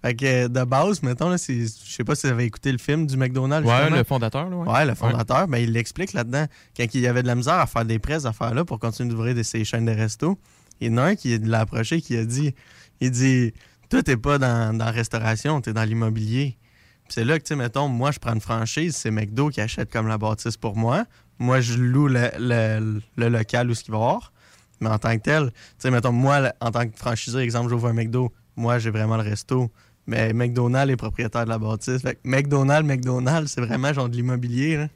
[0.04, 3.18] Fait que de base, mettons, je sais pas si vous avez écouté le film du
[3.18, 3.68] McDonald's.
[3.70, 3.98] Ouais, justement.
[3.98, 4.68] le fondateur, là, ouais.
[4.68, 6.48] Ouais, le fondateur, ben, il l'explique là-dedans.
[6.76, 8.80] Quand il y avait de la misère à faire des prêts, à faire là pour
[8.80, 10.40] continuer d'ouvrir des, ces chaînes de resto,
[10.80, 12.56] il y en a un qui l'a approché qui a dit
[13.00, 13.54] il dit
[13.92, 16.58] Toi, t'es pas dans, dans la restauration, t'es dans l'immobilier.
[17.04, 19.62] Puis c'est là que, tu sais, mettons, moi, je prends une franchise, c'est McDo qui
[19.62, 21.06] achète comme la bâtisse pour moi.
[21.38, 24.34] Moi, je loue le, le- le local où ce qu'il va y avoir.
[24.82, 27.88] Mais en tant que tel, tu sais, mettons, moi, en tant que franchiseur, exemple, j'ouvre
[27.88, 29.72] un McDo, moi, j'ai vraiment le resto.
[30.08, 32.02] Mais McDonald's est propriétaire de la bâtisse.
[32.02, 34.76] Fait que McDonald's, McDonald's, c'est vraiment genre de l'immobilier.
[34.78, 34.88] Là.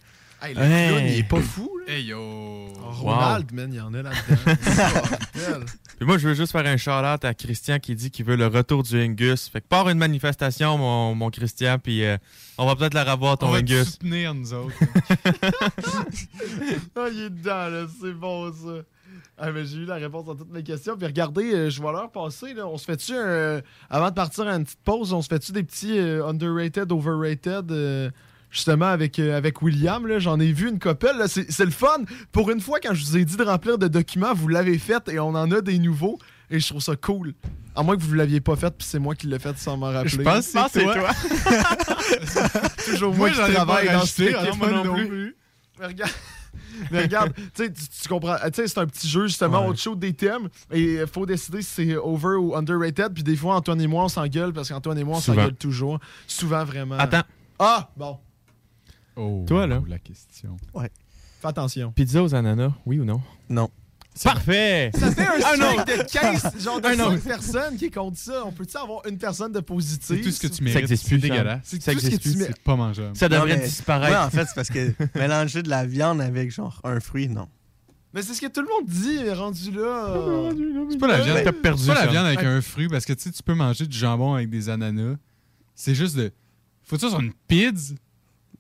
[0.42, 0.90] Hey, le Hey.
[0.90, 1.94] clown, il est pas fou, là.
[1.94, 2.18] Hey yo!
[2.20, 5.66] Oh, Ronald, man, il y en a là-dedans.
[5.98, 8.48] Puis moi, je veux juste faire un shout-out à Christian qui dit qu'il veut le
[8.48, 9.48] retour du Angus.
[9.48, 12.18] Fait que part une manifestation, mon, mon Christian, puis euh,
[12.58, 13.92] on va peut-être la revoir, ton On va te Angus.
[13.92, 14.76] soutenir, nous autres.
[16.96, 17.86] Ah, il est dedans, là.
[18.02, 18.82] C'est bon, ça.
[19.38, 20.96] Ah, mais j'ai eu la réponse à toutes mes questions.
[20.98, 22.54] Puis regardez, euh, je vois l'heure passer.
[22.54, 22.68] Là.
[22.68, 25.64] On se fait-tu, un- avant de partir à une petite pause, on se fait-tu des
[25.64, 28.10] petits euh, underrated, overrated, euh,
[28.50, 30.08] justement, avec, euh, avec William?
[30.20, 31.18] J'en ai vu une copelle.
[31.18, 31.28] là.
[31.28, 31.98] C'est le fun.
[32.32, 35.06] Pour une fois, quand je vous ai dit de remplir de documents, vous l'avez fait
[35.10, 36.18] et on en a des nouveaux.
[36.50, 37.34] Et je trouve ça cool.
[37.76, 39.76] À moins que vous ne l'aviez pas fait, puis c'est moi qui l'ai fait sans
[39.76, 40.10] m'en rappeler.
[40.12, 41.10] Je pense que c'est toi.
[42.86, 45.08] Toujours Moi, moi, qui travaille dans rajouté, cette non, équipe moi non non plus.
[45.08, 45.36] plus.
[45.80, 46.12] Mais regarde,
[46.92, 48.36] mais regarde tu, sais, tu, comprends.
[48.46, 49.68] Tu sais, c'est un petit jeu, justement, Ouais.
[49.70, 53.14] on te des thèmes et il faut décider si c'est over ou underrated.
[53.14, 56.00] Puis des fois, Antoine et moi, on s'engueule parce qu'Antoine et moi, on s'engueule toujours.
[56.28, 56.98] Souvent, vraiment.
[56.98, 57.24] Attends,
[57.60, 58.18] Ah, bon,
[59.18, 59.82] Oh, Toi, là?
[59.88, 60.58] La question.
[61.42, 61.92] fais attention.
[61.94, 63.22] pizza aux ananas, oui ou non?
[63.50, 63.70] Non.
[64.24, 64.92] Parfait!
[64.98, 65.86] Ça fait un streak autre.
[65.86, 67.24] de 15, genre de Un 5 autre.
[67.24, 68.44] personnes qui comptent ça.
[68.46, 70.00] On peut-tu avoir une personne de positive?
[70.18, 70.80] C'est tout ce que tu Ça mérites.
[70.84, 71.60] existe C'est plus, dégueulasse.
[71.64, 72.30] C'est Ça tout ce que tu.
[72.32, 73.16] C'est pas mangeable.
[73.18, 74.12] Ça devrait Non, mais- disparaître.
[74.18, 77.48] Ouais, en fait, c'est parce que mélanger de la viande avec genre un fruit, non.
[78.14, 80.50] Mais c'est ce que tout le monde dit, rendu là.
[80.90, 81.40] C'est pas la viande.
[81.44, 83.54] T'as perdu, C'est pas la viande avec un fruit parce que tu sais, tu peux
[83.56, 85.18] manger du jambon avec des ananas.
[85.76, 86.32] C'est juste de.
[86.84, 87.94] Faut ça sur une pizza?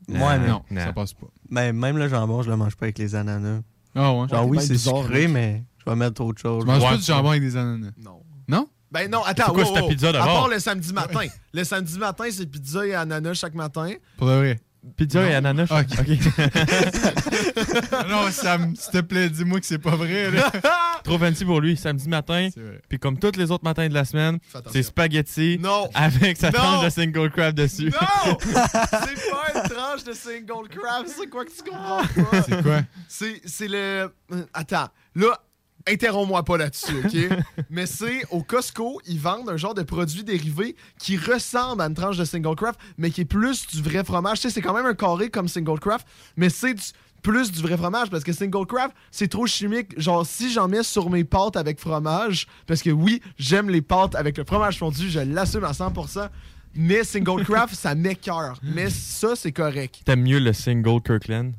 [0.10, 0.82] Moi, non, non.
[0.84, 1.28] ça passe pas.
[1.50, 3.62] Mais même le jambon, je le mange pas avec les ananas.
[3.96, 4.28] Ah ouais.
[4.28, 6.64] Genre, oui, c'est sucré, mais je vais mettre autre chose.
[6.64, 7.92] Tu manges Ouais, pas du jambon avec des ananas?
[7.98, 8.22] Non.
[8.48, 8.68] Non?
[8.92, 9.54] Ben non, attends.
[9.56, 10.26] C'est quoi ta pizza À d'abord?
[10.28, 11.26] part le samedi matin.
[11.54, 13.92] Le samedi matin, c'est pizza et ananas chaque matin.
[14.18, 14.60] Pour de vrai.
[14.96, 15.68] Pizza et ananas.
[15.72, 15.98] Ok.
[18.10, 20.32] non, Sam, s'il te plaît, dis-moi que c'est pas vrai.
[20.32, 20.52] Là.
[21.04, 22.50] Trop fancy pour lui, samedi matin.
[22.88, 24.40] Puis comme tous les autres matins de la semaine,
[24.72, 25.90] c'est spaghetti Non.
[25.94, 26.58] avec sa Non.
[26.60, 27.92] tranche de single crab dessus.
[27.92, 28.38] Non!
[28.42, 32.02] c'est pas une tranche de single crab, c'est quoi que tu comprends
[32.32, 32.42] pas?
[32.44, 32.82] C'est quoi?
[33.08, 34.12] C'est, c'est le.
[34.32, 35.40] euh, Attends, là,
[35.92, 37.38] interromps-moi pas là-dessus, OK?
[37.70, 41.94] Mais c'est au Costco, ils vendent un genre de produit dérivé qui ressemble à une
[41.94, 44.40] tranche de single craft, mais qui est plus du vrai fromage.
[44.40, 46.08] Tu sais, c'est quand même un carré comme single craft,
[46.38, 46.82] mais c'est du-
[47.22, 50.00] plus du vrai fromage parce que single craft, c'est trop chimique.
[50.00, 54.16] Genre, si j'en mets sur mes pâtes avec fromage, parce que oui, j'aime les pâtes
[54.16, 56.30] avec le fromage fondu, je l'assume à 100%,
[56.76, 58.60] mais single craft, ça m'écœure.
[58.62, 60.02] Mais ça, c'est correct.
[60.06, 61.54] T'aimes mieux le single Kirkland?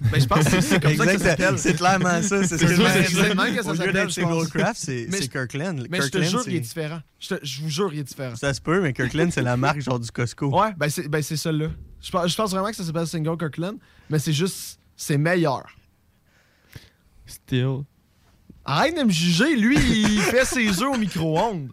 [0.00, 1.58] Ben, je pense que c'est comme ça que ça s'appelle.
[1.58, 3.28] c'est clairement ça, c'est ce que C'est je me c'est disais.
[3.28, 4.48] le même que ça Au lieu s'appelle, d'être je single pense.
[4.48, 5.86] craft, c'est- Mais c'est je- Kirkland.
[5.90, 7.00] Mais je te jure, il est c'est- différent.
[7.18, 8.34] Je, te- je vous jure, il est différent.
[8.36, 10.46] Ça se peut, mais Kirkland, c'est la marque genre du Costco.
[10.58, 11.68] Ouais, ben c'est ben c'est celle-là.
[12.02, 13.76] Je pense, je pense vraiment que ça s'appelle Single Kirkland,
[14.08, 15.66] mais c'est juste, c'est meilleur.
[17.26, 17.82] Still.
[18.64, 21.70] Arrête de me juger, lui, il fait ses œufs au micro-ondes.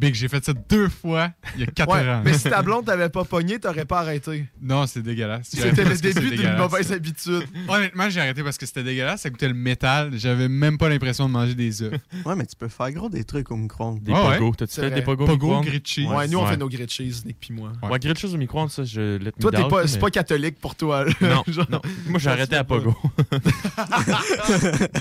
[0.00, 2.22] Big, j'ai fait ça deux fois il y a quatre Ouais, ans.
[2.24, 4.46] mais si ta blonde t'avait pas pogné, t'aurais pas arrêté.
[4.62, 5.48] Non, c'est dégueulasse.
[5.52, 7.44] C'était le début d'une mauvaise habitude.
[7.68, 9.20] Honnêtement, j'ai arrêté parce que c'était dégueulasse.
[9.20, 10.12] Ça goûtait le métal.
[10.16, 11.92] J'avais même pas l'impression de manger des œufs.
[12.24, 14.02] Ouais, mais tu peux faire gros des trucs au micro-ondes.
[14.02, 14.38] Des ouais?
[14.38, 14.54] pogos.
[14.56, 14.94] T'as-tu fait vrai.
[14.94, 15.66] des pogos au Pogo, micro-ondes?
[15.66, 16.06] grilled cheese.
[16.06, 16.50] Ouais, nous on Ouais.
[16.50, 17.72] fait nos grilled cheese, Nick pis moi.
[17.82, 20.58] Ouais, grilled cheese au micro-ondes, ça, je me Toi, t'es pas, mais- c'est pas catholique
[20.60, 21.04] pour toi.
[21.04, 21.10] là.
[21.20, 21.80] Non, Genre- non.
[22.06, 22.64] Moi, j'ai arrêté à.
[22.64, 22.94] Pogo.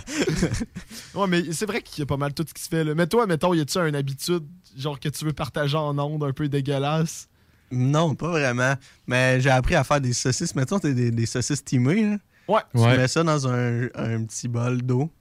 [1.15, 2.83] ouais, mais c'est vrai qu'il y a pas mal tout ce qui se fait.
[2.83, 2.93] Là.
[2.95, 4.43] Mais toi, mettons, y a-tu une habitude,
[4.81, 7.27] genre que tu veux partager en ondes un peu dégueulasse?
[7.71, 8.73] Non, pas vraiment.
[9.07, 10.55] Mais j'ai appris à faire des saucisses.
[10.55, 12.03] Mettons, t'as des, des saucisses timées.
[12.03, 12.17] Là.
[12.47, 12.61] Ouais.
[12.73, 12.97] Tu Ouais.
[12.97, 15.11] mets ça dans un, un petit bol d'eau.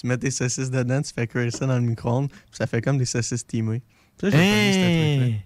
[0.00, 2.30] Tu mets tes saucisses dedans, tu fais cuire ça dans le micro-ondes.
[2.30, 3.82] Puis ça fait comme des saucisses timées.
[4.18, 5.26] Ça, j'ai connu ce truc-là.
[5.26, 5.40] Hey!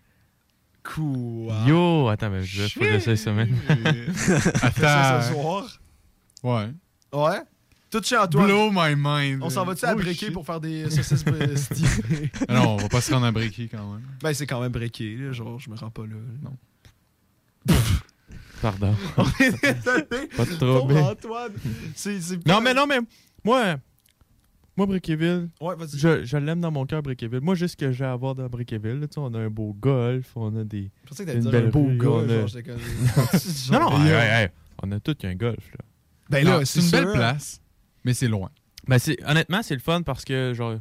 [0.84, 1.52] Cool.
[1.66, 2.08] Yo!
[2.08, 3.48] Attends, mais je que j'essaie ça, man.
[3.66, 5.32] Fais ça ce Attends.
[5.32, 5.80] soir?
[6.44, 6.68] Ouais.
[7.12, 7.40] Ouais?
[7.90, 8.46] Tout chez Antoine.
[8.46, 9.42] Blow my mind.
[9.42, 10.32] On s'en va-tu à Oh, briquer shit.
[10.32, 11.24] pour faire des saucisses?
[12.48, 14.02] Ah Non, on va pas se rendre à briquer quand même.
[14.22, 15.32] Ben, c'est quand même briqué, là.
[15.32, 16.16] Genre, je me rends pas là.
[16.42, 17.74] Non.
[18.62, 18.94] Pardon.
[19.18, 20.26] On est désolé.
[20.36, 20.96] Pas de trouble.
[20.98, 21.52] Antoine.
[21.94, 22.98] C'est, c'est Non, mais non, mais
[23.44, 23.76] moi,
[24.76, 25.98] moi, Brickeville, Ouais, vas-y.
[25.98, 27.40] je, je l'aime dans mon cœur, Brickeville.
[27.40, 29.50] Moi, juste ce que j'ai à voir dans Brickeville, là, tu sais, on a un
[29.50, 30.90] beau golf, on a des.
[31.04, 34.00] Je pensais que t'allais dire un belle beau rue, a- genre, comme- Non, non, Genre,
[34.02, 34.16] hey, yo.
[34.18, 34.48] hey, hey,
[34.82, 35.84] on a tout un golf, là.
[36.28, 36.98] Ben Non, là, c'est une sûr.
[36.98, 37.60] belle place,
[38.06, 38.50] mais c'est loin.
[38.86, 40.74] Ben, c'est, honnêtement, c'est le fun parce que, genre,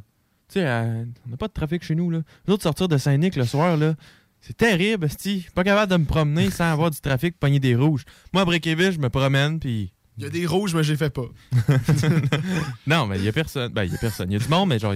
[0.48, 2.20] tu sais, euh, on n'a pas de trafic chez nous, là.
[2.46, 3.94] Nous autres, sortir de Saint-Nic le soir, là,
[4.40, 5.46] c'est terrible, esti.
[5.54, 8.04] Pas capable de me promener sans avoir du trafic, pogner des rouges.
[8.32, 9.92] Moi, à Brickeville, je me promène, puis.
[10.18, 11.26] Il y a des rouges, mais j'ai fait pas.
[12.86, 13.70] non, mais il y a personne.
[13.70, 14.30] Ben, il y a personne.
[14.30, 14.94] Il y a du monde, mais genre.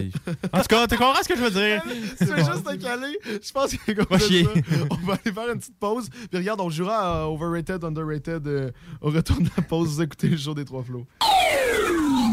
[0.50, 1.82] En tout cas, tu comprends ce que je veux dire?
[2.16, 3.18] Tu veux juste te caler?
[3.26, 4.48] Je pense qu'on Va va chier.
[4.88, 6.08] On va aller faire une petite pause.
[6.08, 8.70] Puis regarde, on jouera à Overrated, Underrated euh,
[9.02, 9.96] au retour de la pause.
[9.96, 11.06] Vous écoutez le jour des trois flots.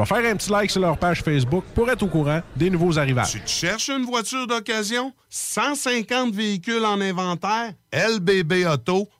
[0.00, 2.98] vais faire un petit like sur leur page Facebook pour être au courant des nouveaux
[2.98, 3.32] arrivages.
[3.32, 5.12] Tu cherches une voiture d'occasion?
[5.28, 7.72] 150 véhicules en inventaire?
[7.92, 9.19] lbbauto.com.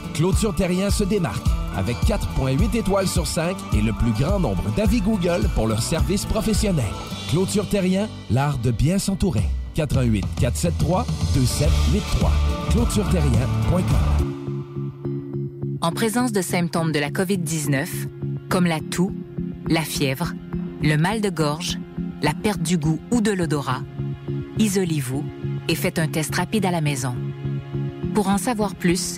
[0.21, 5.01] Clôture Terrien se démarque avec 4.8 étoiles sur 5 et le plus grand nombre d'avis
[5.01, 6.85] Google pour leur service professionnel.
[7.31, 9.49] Clôture Terrien, l'art de bien s'entourer.
[9.73, 12.31] 88 473 2783.
[12.69, 13.81] clôtureterrien.com
[15.81, 17.87] En présence de symptômes de la COVID-19,
[18.47, 19.11] comme la toux,
[19.69, 20.33] la fièvre,
[20.83, 21.79] le mal de gorge,
[22.21, 23.81] la perte du goût ou de l'odorat,
[24.59, 25.25] isolez-vous
[25.67, 27.15] et faites un test rapide à la maison.
[28.13, 29.17] Pour en savoir plus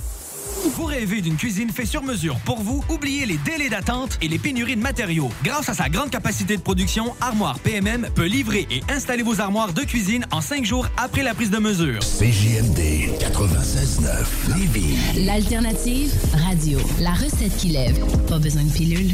[0.75, 2.83] Vous rêvez d'une cuisine faite sur mesure pour vous?
[2.89, 5.29] Oubliez les délais d'attente et les pénuries de matériaux.
[5.43, 9.73] Grâce à sa grande capacité de production, Armoire PMM peut livrer et installer vos armoires
[9.73, 11.99] de cuisine en cinq jours après la prise de mesure.
[11.99, 12.79] CJMD
[13.19, 15.25] 96.9 Lévis.
[15.25, 16.13] L'alternative
[16.47, 16.79] radio.
[16.99, 17.99] La recette qui lève.
[18.27, 19.13] Pas besoin de pilule.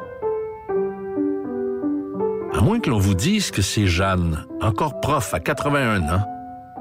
[2.61, 6.23] À moins que l'on vous dise que c'est Jeanne, encore prof à 81 ans,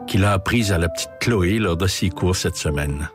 [0.06, 3.08] qui l'a apprise à la petite Chloé lors de ses cours cette semaine.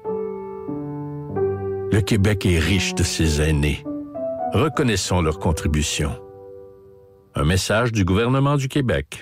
[1.91, 3.83] Le Québec est riche de ses aînés.
[4.53, 6.19] Reconnaissons leur contribution.
[7.35, 9.21] Un message du gouvernement du Québec.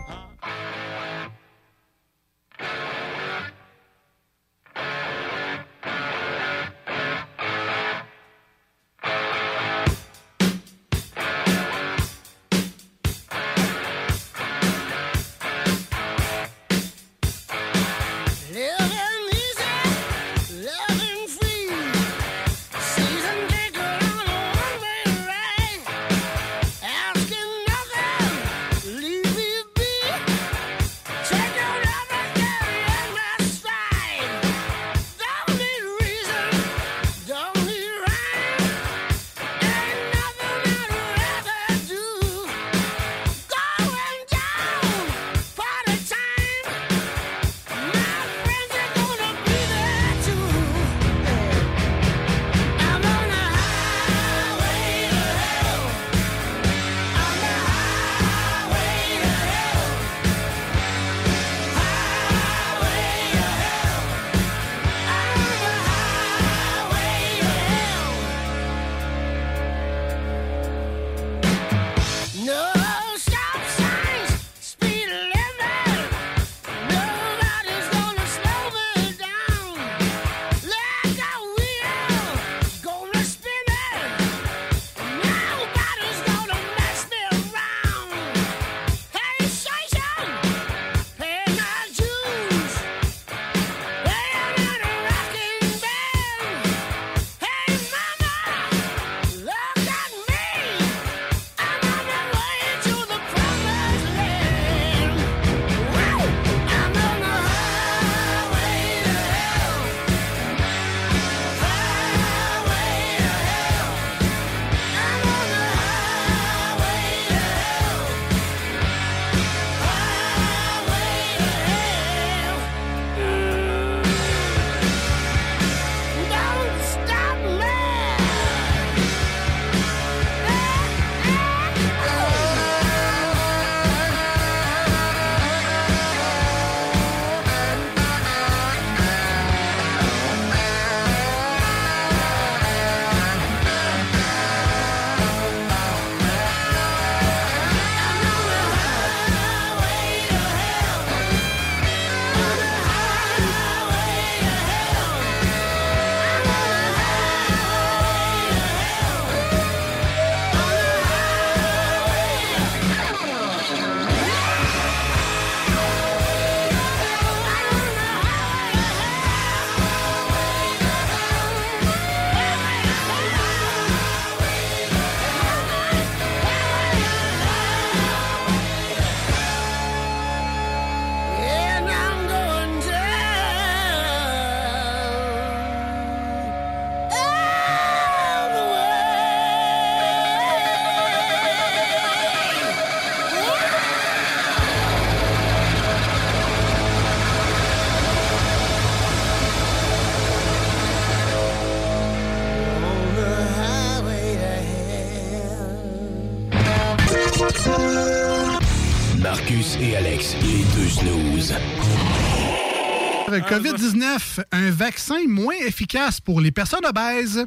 [213.39, 217.45] COVID-19, un vaccin moins efficace pour les personnes obèses.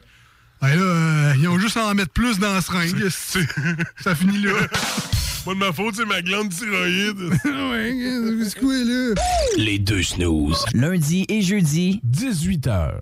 [0.63, 3.09] Ouais, là, euh, ils ont juste à en mettre plus dans la seringue.
[3.09, 4.53] Ça finit là.
[5.45, 7.19] Pas de ma faute, c'est ma glande thyroïde.
[7.45, 9.15] ouais, c'est quoi, là?
[9.59, 10.65] Les deux snooze.
[10.73, 12.93] Lundi et jeudi, 18h.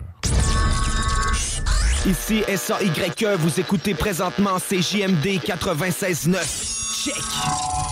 [2.05, 7.03] Ici SAYE, vous écoutez présentement CJMD 96.9.
[7.05, 7.82] Check!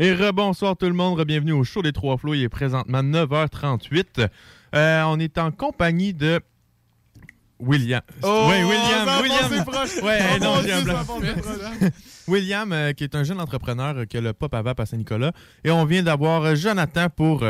[0.00, 2.34] Et rebonsoir tout le monde, bienvenue au show des Trois Flots.
[2.34, 4.28] Il est présentement 9h38.
[4.76, 6.40] Euh, on est en compagnie de
[7.58, 8.02] William.
[8.22, 9.08] Oh, oui, William.
[9.22, 9.64] William.
[9.64, 10.00] proche.
[10.00, 10.84] Ouais, non, j'ai un.
[12.28, 14.86] William, euh, qui est un jeune entrepreneur euh, qui a le pop à vape à
[14.86, 15.32] Saint-Nicolas.
[15.64, 17.44] Et on vient d'avoir euh, Jonathan pour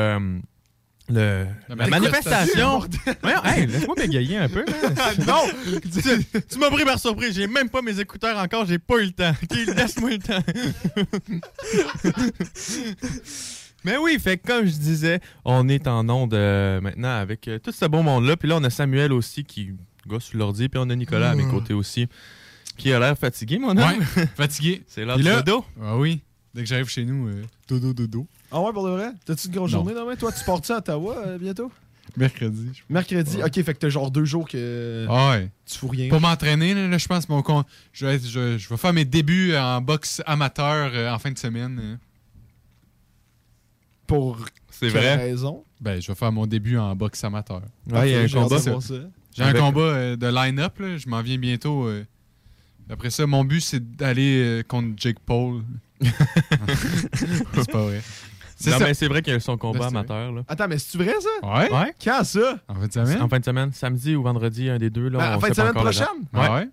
[1.08, 2.82] le, la, manifestation.
[3.44, 4.64] Hey, laisse-moi bégayer un peu.
[4.64, 5.12] là.
[5.26, 5.80] non!
[5.82, 7.34] tu tu m'as pris par surprise.
[7.34, 8.66] J'ai même pas mes écouteurs encore.
[8.66, 9.32] J'ai pas eu le temps.
[9.42, 10.42] Ok, Laisse-moi le temps.
[13.84, 17.72] Mais oui, fait comme je disais, on est en onde euh, maintenant avec euh, tout
[17.72, 18.36] ce beau monde-là.
[18.36, 19.70] Puis là, on a Samuel aussi qui
[20.06, 20.68] gosse sur l'ordi.
[20.68, 21.50] Puis on a Nicolas à mes Mmh.
[21.50, 22.08] côtés aussi,
[22.76, 23.78] qui a l'air fatigué, mon homme.
[23.78, 24.82] Ouais, fatigué.
[24.88, 25.64] C'est l'heure du dodo.
[25.80, 26.20] Ah oui.
[26.54, 28.26] Dès que j'arrive chez nous, euh, dodo, dodo.
[28.50, 29.10] Ah ouais, pour de vrai?
[29.24, 29.78] T'as-tu une grosse Non.
[29.84, 30.16] journée demain?
[30.16, 31.70] Toi, tu pars-tu à Ottawa euh, bientôt?
[32.16, 32.70] Mercredi.
[32.72, 33.42] je- Mercredi?
[33.42, 35.50] Ok, fait que t'as genre deux jours que Ah ouais.
[35.66, 36.08] tu fous rien.
[36.08, 37.64] Pour m'entraîner, là, là, je pense mon con...
[37.92, 41.38] je, vais je, je vais faire mes débuts en boxe amateur euh, en fin de
[41.38, 41.78] semaine.
[41.82, 41.96] euh.
[44.06, 44.38] Pour
[44.70, 45.16] C'est quelle vrai.
[45.16, 45.64] raison?
[45.80, 47.60] Ben, je vais faire mon début en boxe amateur.
[47.90, 48.56] Ouais, il y a un combat.
[49.36, 50.96] J'ai un combat de line-up, là.
[50.96, 51.88] je m'en viens bientôt.
[52.90, 55.62] Après ça, mon but, c'est d'aller contre Jake Paul.
[56.00, 58.00] c'est pas vrai.
[58.60, 58.84] C'est Non, ça.
[58.86, 60.32] mais c'est vrai qu'il y a son combat Là, c'est amateur.
[60.32, 60.42] Là.
[60.48, 61.46] Attends, mais c'est-tu vrai ça?
[61.48, 61.72] Ouais?
[61.72, 61.94] Ouais.
[62.02, 62.58] Quand ça?
[62.66, 63.22] En fin de semaine?
[63.22, 65.08] En fin de semaine, samedi ou vendredi, un des deux.
[65.08, 66.06] Là, Ben, on en fin de semaine prochaine?
[66.34, 66.68] Ah ouais?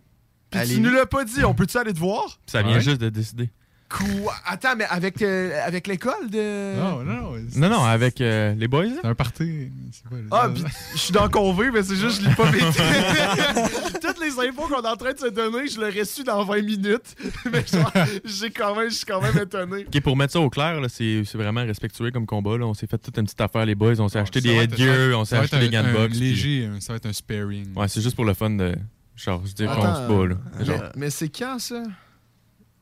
[0.50, 0.74] Puis Allez.
[0.76, 2.40] tu nous l'as pas dit, on peut-tu aller te voir?
[2.48, 2.82] Ça vient Ouais.
[2.82, 3.50] juste de décider.
[3.98, 4.34] Quoi?
[4.46, 6.76] Attends, mais avec, euh, avec l'école de.
[6.78, 7.32] Non, non, non.
[7.56, 8.84] Non, non, avec euh, les boys.
[8.86, 8.92] là.
[9.02, 9.72] C'est un party.
[9.92, 10.64] c'est pas- Ah, pis
[10.94, 12.66] je suis dans Convé, mais c'est juste, je l'ai pas vécu.
[14.02, 16.62] Toutes les infos qu'on est en train de se donner, je l'aurais su dans 20
[16.62, 17.16] minutes.
[17.52, 17.92] Mais genre,
[18.26, 19.86] j'ai quand même, je suis quand même étonné.
[19.88, 22.58] Ok, pour mettre ça au clair, là, c'est c'est vraiment respectueux comme combat.
[22.58, 22.66] Là.
[22.66, 24.00] On s'est fait toute une petite affaire, les boys.
[24.00, 26.18] On s'est acheté des headgear, on s'est acheté des gants de un boxe.
[26.18, 27.74] puis- léger, hein, ça va être un sparing.
[27.76, 28.76] Ouais, c'est juste pour le fun de.
[29.16, 30.26] Genre, se dire qu'on Attends, se bat.
[30.28, 30.36] Là.
[30.68, 31.82] mais- mais c'est quand ça?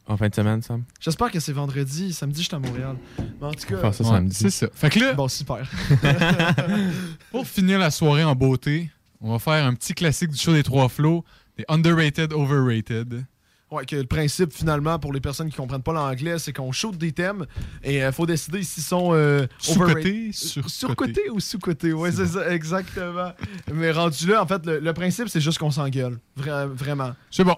[0.08, 0.84] En fin de semaine, Sam.
[1.00, 2.12] J'espère que c'est vendredi.
[2.14, 2.96] Samedi, je suis à Montréal.
[3.18, 3.92] Mais en tout cas.
[3.92, 4.36] ça Ouais, samedi.
[4.36, 4.68] c'est ça.
[4.74, 5.70] Fait que là, Bon, super.
[7.32, 8.90] pour finir la soirée en beauté,
[9.22, 11.24] on va faire un petit classique du show des trois flots,
[11.58, 13.26] des underrated, overrated.
[13.72, 16.96] Ouais, que le principe, finalement, pour les personnes qui comprennent pas l'anglais, c'est qu'on shoot
[16.96, 17.48] des thèmes
[17.84, 20.70] et il faut décider s'ils sont euh, Sous-cotés, overrated- surcotés.
[20.70, 21.92] surcotés ou sous-cotés.
[21.94, 23.32] Ouais, c'est ça, exactement.
[23.74, 26.20] Mais rendu là, en fait, le, le principe, c'est juste qu'on s'engueule.
[26.40, 27.14] Vra- vraiment.
[27.32, 27.56] C'est bon.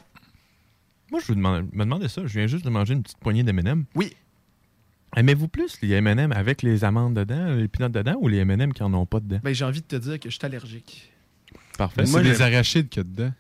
[1.16, 2.24] Moi, je vous demande, me demandais ça.
[2.26, 3.86] Je viens juste de manger une petite poignée d'M&M.
[3.96, 4.12] Oui.
[5.16, 8.84] Aimez-vous plus les M&M avec les amandes dedans, les peanuts dedans, ou les M&M qui
[8.84, 9.40] en ont pas dedans?
[9.42, 11.10] Ben, j'ai envie de te dire que je suis allergique.
[11.78, 12.06] Parfait.
[12.06, 13.32] c'est des arachides qu'il y a dedans.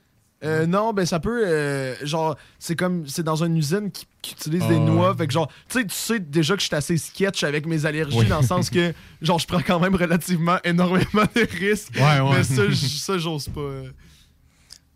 [0.45, 1.43] Euh, non, ben ça peut.
[1.45, 3.07] euh, genre, c'est comme.
[3.07, 4.79] C'est dans une usine qui, qui utilise des Ah.
[4.79, 5.15] noix.
[5.17, 7.85] Fait que, genre, tu sais, tu sais déjà que je suis assez sketch avec mes
[7.85, 8.27] allergies Oui.
[8.27, 11.95] dans le sens que, genre, je prends quand même relativement énormément de risques.
[11.95, 12.37] Ouais, ouais.
[12.37, 13.61] Mais ça, j'ose pas.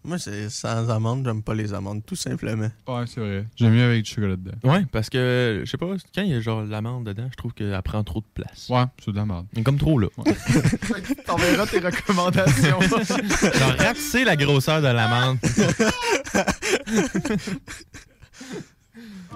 [0.09, 2.71] Moi, c'est sans amandes, j'aime pas les amandes, tout simplement.
[2.87, 3.45] Ouais, c'est vrai.
[3.55, 4.57] J'aime mieux avec du chocolat dedans.
[4.63, 7.53] Ouais, parce que, je sais pas, quand il y a genre l'amande dedans, je trouve
[7.53, 8.69] qu'elle prend trop de place.
[8.71, 9.45] Ouais, c'est de la merde.
[9.63, 10.07] Comme trop, là.
[11.27, 12.81] T'enverras tes recommandations.
[12.81, 15.37] genre, rapetisser la grosseur de l'amande.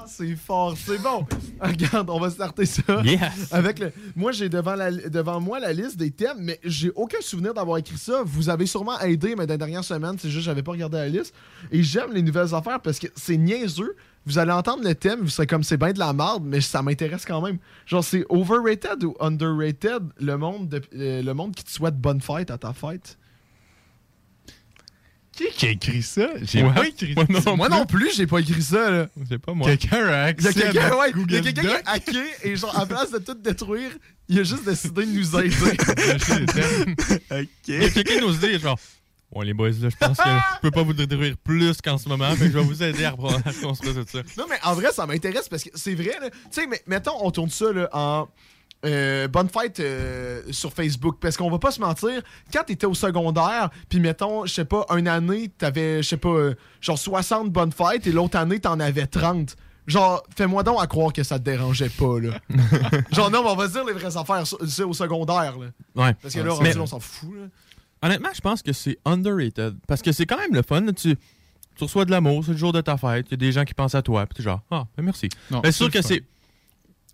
[0.07, 1.25] C'est fort, c'est bon.
[1.61, 2.81] Regarde, on va starter ça.
[3.03, 3.51] Yes.
[3.51, 3.91] Avec le...
[4.15, 4.91] Moi, j'ai devant, la...
[4.91, 8.21] devant moi la liste des thèmes, mais j'ai aucun souvenir d'avoir écrit ça.
[8.25, 10.97] Vous avez sûrement aidé, mais dans les dernières semaines, c'est juste que j'avais pas regardé
[10.97, 11.33] la liste.
[11.71, 13.95] Et j'aime les nouvelles affaires parce que c'est niaiseux.
[14.25, 16.81] Vous allez entendre le thème, vous serez comme c'est bien de la merde, mais ça
[16.81, 17.57] m'intéresse quand même.
[17.85, 22.21] Genre, c'est overrated ou underrated le monde, de- euh, le monde qui te souhaite bonne
[22.21, 23.17] fête à ta fête?
[25.35, 26.27] Qui qui a écrit ça?
[26.43, 26.73] J'ai Ouais.
[26.73, 27.49] pas écrit Moi ça.
[27.51, 29.07] non Moi non plus, j'ai pas écrit ça, là.
[29.27, 29.67] C'est pas moi.
[29.67, 31.67] Quelqu'un a Il y a accès quelqu'un à ouais, il y a Google quelqu'un qui
[31.67, 33.89] a hacké et genre, à place de tout détruire,
[34.29, 35.77] il a juste décidé de nous aider.
[36.45, 36.95] Thèmes.
[37.67, 38.79] Il y a quelqu'un qui nous dit, genre,
[39.31, 42.07] ouais, les boys, là, je pense que je peux pas vous détruire plus qu'en ce
[42.07, 44.19] moment, que je vais vous aider à reprendre- à construire tout ça.
[44.37, 46.29] Non, mais en vrai, ça m'intéresse parce que c'est vrai, là.
[46.29, 48.27] Tu sais, mais mettons, on tourne ça, là, en.
[48.85, 52.93] Euh, bonne fête euh, sur Facebook parce qu'on va pas se mentir quand t'étais au
[52.93, 57.49] secondaire puis mettons je sais pas une année t'avais je sais pas euh, genre 60
[57.51, 59.55] bonnes fêtes et l'autre année t'en avais 30
[59.87, 62.39] genre fais-moi donc à croire que ça te dérangeait pas là
[63.11, 66.13] genre non mais on va se dire les vraies affaires c'est au secondaire là Ouais.
[66.21, 67.47] parce que là rendu on s'en fout là
[68.05, 69.75] Honnêtement, je pense que c'est underrated.
[69.87, 70.81] Parce que c'est quand même le fun.
[70.81, 71.15] là, Tu,
[71.77, 73.63] tu reçois de l'amour, c'est le jour de ta fête, il y a des gens
[73.63, 75.29] qui pensent à toi, puis t'es genre, ah, ben merci.
[75.49, 76.21] Non, Ben, c'est sûr que c'est.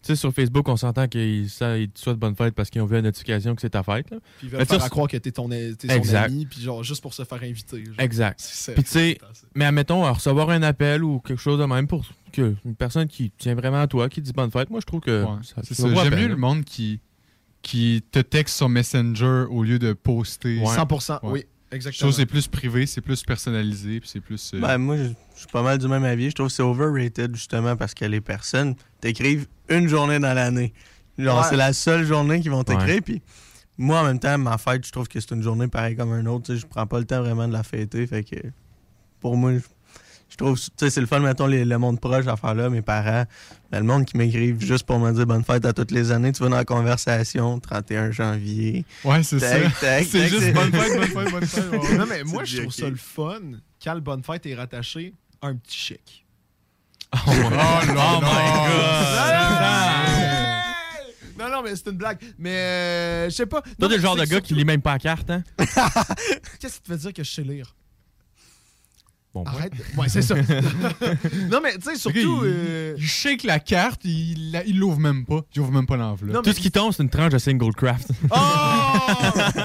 [0.01, 2.85] Tu sais, sur Facebook, on s'entend qu'ils ils te souhaitent bonne fête parce qu'ils ont
[2.85, 4.09] vu la notification que c'est ta fête.
[4.11, 4.17] là.
[4.37, 6.25] Puis ils veulent faire à croire que t'es ton, t'es son Exact.
[6.27, 7.83] ami, puis genre juste pour se faire inviter.
[7.83, 7.95] genre.
[7.99, 8.39] Exact.
[8.75, 9.17] Puis tu sais,
[9.55, 13.07] mais admettons, à recevoir un appel ou quelque chose de même pour que une personne
[13.07, 15.61] qui tient vraiment à toi, qui dit bonne fête, moi je trouve que Ouais, ça,
[15.63, 17.01] c'est ça J'aime mieux le monde qui,
[17.61, 20.59] qui te texte sur Messenger au lieu de poster.
[20.59, 20.65] Ouais.
[20.75, 21.99] 100%, oui, Je exactement.
[21.99, 24.53] trouve que c'est plus privé, c'est plus personnalisé, puis c'est plus.
[24.55, 26.29] euh, Ben, moi, je je suis pas mal du même avis.
[26.31, 30.73] Je trouve que c'est overrated, justement, parce que les personnes t'écrivent une journée dans l'année.
[31.17, 31.45] Genre, Ouais.
[31.49, 32.95] c'est la seule journée qu'ils vont t'écrire.
[32.95, 33.01] Ouais.
[33.01, 33.21] Puis,
[33.77, 36.25] moi, en même temps, ma fête, je trouve que c'est une journée pareille comme un
[36.25, 36.45] autre.
[36.47, 38.05] Tu sais, je prends pas le temps vraiment de la fêter.
[38.07, 38.35] Fait que,
[39.21, 39.53] pour moi,
[40.29, 42.69] je, trouve, tu sais, c'est le fun, mettons, les- le monde proche à faire là,
[42.69, 43.25] mes parents.
[43.71, 46.31] Ben, le monde qui m'écrivent juste pour me dire bonne fête à toutes les années.
[46.31, 48.85] Tu vas dans la conversation, 31 janvier.
[49.03, 49.59] Ouais, c'est ça.
[49.81, 51.71] tac, C'est juste bonne fête, bonne fête, bonne fête.
[51.71, 51.97] ouais.
[51.97, 53.39] Non, mais moi, je trouve ça le fun
[53.83, 56.25] quand le bonne fête est rattaché à un petit chèque.
[57.13, 57.81] Oh, là
[61.35, 62.19] Oh Non, non, mais c'est une blague.
[62.37, 63.61] Mais euh, je sais pas.
[63.61, 65.41] Toi, t'es le genre de gars qui lit même pas la carte, hein?
[66.59, 67.75] Qu'est-ce qui te fait dire que je sais lire?
[69.31, 69.43] Bon.
[69.43, 69.73] Arrête.
[69.95, 70.33] Ouais, c'est ça.
[71.51, 72.17] non, mais tu sais, surtout.
[72.17, 75.41] Il- euh, Il shake la carte, il l'ouvre même pas.
[75.55, 76.43] Il ouvre même pas l'enveloppe.
[76.43, 78.09] Tout ce qui tombe, c'est une tranche de single craft.
[78.31, 78.35] Oh!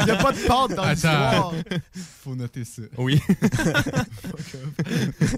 [0.01, 1.55] Il n'y a pas de pâte dans l'histoire.
[2.23, 2.83] Faut noter ça.
[2.99, 3.19] Oui.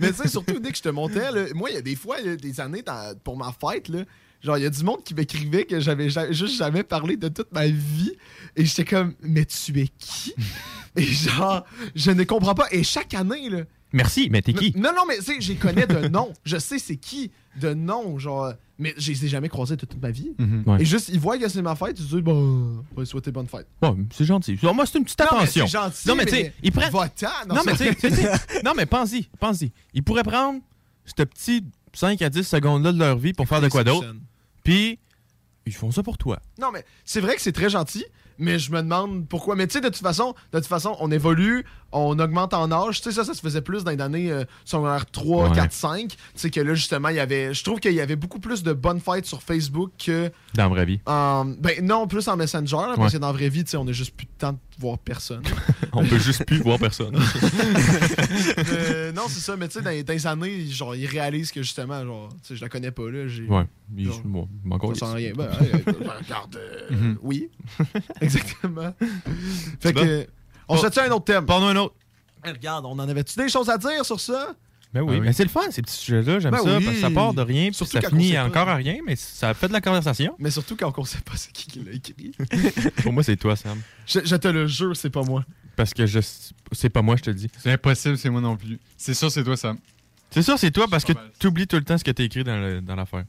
[0.00, 1.96] Mais tu sais, surtout dès que je te montais, là, moi, il y a des
[1.96, 4.00] fois, là, des années dans- pour ma fête, là,
[4.42, 7.28] genre, il y a du monde qui m'écrivait que j'avais ja- juste jamais parlé de
[7.28, 8.12] toute ma vie.
[8.56, 10.34] Et j'étais comme, mais tu es qui?
[10.96, 12.66] Et genre, je ne comprends pas.
[12.70, 13.60] Et chaque année, là.
[13.92, 14.72] Merci, mais t'es qui?
[14.76, 16.32] Non, non, mais tu sais, j'y connais de nom.
[16.44, 17.30] Je sais c'est qui
[17.60, 18.52] de nom, genre.
[18.78, 20.32] Mais je les ai jamais croisés de toute ma vie.
[20.38, 20.64] Mhm.
[20.66, 20.82] Ouais.
[20.82, 23.46] Et juste, ils voient que c'est ma fête, ils disent, bon, on va souhaiter bonne
[23.46, 23.66] fête.
[23.80, 24.58] Ouais, c'est gentil.
[24.62, 25.66] Moi, c'est une petite Non, mais attention.
[25.66, 26.92] c'est gentil, non, mais mais tu sais, ils prennent.
[26.92, 29.72] non, Non, mais tu c'est- sais, non, mais pense-y, pense-y.
[29.94, 30.60] Ils pourraient prendre
[31.06, 31.64] ce petit
[31.94, 34.14] 5 à 10 secondes-là de leur vie pour faire de quoi d'autre.
[34.62, 34.98] Puis,
[35.64, 36.38] ils font ça pour toi.
[36.60, 38.04] Non, mais c'est vrai que c'est très gentil,
[38.38, 39.56] mais je me demande pourquoi.
[39.56, 43.00] Mais tu sais, de toute façon, de toute façon, on évolue, on augmente en âge.
[43.00, 45.54] Tu sais, ça, ça se faisait plus dans les années euh, secondaire 3, Ouais.
[45.54, 46.08] 4, 5.
[46.08, 47.54] Tu sais, que là, justement, il y avait.
[47.54, 50.30] Je trouve qu'il y avait beaucoup plus de bonnes fêtes sur Facebook que.
[50.54, 51.00] Dans la vraie vie.
[51.06, 52.96] en- ben, non, plus en Messenger, là, Ouais.
[52.96, 54.58] parce que dans la vraie vie, tu sais, on a juste plus de temps de
[54.78, 55.42] voir personne.
[55.98, 57.16] On peut juste plus voir personne.
[58.72, 61.52] Euh, non, c'est ça, mais tu sais, dans, les- dans les années, genre, ils réalisent
[61.52, 63.26] que justement, genre, tu sais, je la connais pas, là.
[63.28, 63.64] j'ai- Ouais.
[63.96, 64.98] Il- genre, bon, on calisse.
[64.98, 65.32] sent rien.
[65.34, 65.48] Ben,
[65.86, 67.18] ben, regarde, euh, Mhm.
[67.22, 67.48] oui.
[68.20, 68.94] Exactement.
[69.80, 70.02] Fait bon?
[70.02, 70.26] que,
[70.68, 71.46] on se fait un autre thème?
[71.46, 71.94] Parle-nous un autre.
[72.46, 74.54] Eh, Regarde, on en avait-tu des choses à dire sur ça?
[74.94, 75.26] Ben oui, Ah oui.
[75.26, 76.38] mais c'est le fun, ces petits sujets-là.
[76.38, 76.84] J'aime Ben ça oui.
[76.84, 78.98] parce que ça part de rien, puis Surtout ça quand on finit encore à rien,
[79.04, 80.34] mais ça fait de la conversation.
[80.38, 82.32] Mais surtout quand on sait pas c'est qui qui l'a écrit.
[83.02, 83.78] Pour moi, c'est toi, Sam.
[84.06, 85.44] Je, je te le jure, c'est pas moi.
[85.76, 86.20] Parce que je
[86.72, 87.48] c'est pas moi, je te le dis.
[87.58, 88.78] C'est impossible, c'est moi non plus.
[88.96, 89.78] C'est sûr, c'est toi, Sam.
[90.30, 92.42] C'est sûr, c'est toi parce que tu oublies tout le temps ce que tu écrit
[92.42, 93.24] dans l'affaire.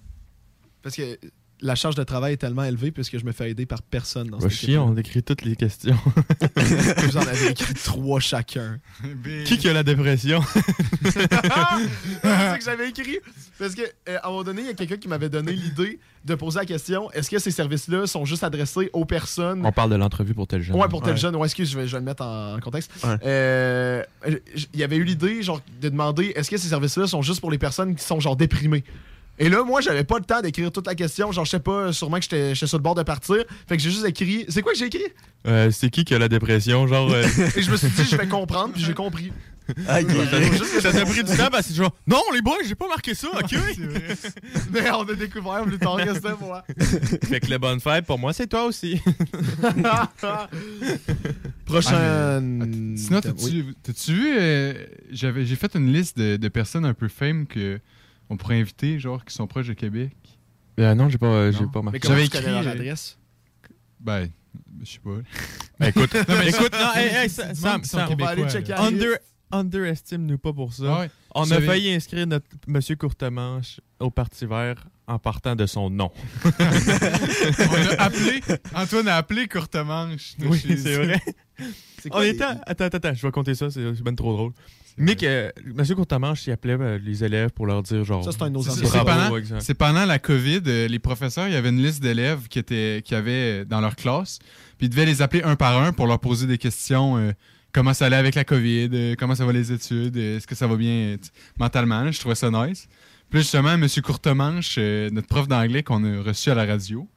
[0.81, 1.19] Parce que
[1.61, 4.37] la charge de travail est tellement élevée puisque je me fais aider par personne dans
[4.37, 5.97] Va cette chier, on écrit toutes les questions.
[6.97, 8.79] Vous en avez écrit trois chacun.
[9.45, 10.41] Qui qui a la dépression?
[11.05, 11.27] c'est
[12.59, 13.19] que j'avais écrit.
[13.57, 15.99] Parce que euh, à un moment donné, il y a quelqu'un qui m'avait donné l'idée
[16.25, 19.65] de poser la question est-ce que ces services-là sont juste adressés aux personnes?
[19.65, 20.75] On parle de l'entrevue pour tel jeune.
[20.75, 21.17] Ouais, pour tel Ouais.
[21.17, 21.35] jeune.
[21.35, 22.91] Ouais, excuse, je vais, je vais le mettre en contexte.
[23.03, 23.15] Ouais.
[23.25, 24.03] Euh,
[24.73, 27.49] Il y avait eu l'idée, genre, de demander est-ce que ces services-là sont juste pour
[27.51, 28.83] les personnes qui sont, genre, déprimées?
[29.39, 31.31] Et là, moi, j'avais pas le temps d'écrire toute la question.
[31.31, 33.37] Genre, je sais pas, sûrement que j'étais sur le bord de partir.
[33.67, 34.45] Fait que j'ai juste écrit.
[34.49, 35.03] C'est quoi que j'ai écrit?
[35.47, 36.87] Euh, c'est qui qui a la dépression?
[36.87, 37.11] Genre.
[37.11, 37.23] euh,
[37.55, 39.31] Et je me suis dit, je vais comprendre, puis j'ai compris.
[39.85, 40.09] Ah, ok.
[40.81, 43.27] ça t'a pris du temps parce que genre, non, les boys, j'ai pas marqué ça,
[43.37, 43.51] ok?
[44.71, 46.63] Mais on a découvert plus tard que c'était moi.
[47.27, 49.01] fait que le bonne fête, pour moi, c'est toi aussi.
[51.65, 52.95] Prochaine.
[52.97, 54.73] Sinon, t'as-tu vu, euh,
[55.11, 57.79] j'avais- j'ai fait une liste de, de personnes un peu fame que
[58.29, 60.15] on pourrait inviter, genre, qui sont proches de Québec.
[60.79, 61.99] Euh, non, j'ai pas, euh, j'ai pas Mais marqué.
[61.99, 63.17] comment connais écrit, leur adresse?
[63.99, 64.29] Ben,
[64.83, 65.09] je sais pas.
[65.79, 68.69] Ben, écoute, Non, mais écoute, non, hey, hey, Sam, Sam, Sam, On va aller checker
[68.73, 69.17] la Under,
[69.51, 70.83] underestime-nous pas pour ça.
[70.87, 71.09] Ah ouais.
[71.33, 76.11] On a failli inscrire notre Monsieur Courtemanche au Parti vert en partant de son nom.
[76.45, 76.49] On
[77.97, 78.41] a appelé,
[78.75, 80.35] Antoine a appelé Courtemanche.
[80.39, 81.21] Oui, c'est vrai.
[82.01, 82.43] C'est On quoi, les- était.
[82.43, 84.51] Attends, attends, attends, je vais compter ça, c'est c'est ben trop drôle.
[84.97, 88.23] Mick, euh, Monsieur Courtemanche, il appelait euh, les élèves pour leur dire genre.
[88.23, 89.61] Ça, c'est un nos C'est- pendant, exemple.
[89.61, 93.01] c'est pendant la COVID, euh, les professeurs, il y avait une liste d'élèves qui, étaient,
[93.05, 94.39] qui avaient euh, dans leur classe,
[94.77, 97.17] puis ils devaient les appeler un par un pour leur poser des questions.
[97.17, 97.31] euh,
[97.73, 100.55] comment ça allait avec la COVID, euh, comment ça va les études, euh, est-ce que
[100.55, 101.17] ça va bien
[101.59, 102.01] mentalement.
[102.03, 102.87] là, je trouvais ça nice.
[103.29, 103.85] Puis là, justement, M.
[104.03, 107.07] Courtemanche, euh, notre prof d'anglais qu'on a reçu à la radio,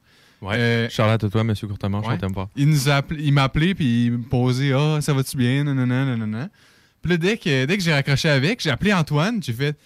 [0.41, 0.55] Ouais.
[0.57, 2.13] euh, Charlotte toi, Monsieur Courtemanche, Ouais.
[2.13, 2.47] on t'aime pas.
[2.55, 5.63] il nous a appelé- il m'a appelé puis il me posait ah ça va-tu bien
[5.63, 6.49] nanana nanana
[7.01, 9.77] Puis là, dès que, dès que j'ai raccroché avec, j'ai appelé Antoine, j'ai fait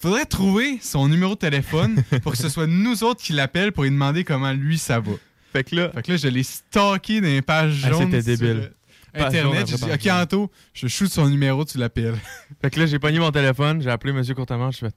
[0.00, 3.82] faudrait trouver son numéro de téléphone pour que ce soit nous autres qui l'appellent pour
[3.84, 5.12] lui demander comment lui ça va.
[5.52, 8.10] Fait que là, fait que là je l'ai stalké dans les pages Ah, jaunes.
[8.12, 8.70] c'était débile.
[9.14, 10.06] Internet, j'ai dit OK.
[10.12, 12.16] Anto, je shoot son numéro, tu l'appelles.
[12.62, 14.22] Fait que là, j'ai pogné mon téléphone, j'ai appelé M.
[14.34, 14.94] Courtemanche, j'ai fait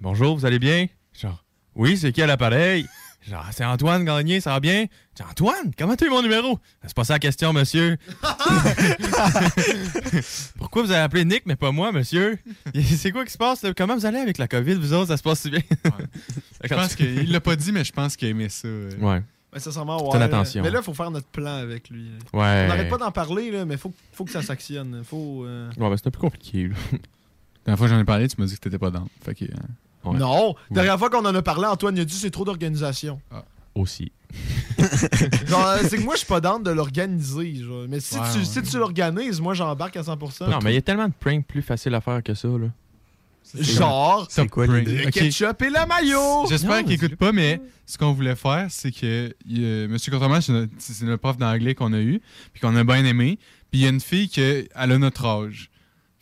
[0.00, 0.86] Bonjour, vous allez bien?
[1.20, 1.44] Genre,
[1.76, 2.86] oui, c'est qui à l'appareil?
[3.28, 4.86] Genre, c'est Antoine Gagné, ça va bien?
[5.16, 6.58] J'ai Antoine, comment tu as eu mon numéro?
[6.82, 7.98] C'est pas ça la question, monsieur.
[10.58, 12.38] Pourquoi vous avez appelé Nick, mais pas moi, monsieur?
[12.74, 13.62] C'est quoi qui se passe?
[13.62, 13.72] là?
[13.76, 15.08] Comment vous allez avec la COVID, vous autres?
[15.08, 15.60] Ça se passe si bien?
[16.64, 18.68] Je pense qu'il l'a pas dit, mais je pense qu'il aimait ça.
[18.68, 18.90] euh.
[19.00, 19.22] Ouais.
[19.52, 20.18] Mais sincèrement, ouais.
[20.18, 20.62] Fais attention.
[20.62, 22.10] Mais là, il faut faire notre plan avec lui.
[22.32, 22.64] Ouais.
[22.64, 25.02] On n'arrête pas d'en parler, là, mais faut, faut que ça s'actionne.
[25.04, 25.44] Faut.
[25.44, 26.68] euh, Ouais, ben c'est un peu compliqué.
[26.68, 26.74] là.
[26.92, 26.98] La
[27.66, 29.06] dernière fois que j'en ai parlé, tu m'as dit que t'étais pas dans.
[29.24, 29.44] Fait que.
[29.46, 29.48] euh,
[30.04, 30.54] Non!
[30.70, 33.20] Dernière fois qu'on en a parlé, Antoine il a dit c'est trop d'organisation.
[33.74, 34.10] Aussi.
[35.46, 37.54] Genre, euh, c'est que moi, je suis pas dans de l'organiser.
[37.56, 37.84] genre.
[37.88, 38.44] Mais si Ouais, tu, ouais.
[38.44, 40.48] si tu l'organises, moi, j'embarque à 100%.
[40.50, 42.68] Non, mais il y a tellement de pranks plus faciles à faire que ça, là.
[43.58, 45.04] Genre, C'est quoi l'idée?
[45.06, 46.46] le ketchup et le maillot!
[46.48, 49.96] J'espère qu'il écoute pas, mais ce qu'on voulait faire, c'est que euh, M.
[50.08, 52.20] Courtemanche, c'est notre prof d'anglais qu'on a eu,
[52.52, 53.38] puis qu'on a bien aimé.
[53.72, 55.70] Puis il y a une fille qui elle a notre âge.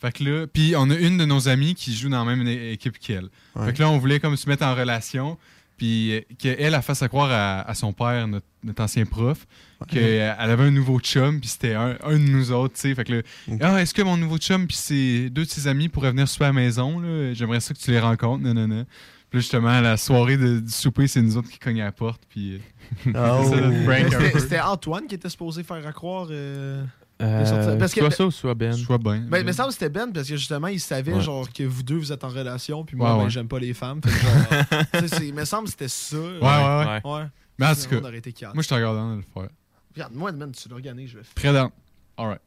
[0.01, 2.47] Fait que là, puis on a une de nos amies qui joue dans la même
[2.47, 3.29] équipe qu'elle.
[3.55, 3.65] Ouais.
[3.65, 5.37] Fait que là, on voulait comme se mettre en relation,
[5.77, 9.45] puis euh, qu'elle a fasse à croire à, à son père, notre, notre ancien prof,
[9.87, 12.95] qu'elle avait un nouveau chum, puis c'était un, un de nous autres, tu sais.
[12.95, 13.21] Fait que là,
[13.61, 16.45] ah, est-ce que mon nouveau chum, puis ses deux de ses amis pourraient venir souper
[16.45, 17.33] à la maison, là?
[17.33, 18.85] J'aimerais ça que tu les rencontres, non, non, non.
[19.29, 21.85] Puis là, justement, à la soirée de- du souper, c'est nous autres qui cognent à
[21.85, 22.53] la porte, puis.
[22.55, 22.59] euh,
[23.15, 23.53] Oh.
[23.53, 26.27] un C'était Antoine qui était supposé faire à croire.
[26.31, 26.83] euh,
[27.21, 28.71] Euh, parce que- soit ça ou soit Ben.
[28.73, 29.27] Soit Ben.
[29.29, 31.19] Mais, mais ça me semble que c'était Ben parce que justement il savait Ouais.
[31.21, 33.29] genre que vous deux vous êtes en relation puis moi Ouais, ben, ouais.
[33.29, 33.99] j'aime pas les femmes.
[34.03, 36.15] Fait que genre, il me semble que c'était ça.
[36.17, 37.11] Ouais, ouais, ouais.
[37.13, 37.25] ouais.
[37.57, 38.53] Mais en tout cas, on aurait été calme.
[38.53, 39.49] moi, je te regarde dans de le faire.
[39.93, 41.53] Regarde, moi, man, tu l'organises, je vais faire.
[41.53, 41.71] Dans.
[42.17, 42.39] Alright.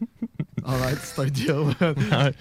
[0.64, 1.94] Alright, c'est un deal, man.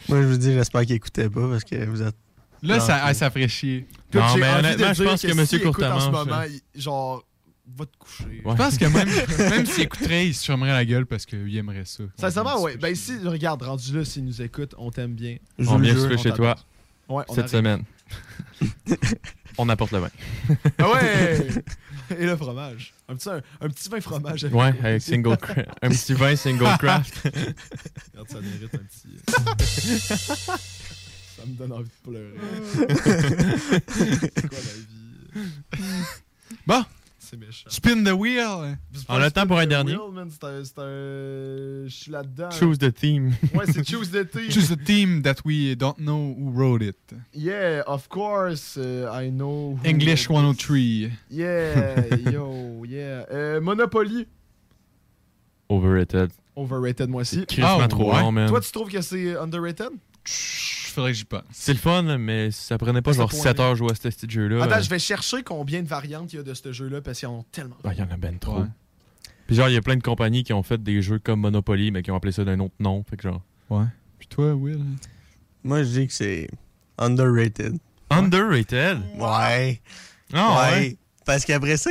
[0.10, 2.16] Moi, je vous dis, j'espère qu'il écoutait pas parce que vous êtes.
[2.64, 3.88] Là, ça, ah, ça ferait chier.
[4.14, 6.41] Non, mais honnêtement, je pense que Monsieur écoute en ce Courtemanche, moment,
[6.74, 7.24] il- genre,
[7.77, 8.41] va te coucher.
[8.45, 11.85] Je pense que même, même s'il écouterait, il se fermerait la gueule parce qu'il aimerait
[11.85, 12.03] ça.
[12.19, 12.77] Sincèrement, ouais.
[12.77, 15.37] Ben, si, regarde, rendu là, s'il nous écoute, on t'aime bien.
[15.59, 16.55] Je On vient souper chez toi.
[17.09, 17.51] Ouais, on cette arrive.
[17.57, 17.83] semaine.
[19.57, 20.09] On apporte le vin.
[20.79, 21.47] Ah ouais!
[22.19, 22.93] Et le fromage.
[23.07, 24.43] Un petit, un, un petit vin fromage.
[24.43, 27.21] Avec Ouais, avec single cra- un petit vin single craft.
[27.23, 29.17] Regarde, ça mérite un petit.
[30.37, 32.33] ça me donne envie de pleurer.
[33.87, 35.41] C'est quoi la vie?
[36.67, 36.83] Bon.
[37.27, 37.69] C'est méchant.
[37.69, 38.43] Spin the wheel.
[38.43, 39.95] On pas a le temps pour un the dernier.
[39.95, 40.64] Wheel, man, C'est un.
[40.64, 42.52] c'est un- Je suis là-dedans.
[42.52, 43.34] Choose the theme.
[43.53, 44.52] Ouais, c'est Choose the Theme.
[44.52, 46.95] Choose a team that we don't know who wrote it.
[47.34, 49.77] Yeah, of course, uh, I know.
[49.84, 51.11] who- English 103.
[51.31, 53.26] Yeah, yo, yeah.
[53.31, 54.27] Euh, Monopoly,
[55.69, 56.31] Overrated.
[56.56, 57.43] overrated moi aussi.
[57.61, 58.22] Ah, trop ouais.
[58.22, 58.47] long, man.
[58.47, 59.89] Toi, tu trouves que c'est underrated?
[60.95, 61.43] Faudrait que j'y pense.
[61.51, 63.43] C'est le fun, mais ça prenait pas genre point-là.
[63.43, 64.63] 7 heures jouer à ce petit jeu-là.
[64.63, 67.27] Attends, je vais chercher combien de variantes il y a de ce jeu-là parce qu'il
[67.27, 67.76] y en a tellement.
[67.84, 68.63] ah, Il y en a ben trop.
[69.45, 71.91] Puis genre, il y a plein de compagnies qui ont fait des jeux comme Monopoly,
[71.91, 73.03] mais qui ont appelé ça d'un autre nom.
[73.09, 73.41] Fait que genre.
[73.69, 73.85] Ouais.
[74.17, 74.80] Puis toi, Will?
[75.65, 76.47] Moi, je dis que c'est
[76.97, 77.77] underrated.
[78.09, 78.99] Underrated?
[79.17, 79.81] Ouais.
[80.34, 80.97] Ah ouais?
[81.26, 81.89] Parce qu'après ça,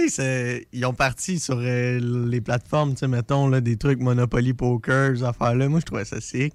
[0.73, 1.99] ils ont parti sur euh,
[2.29, 5.69] les plateformes, tu sais, mettons, là, des trucs Monopoly Poker, ces affaires-là.
[5.69, 6.55] Moi, je trouvais ça sick.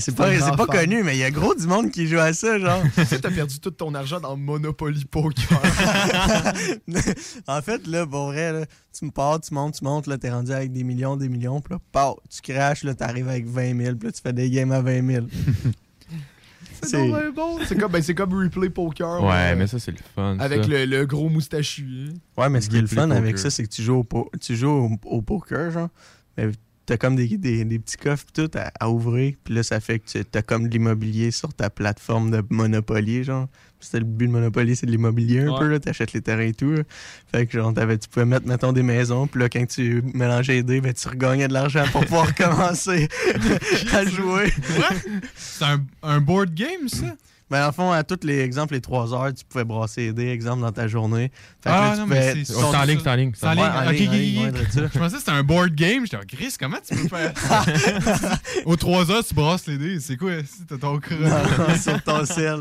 [0.00, 0.26] C'est pas,
[0.56, 2.82] pas connu, mais il y a gros du monde qui joue à ça, genre.
[2.94, 5.60] Tu sais, t'as perdu tout ton argent dans Monopoly Poker.
[7.46, 8.66] en fait, là, pour vrai, là,
[8.96, 11.60] tu me pars, tu montes, tu montes, là, t'es rendu avec des millions, des millions,
[11.60, 14.50] puis là, pow, tu craches, là, t'arrives avec 20 000, puis là, tu fais des
[14.50, 15.26] games à 20 000.
[16.82, 17.58] c'est bon.
[17.66, 19.22] C'est comme, ben, c'est comme Replay Poker.
[19.22, 20.36] Ouais, euh, mais ça, c'est le fun.
[20.38, 20.68] Avec ça.
[20.70, 22.08] le, le gros moustachu.
[22.10, 22.14] hein.
[22.42, 24.30] Ouais, mais ce qui est le fun avec ça, c'est que tu joues au, po-
[24.40, 25.88] tu joues au, au poker, genre.
[26.36, 26.48] Mais
[26.86, 29.34] t'as comme des, des, des petits coffres tout à, à ouvrir.
[29.44, 33.24] Puis là, ça fait que tu as comme de l'immobilier sur ta plateforme de Monopoly,
[33.24, 33.48] genre.
[33.80, 35.58] C'était le but de Monopoly, c'est de l'immobilier un Ouais.
[35.58, 35.80] peu, là.
[35.80, 36.70] T'achètes les terrains et tout.
[36.70, 36.82] là.
[37.32, 39.26] Fait que genre, tu pouvais mettre, mettons, des maisons.
[39.26, 43.08] Puis là, quand tu mélangeais les dés, ben, tu regagnais de l'argent pour pouvoir commencer
[43.92, 44.52] à jouer.
[45.34, 47.16] C'est un, un board game, ça?
[47.52, 50.28] Ben, en fond, à tous les exemples, les 3 heures, tu pouvais brasser les dés,
[50.28, 51.30] exemple, dans ta journée.
[51.62, 53.32] Fait que Ah, là, tu non, mais c'est c'est en ligne, c'est en ligne.
[53.36, 53.62] C'est en ligne.
[53.62, 54.90] en Ok, en ok.
[54.94, 56.04] Je pensais que c'était un board game.
[56.04, 57.64] J'étais, oh, Chris, comment tu peux faire ça?
[58.64, 60.00] Aux 3 heures, tu brasses les dés.
[60.00, 61.20] C'est quoi, si t'as ton crâne?
[61.20, 62.60] Non, sur ton sel.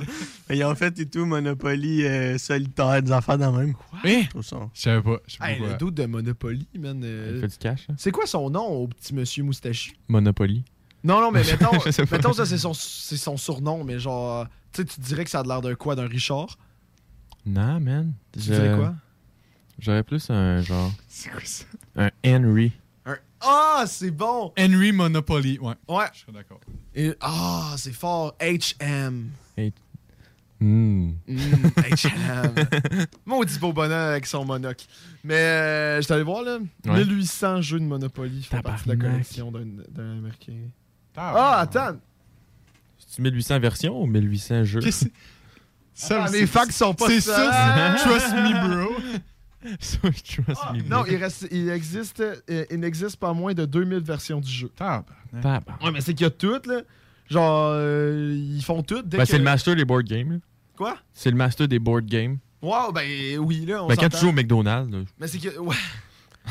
[0.49, 3.73] Ils ont fait et tout Monopoly euh, solitaire, des affaires dans le même.
[4.03, 4.57] Je trouve ça.
[4.73, 5.17] Je savais pas.
[5.25, 5.73] Je Hey, le quoi.
[5.77, 7.01] doute de Monopoly, man.
[7.03, 7.93] euh, Il fait du cash, hein?
[7.97, 9.93] C'est quoi son nom au petit monsieur moustachu?
[10.09, 10.65] Monopoly.
[11.03, 11.91] Non, non, mais mettons, Je
[12.33, 15.43] ça, c'est son, c'est son surnom, mais genre, tu sais, tu dirais que ça a
[15.43, 15.95] l'air d'un quoi?
[15.95, 16.57] D'un Richard?
[17.45, 18.13] Non, man.
[18.33, 18.93] Tu Je- dirais quoi?
[19.79, 20.91] J'aurais plus un genre.
[21.07, 21.65] C'est quoi ça?
[21.95, 22.71] Un Henry.
[23.05, 24.53] Un Ah, c'est bon!
[24.59, 25.73] Henry Monopoly, ouais.
[25.87, 26.05] Ouais.
[26.13, 26.59] Je serais d'accord.
[26.93, 28.35] Et- Ah, c'est fort.
[28.39, 29.29] HM.
[30.59, 31.13] Hmm.
[31.27, 31.37] Mm,
[31.77, 32.53] H&M.
[33.25, 34.85] Maudit beau bonhomme avec son monocle.
[35.23, 36.99] Mais euh, j'étais allé voir, là, Ouais.
[37.03, 40.53] 1800 jeux de Monopoly font partie de la collection d'un d'un Américain.
[41.15, 41.97] Ah, attends!
[43.07, 44.79] C'est 1800 versions ou 1800 jeux?
[44.79, 47.35] Qu'est-ce que Ah, les facts sont pas C'est ça.
[47.51, 48.93] ça, c'est- Trust me, bro.
[49.79, 51.05] Trust me, Non, bro.
[51.09, 54.69] il, reste, il, existe, euh, il n'existe pas moins de 2000 versions du jeu.
[54.75, 55.83] Tabarnak.
[55.83, 56.81] Ouais, mais c'est qu'il y a toutes, là.
[57.29, 59.07] Genre, euh, ils font toutes.
[59.07, 59.25] Ben, que...
[59.25, 60.31] c'est le master des board games.
[60.33, 60.37] là.
[60.75, 60.97] Quoi?
[61.13, 62.37] C'est le master des board games.
[62.61, 65.57] Wow, ben oui, là, on Ben, quand tu joues au McDonald's, là, Mais c'est que.
[65.59, 65.75] Ouais.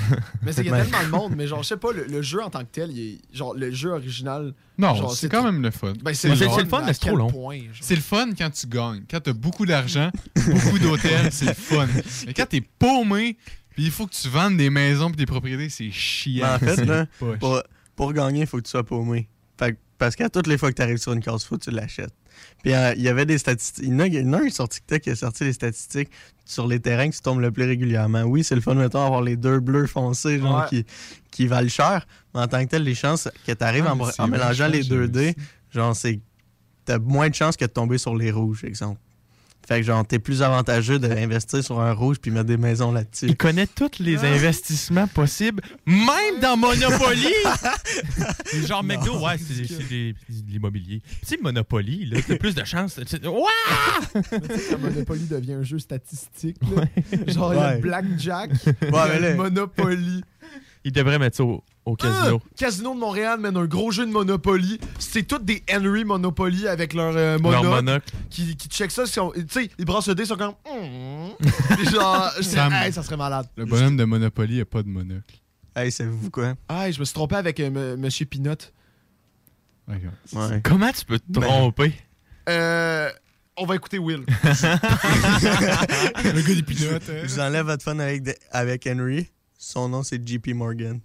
[0.43, 2.22] mais c'est qu'il y a tellement de monde, mais genre, je sais pas, le, le
[2.22, 4.55] jeu en tant que tel, il est, genre, le jeu original.
[4.78, 5.93] Non, genre, c'est quand trop- même le fun.
[6.02, 7.68] Ben, C'est le le fun, mais quel point, genre?
[7.81, 9.02] C'est le fun quand tu gagnes.
[9.10, 10.10] Quand t'as beaucoup d'argent,
[10.47, 11.86] beaucoup d'hôtels, c'est le fun.
[12.27, 13.36] Mais quand t'es paumé,
[13.70, 16.47] puis il faut que tu vendes des maisons puis des propriétés, c'est chiant.
[16.47, 17.06] Mais en fait, C'est là,
[17.39, 17.62] pour,
[17.97, 19.28] pour gagner, il faut que tu sois paumé.
[19.59, 21.70] Fait que- parce qu'à toutes les fois que tu arrives sur une case, que tu
[21.70, 22.14] l'achètes.
[22.62, 23.85] Puis euh, il y avait des statistiques.
[23.87, 25.53] Il y en a, il y en a un sur TikTok qui a sorti les
[25.53, 26.11] statistiques
[26.45, 28.23] sur les terrains que tu tombes le plus régulièrement.
[28.23, 30.69] Oui, c'est le fun, mettons, avoir les deux bleus foncés genre, Ouais.
[30.69, 30.87] qui,
[31.31, 32.07] qui valent cher.
[32.35, 34.83] Mais en tant que tel, les chances que tu arrives Ah, en, en mélangeant les
[34.85, 35.35] deux dés,
[35.73, 36.21] genre, c'est.
[36.85, 38.99] T'as moins de chances que de tomber sur les rouges, exemple.
[39.69, 43.27] Fait que genre, t'es plus avantageux d'investir sur un rouge puis mettre des maisons là-dessus.
[43.28, 47.28] Il connaît tous les investissements possibles, même dans Monopoly!
[48.66, 51.01] Genre McDo, ouais, c'est c'est c'est de l'immobilier.
[51.20, 52.99] Tu sais, Monopoly, là, t'as plus de chances.
[53.07, 53.47] tu- Ouah!
[54.81, 56.85] Monopoly devient un jeu statistique, là.
[57.32, 57.78] Genre, il y a Ouais.
[57.78, 60.23] Blackjack, Ouais, il y a mais là- Monopoly.
[60.85, 62.40] Il devrait mettre ça au, au casino.
[62.44, 62.48] Ah!
[62.57, 64.78] Casino de Montréal mène un gros jeu de Monopoly.
[64.98, 67.62] C'est tous des Henry Monopoly avec leur euh, monocle.
[67.65, 68.11] Leur monocle.
[68.28, 69.05] Qui, qui check ça.
[69.05, 70.55] Tu sais, ils brassent le dé, ils sont comme.
[71.77, 73.47] Puis genre, Sam, hey, ça serait malade.
[73.57, 75.36] Le bonhomme de Monopoly a pas de monocle.
[75.74, 76.55] Hey, savez-vous quoi?
[76.69, 78.55] Ah, je me suis trompé avec euh, M- Monsieur Pinot.
[79.89, 80.01] Ouais.
[80.62, 81.94] Comment tu peux te Ben- tromper?
[82.48, 83.11] Euh.
[83.57, 84.20] On va écouter Will.
[84.44, 87.02] Le gars des pinottes.
[87.07, 89.28] Je vous enlève votre fun avec, de- avec Henry.
[89.59, 91.01] Son nom, c'est JP Morgan.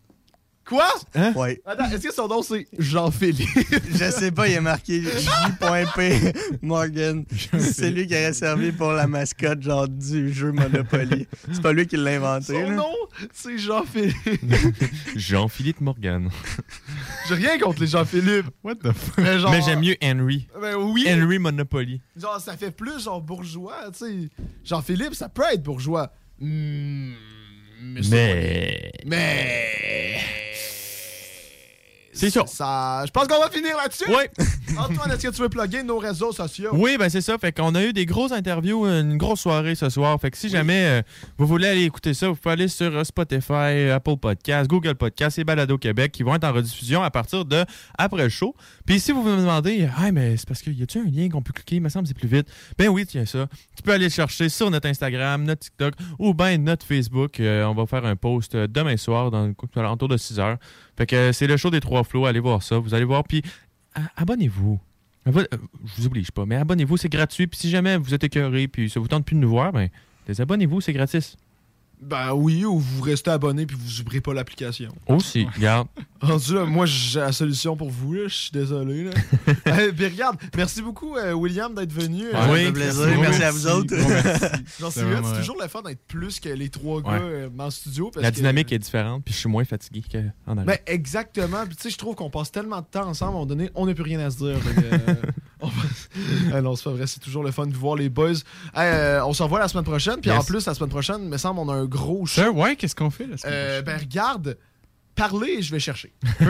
[0.68, 0.88] Quoi?
[1.36, 1.62] Ouais.
[1.64, 3.48] Attends, est-ce que son nom c'est Jean-Philippe?
[3.94, 6.34] Je sais pas, il est marqué J.P.
[6.64, 7.24] Morgan.
[7.60, 11.28] C'est lui qui aurait servi pour la mascotte genre du jeu Monopoly.
[11.52, 12.54] C'est pas lui qui l'a inventé.
[12.54, 12.76] Son là.
[12.76, 12.96] nom,
[13.32, 14.16] c'est Jean-Philippe.
[15.16, 16.30] Jean-Philippe Morgan.
[17.28, 18.48] J'ai rien contre les Jean-Philippe.
[18.64, 19.18] What the fuck?
[19.20, 20.48] Mais, genre- Mais j'aime mieux Henry.
[20.60, 21.06] Ben oui.
[21.08, 22.02] Henry Monopoly.
[22.18, 24.30] Genre, ça fait plus genre bourgeois, tu sais.
[24.64, 26.12] Jean-Philippe, ça peut être bourgeois.
[26.40, 27.14] Hmm,
[27.82, 28.02] mais.
[28.04, 28.16] ça-
[29.06, 29.72] Mais.
[32.16, 32.46] C'est ça.
[32.48, 33.04] ça.
[33.06, 34.10] Je pense qu'on va finir là-dessus.
[34.10, 34.32] Ouais.
[34.78, 36.72] Antoine, est-ce que tu veux plugger nos réseaux sociaux?
[36.74, 37.38] Oui, ben c'est ça.
[37.38, 40.20] Fait qu'on a eu des grosses interviews, une grosse soirée ce soir.
[40.20, 41.02] Fait que si jamais euh,
[41.38, 45.40] vous voulez aller écouter ça, vous pouvez aller sur euh, Spotify, Apple Podcasts, Google Podcasts
[45.40, 47.64] et Balado Québec qui vont être en rediffusion à partir de
[47.98, 48.56] après le show.
[48.86, 51.42] Puis si vous me demandez, ah mais c'est parce qu'il y a-tu un lien qu'on
[51.42, 52.48] peut cliquer, il me semble que c'est plus vite.
[52.78, 53.48] Ben oui, tiens ça.
[53.76, 57.40] Tu peux aller le chercher sur notre Instagram, notre TikTok ou ben notre Facebook.
[57.40, 60.58] Euh, on va faire un post demain soir dans l'entour de 6 heures.
[60.98, 62.26] Fait que c'est le show des trois flots.
[62.26, 62.78] Allez voir ça.
[62.78, 63.24] Vous allez voir.
[63.26, 63.42] Puis
[64.16, 64.80] abonnez-vous.
[65.26, 67.48] Abo- euh, Je vous oblige pas, mais abonnez-vous, c'est gratuit.
[67.48, 69.90] Puis si jamais vous êtes écœuré puis ça vous tente plus de nous voir, ben
[70.28, 71.38] désabonnez-vous, c'est gratis.
[72.08, 74.90] Ben oui, ou vous restez abonné puis vous ouvrez pas l'application.
[75.08, 75.88] Aussi, regarde.
[76.22, 78.22] Rendu là, moi j'ai la solution pour vous, là.
[78.28, 79.12] Je suis désolé, là.
[79.66, 82.26] Eh, puis regarde, merci beaucoup, euh, William, d'être venu.
[82.28, 83.08] Ouais, ça fait plaisir.
[83.20, 83.96] Merci à vous autres.
[84.80, 87.20] Genre, C'est c'est toujours le fun d'être plus que les trois gars Ouais.
[87.22, 88.10] euh, dans le studio.
[88.12, 90.66] parce La que- dynamique est différente, puis je suis moins fatigué qu'en arrière.
[90.66, 91.66] Ben, exactement.
[91.66, 93.70] Puis, tu sais, je trouve qu'on passe tellement de temps ensemble, à un moment donné,
[93.76, 94.58] on n'a plus rien à se dire.
[96.54, 97.08] Ah non, c'est pas vrai.
[97.08, 98.32] C'est toujours le fun de voir les boys.
[98.74, 100.20] Hey, euh, on se revoit la semaine prochaine.
[100.22, 100.40] Puis, Yes.
[100.40, 102.52] en plus, la semaine prochaine, il me semble, on a un gros show.
[102.52, 104.58] Ouais, qu'est-ce qu'on fait la semaine Euh, ben, regarde,
[105.16, 106.14] parlez et je vais chercher.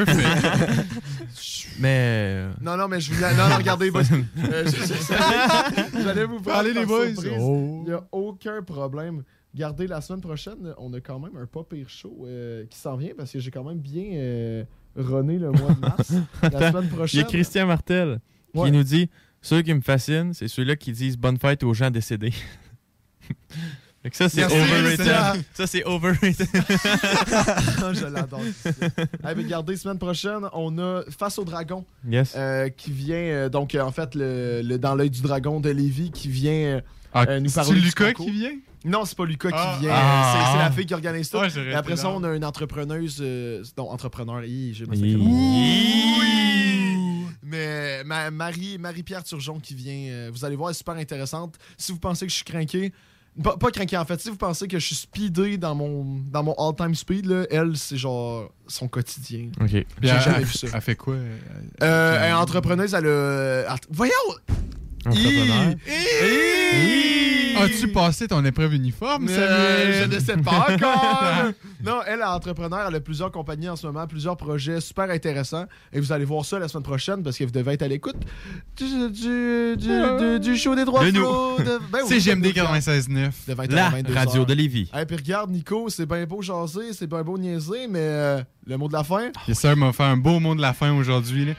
[1.79, 2.45] mais.
[2.61, 3.33] Non, non, mais je voulais.
[3.35, 4.03] Non, non, regardez, boys.
[4.37, 7.11] Euh, je- je- J'allais vous parler, les les boys.
[7.11, 7.23] boys.
[7.25, 9.23] Il n'y a aucun problème.
[9.53, 12.97] Regardez, la semaine prochaine, on a quand même un pas pire show euh, qui s'en
[12.97, 14.63] vient parce que j'ai quand même bien euh,
[14.97, 16.11] runné le mois de mars.
[16.41, 17.21] la semaine Il y prochaine.
[17.21, 18.19] a Christian Martel
[18.55, 18.71] qui Ouais.
[18.71, 19.09] nous dit
[19.41, 22.33] Ceux qui me fascinent, c'est ceux-là qui disent bonne fête aux gens décédés.
[24.11, 25.11] Ça, c'est overrated.
[25.55, 26.47] Ça, c'est overrated.
[27.93, 28.39] je l'adore.
[29.23, 31.83] hey, regardez, semaine prochaine, on a Face au Dragon.
[32.07, 32.33] Yes.
[32.37, 35.71] euh, qui vient, euh, donc, euh, en fait, le, le- dans l'œil du dragon de
[35.71, 36.81] Lévis, qui vient
[37.15, 37.79] Ah, nous parler.
[37.79, 38.51] du Lucas qui vient?
[38.85, 39.73] Non, c'est pas Lucas Ah.
[39.79, 39.95] qui vient.
[39.95, 40.33] Ah.
[40.35, 41.39] C'est- C'est la fille qui organise ça.
[41.39, 43.19] Ouais, j'aurais Et après ça, on a une entrepreneuse.
[43.75, 44.43] non, entrepreneur.
[44.43, 45.15] hi, j'ai ma Hi.
[45.15, 46.74] Oui!
[47.43, 50.11] Mais ma- Marie, Marie-Pierre Turgeon qui vient.
[50.11, 51.55] euh, vous allez voir, elle est super intéressante.
[51.77, 52.91] Si vous pensez que je suis craqué,
[53.43, 54.17] Pas, pas craqué, en fait.
[54.21, 57.75] Si vous pensez que je suis speedé dans mon, dans mon all-time speed, là, elle,
[57.75, 59.49] c'est genre son quotidien.
[59.59, 59.67] OK.
[59.71, 60.67] J'ai jamais elle- vu ça.
[60.73, 61.15] Elle fait quoi?
[61.15, 63.75] Euh, elle est entrepreneuse, elle a.
[63.89, 64.13] Voyons!
[65.05, 65.75] Entrepreneur.
[67.57, 71.51] As-tu passé ton épreuve uniforme, Euh, je ne sais pas encore.
[71.85, 75.65] non, elle est entrepreneur, elle a plusieurs compagnies en ce moment, plusieurs projets super intéressants.
[75.93, 78.17] Et vous allez voir ça la semaine prochaine parce que vous devez être à l'écoute
[78.75, 81.57] du, du, du, du- du show des droits De flots.
[81.59, 83.31] de- ben oui, C'est GMD de- 96.9.
[83.47, 84.45] de 20 La à 22 radio heures.
[84.45, 84.89] de Lévis.
[84.93, 88.77] Hey, puis regarde, Nico, c'est bien beau jaser, c'est bien beau niaiser, mais euh, le
[88.77, 89.29] mot de la fin.
[89.47, 91.53] Yes, sir, m'a fait un beau mot de la fin aujourd'hui.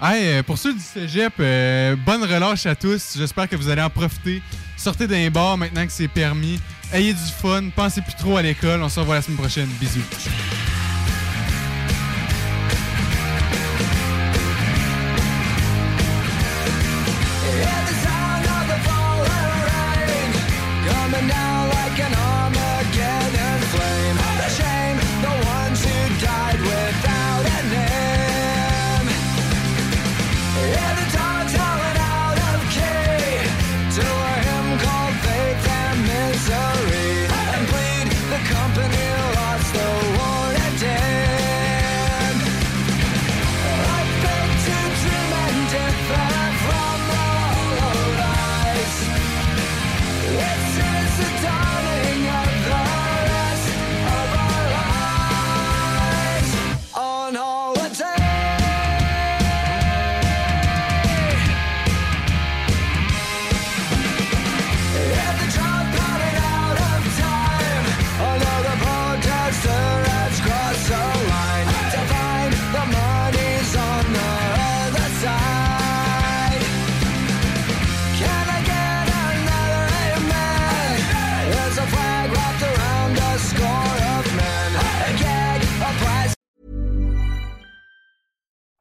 [0.00, 3.14] Hey, euh, pour ceux du cégep, euh, bonne relâche à tous.
[3.16, 4.42] J'espère que vous allez en profiter.
[4.76, 6.60] Sortez d'un bar maintenant que c'est permis.
[6.92, 7.70] Ayez du fun.
[7.74, 8.82] Pensez plus trop à l'école.
[8.82, 9.68] On se revoit la semaine prochaine.
[9.80, 10.02] Bisous.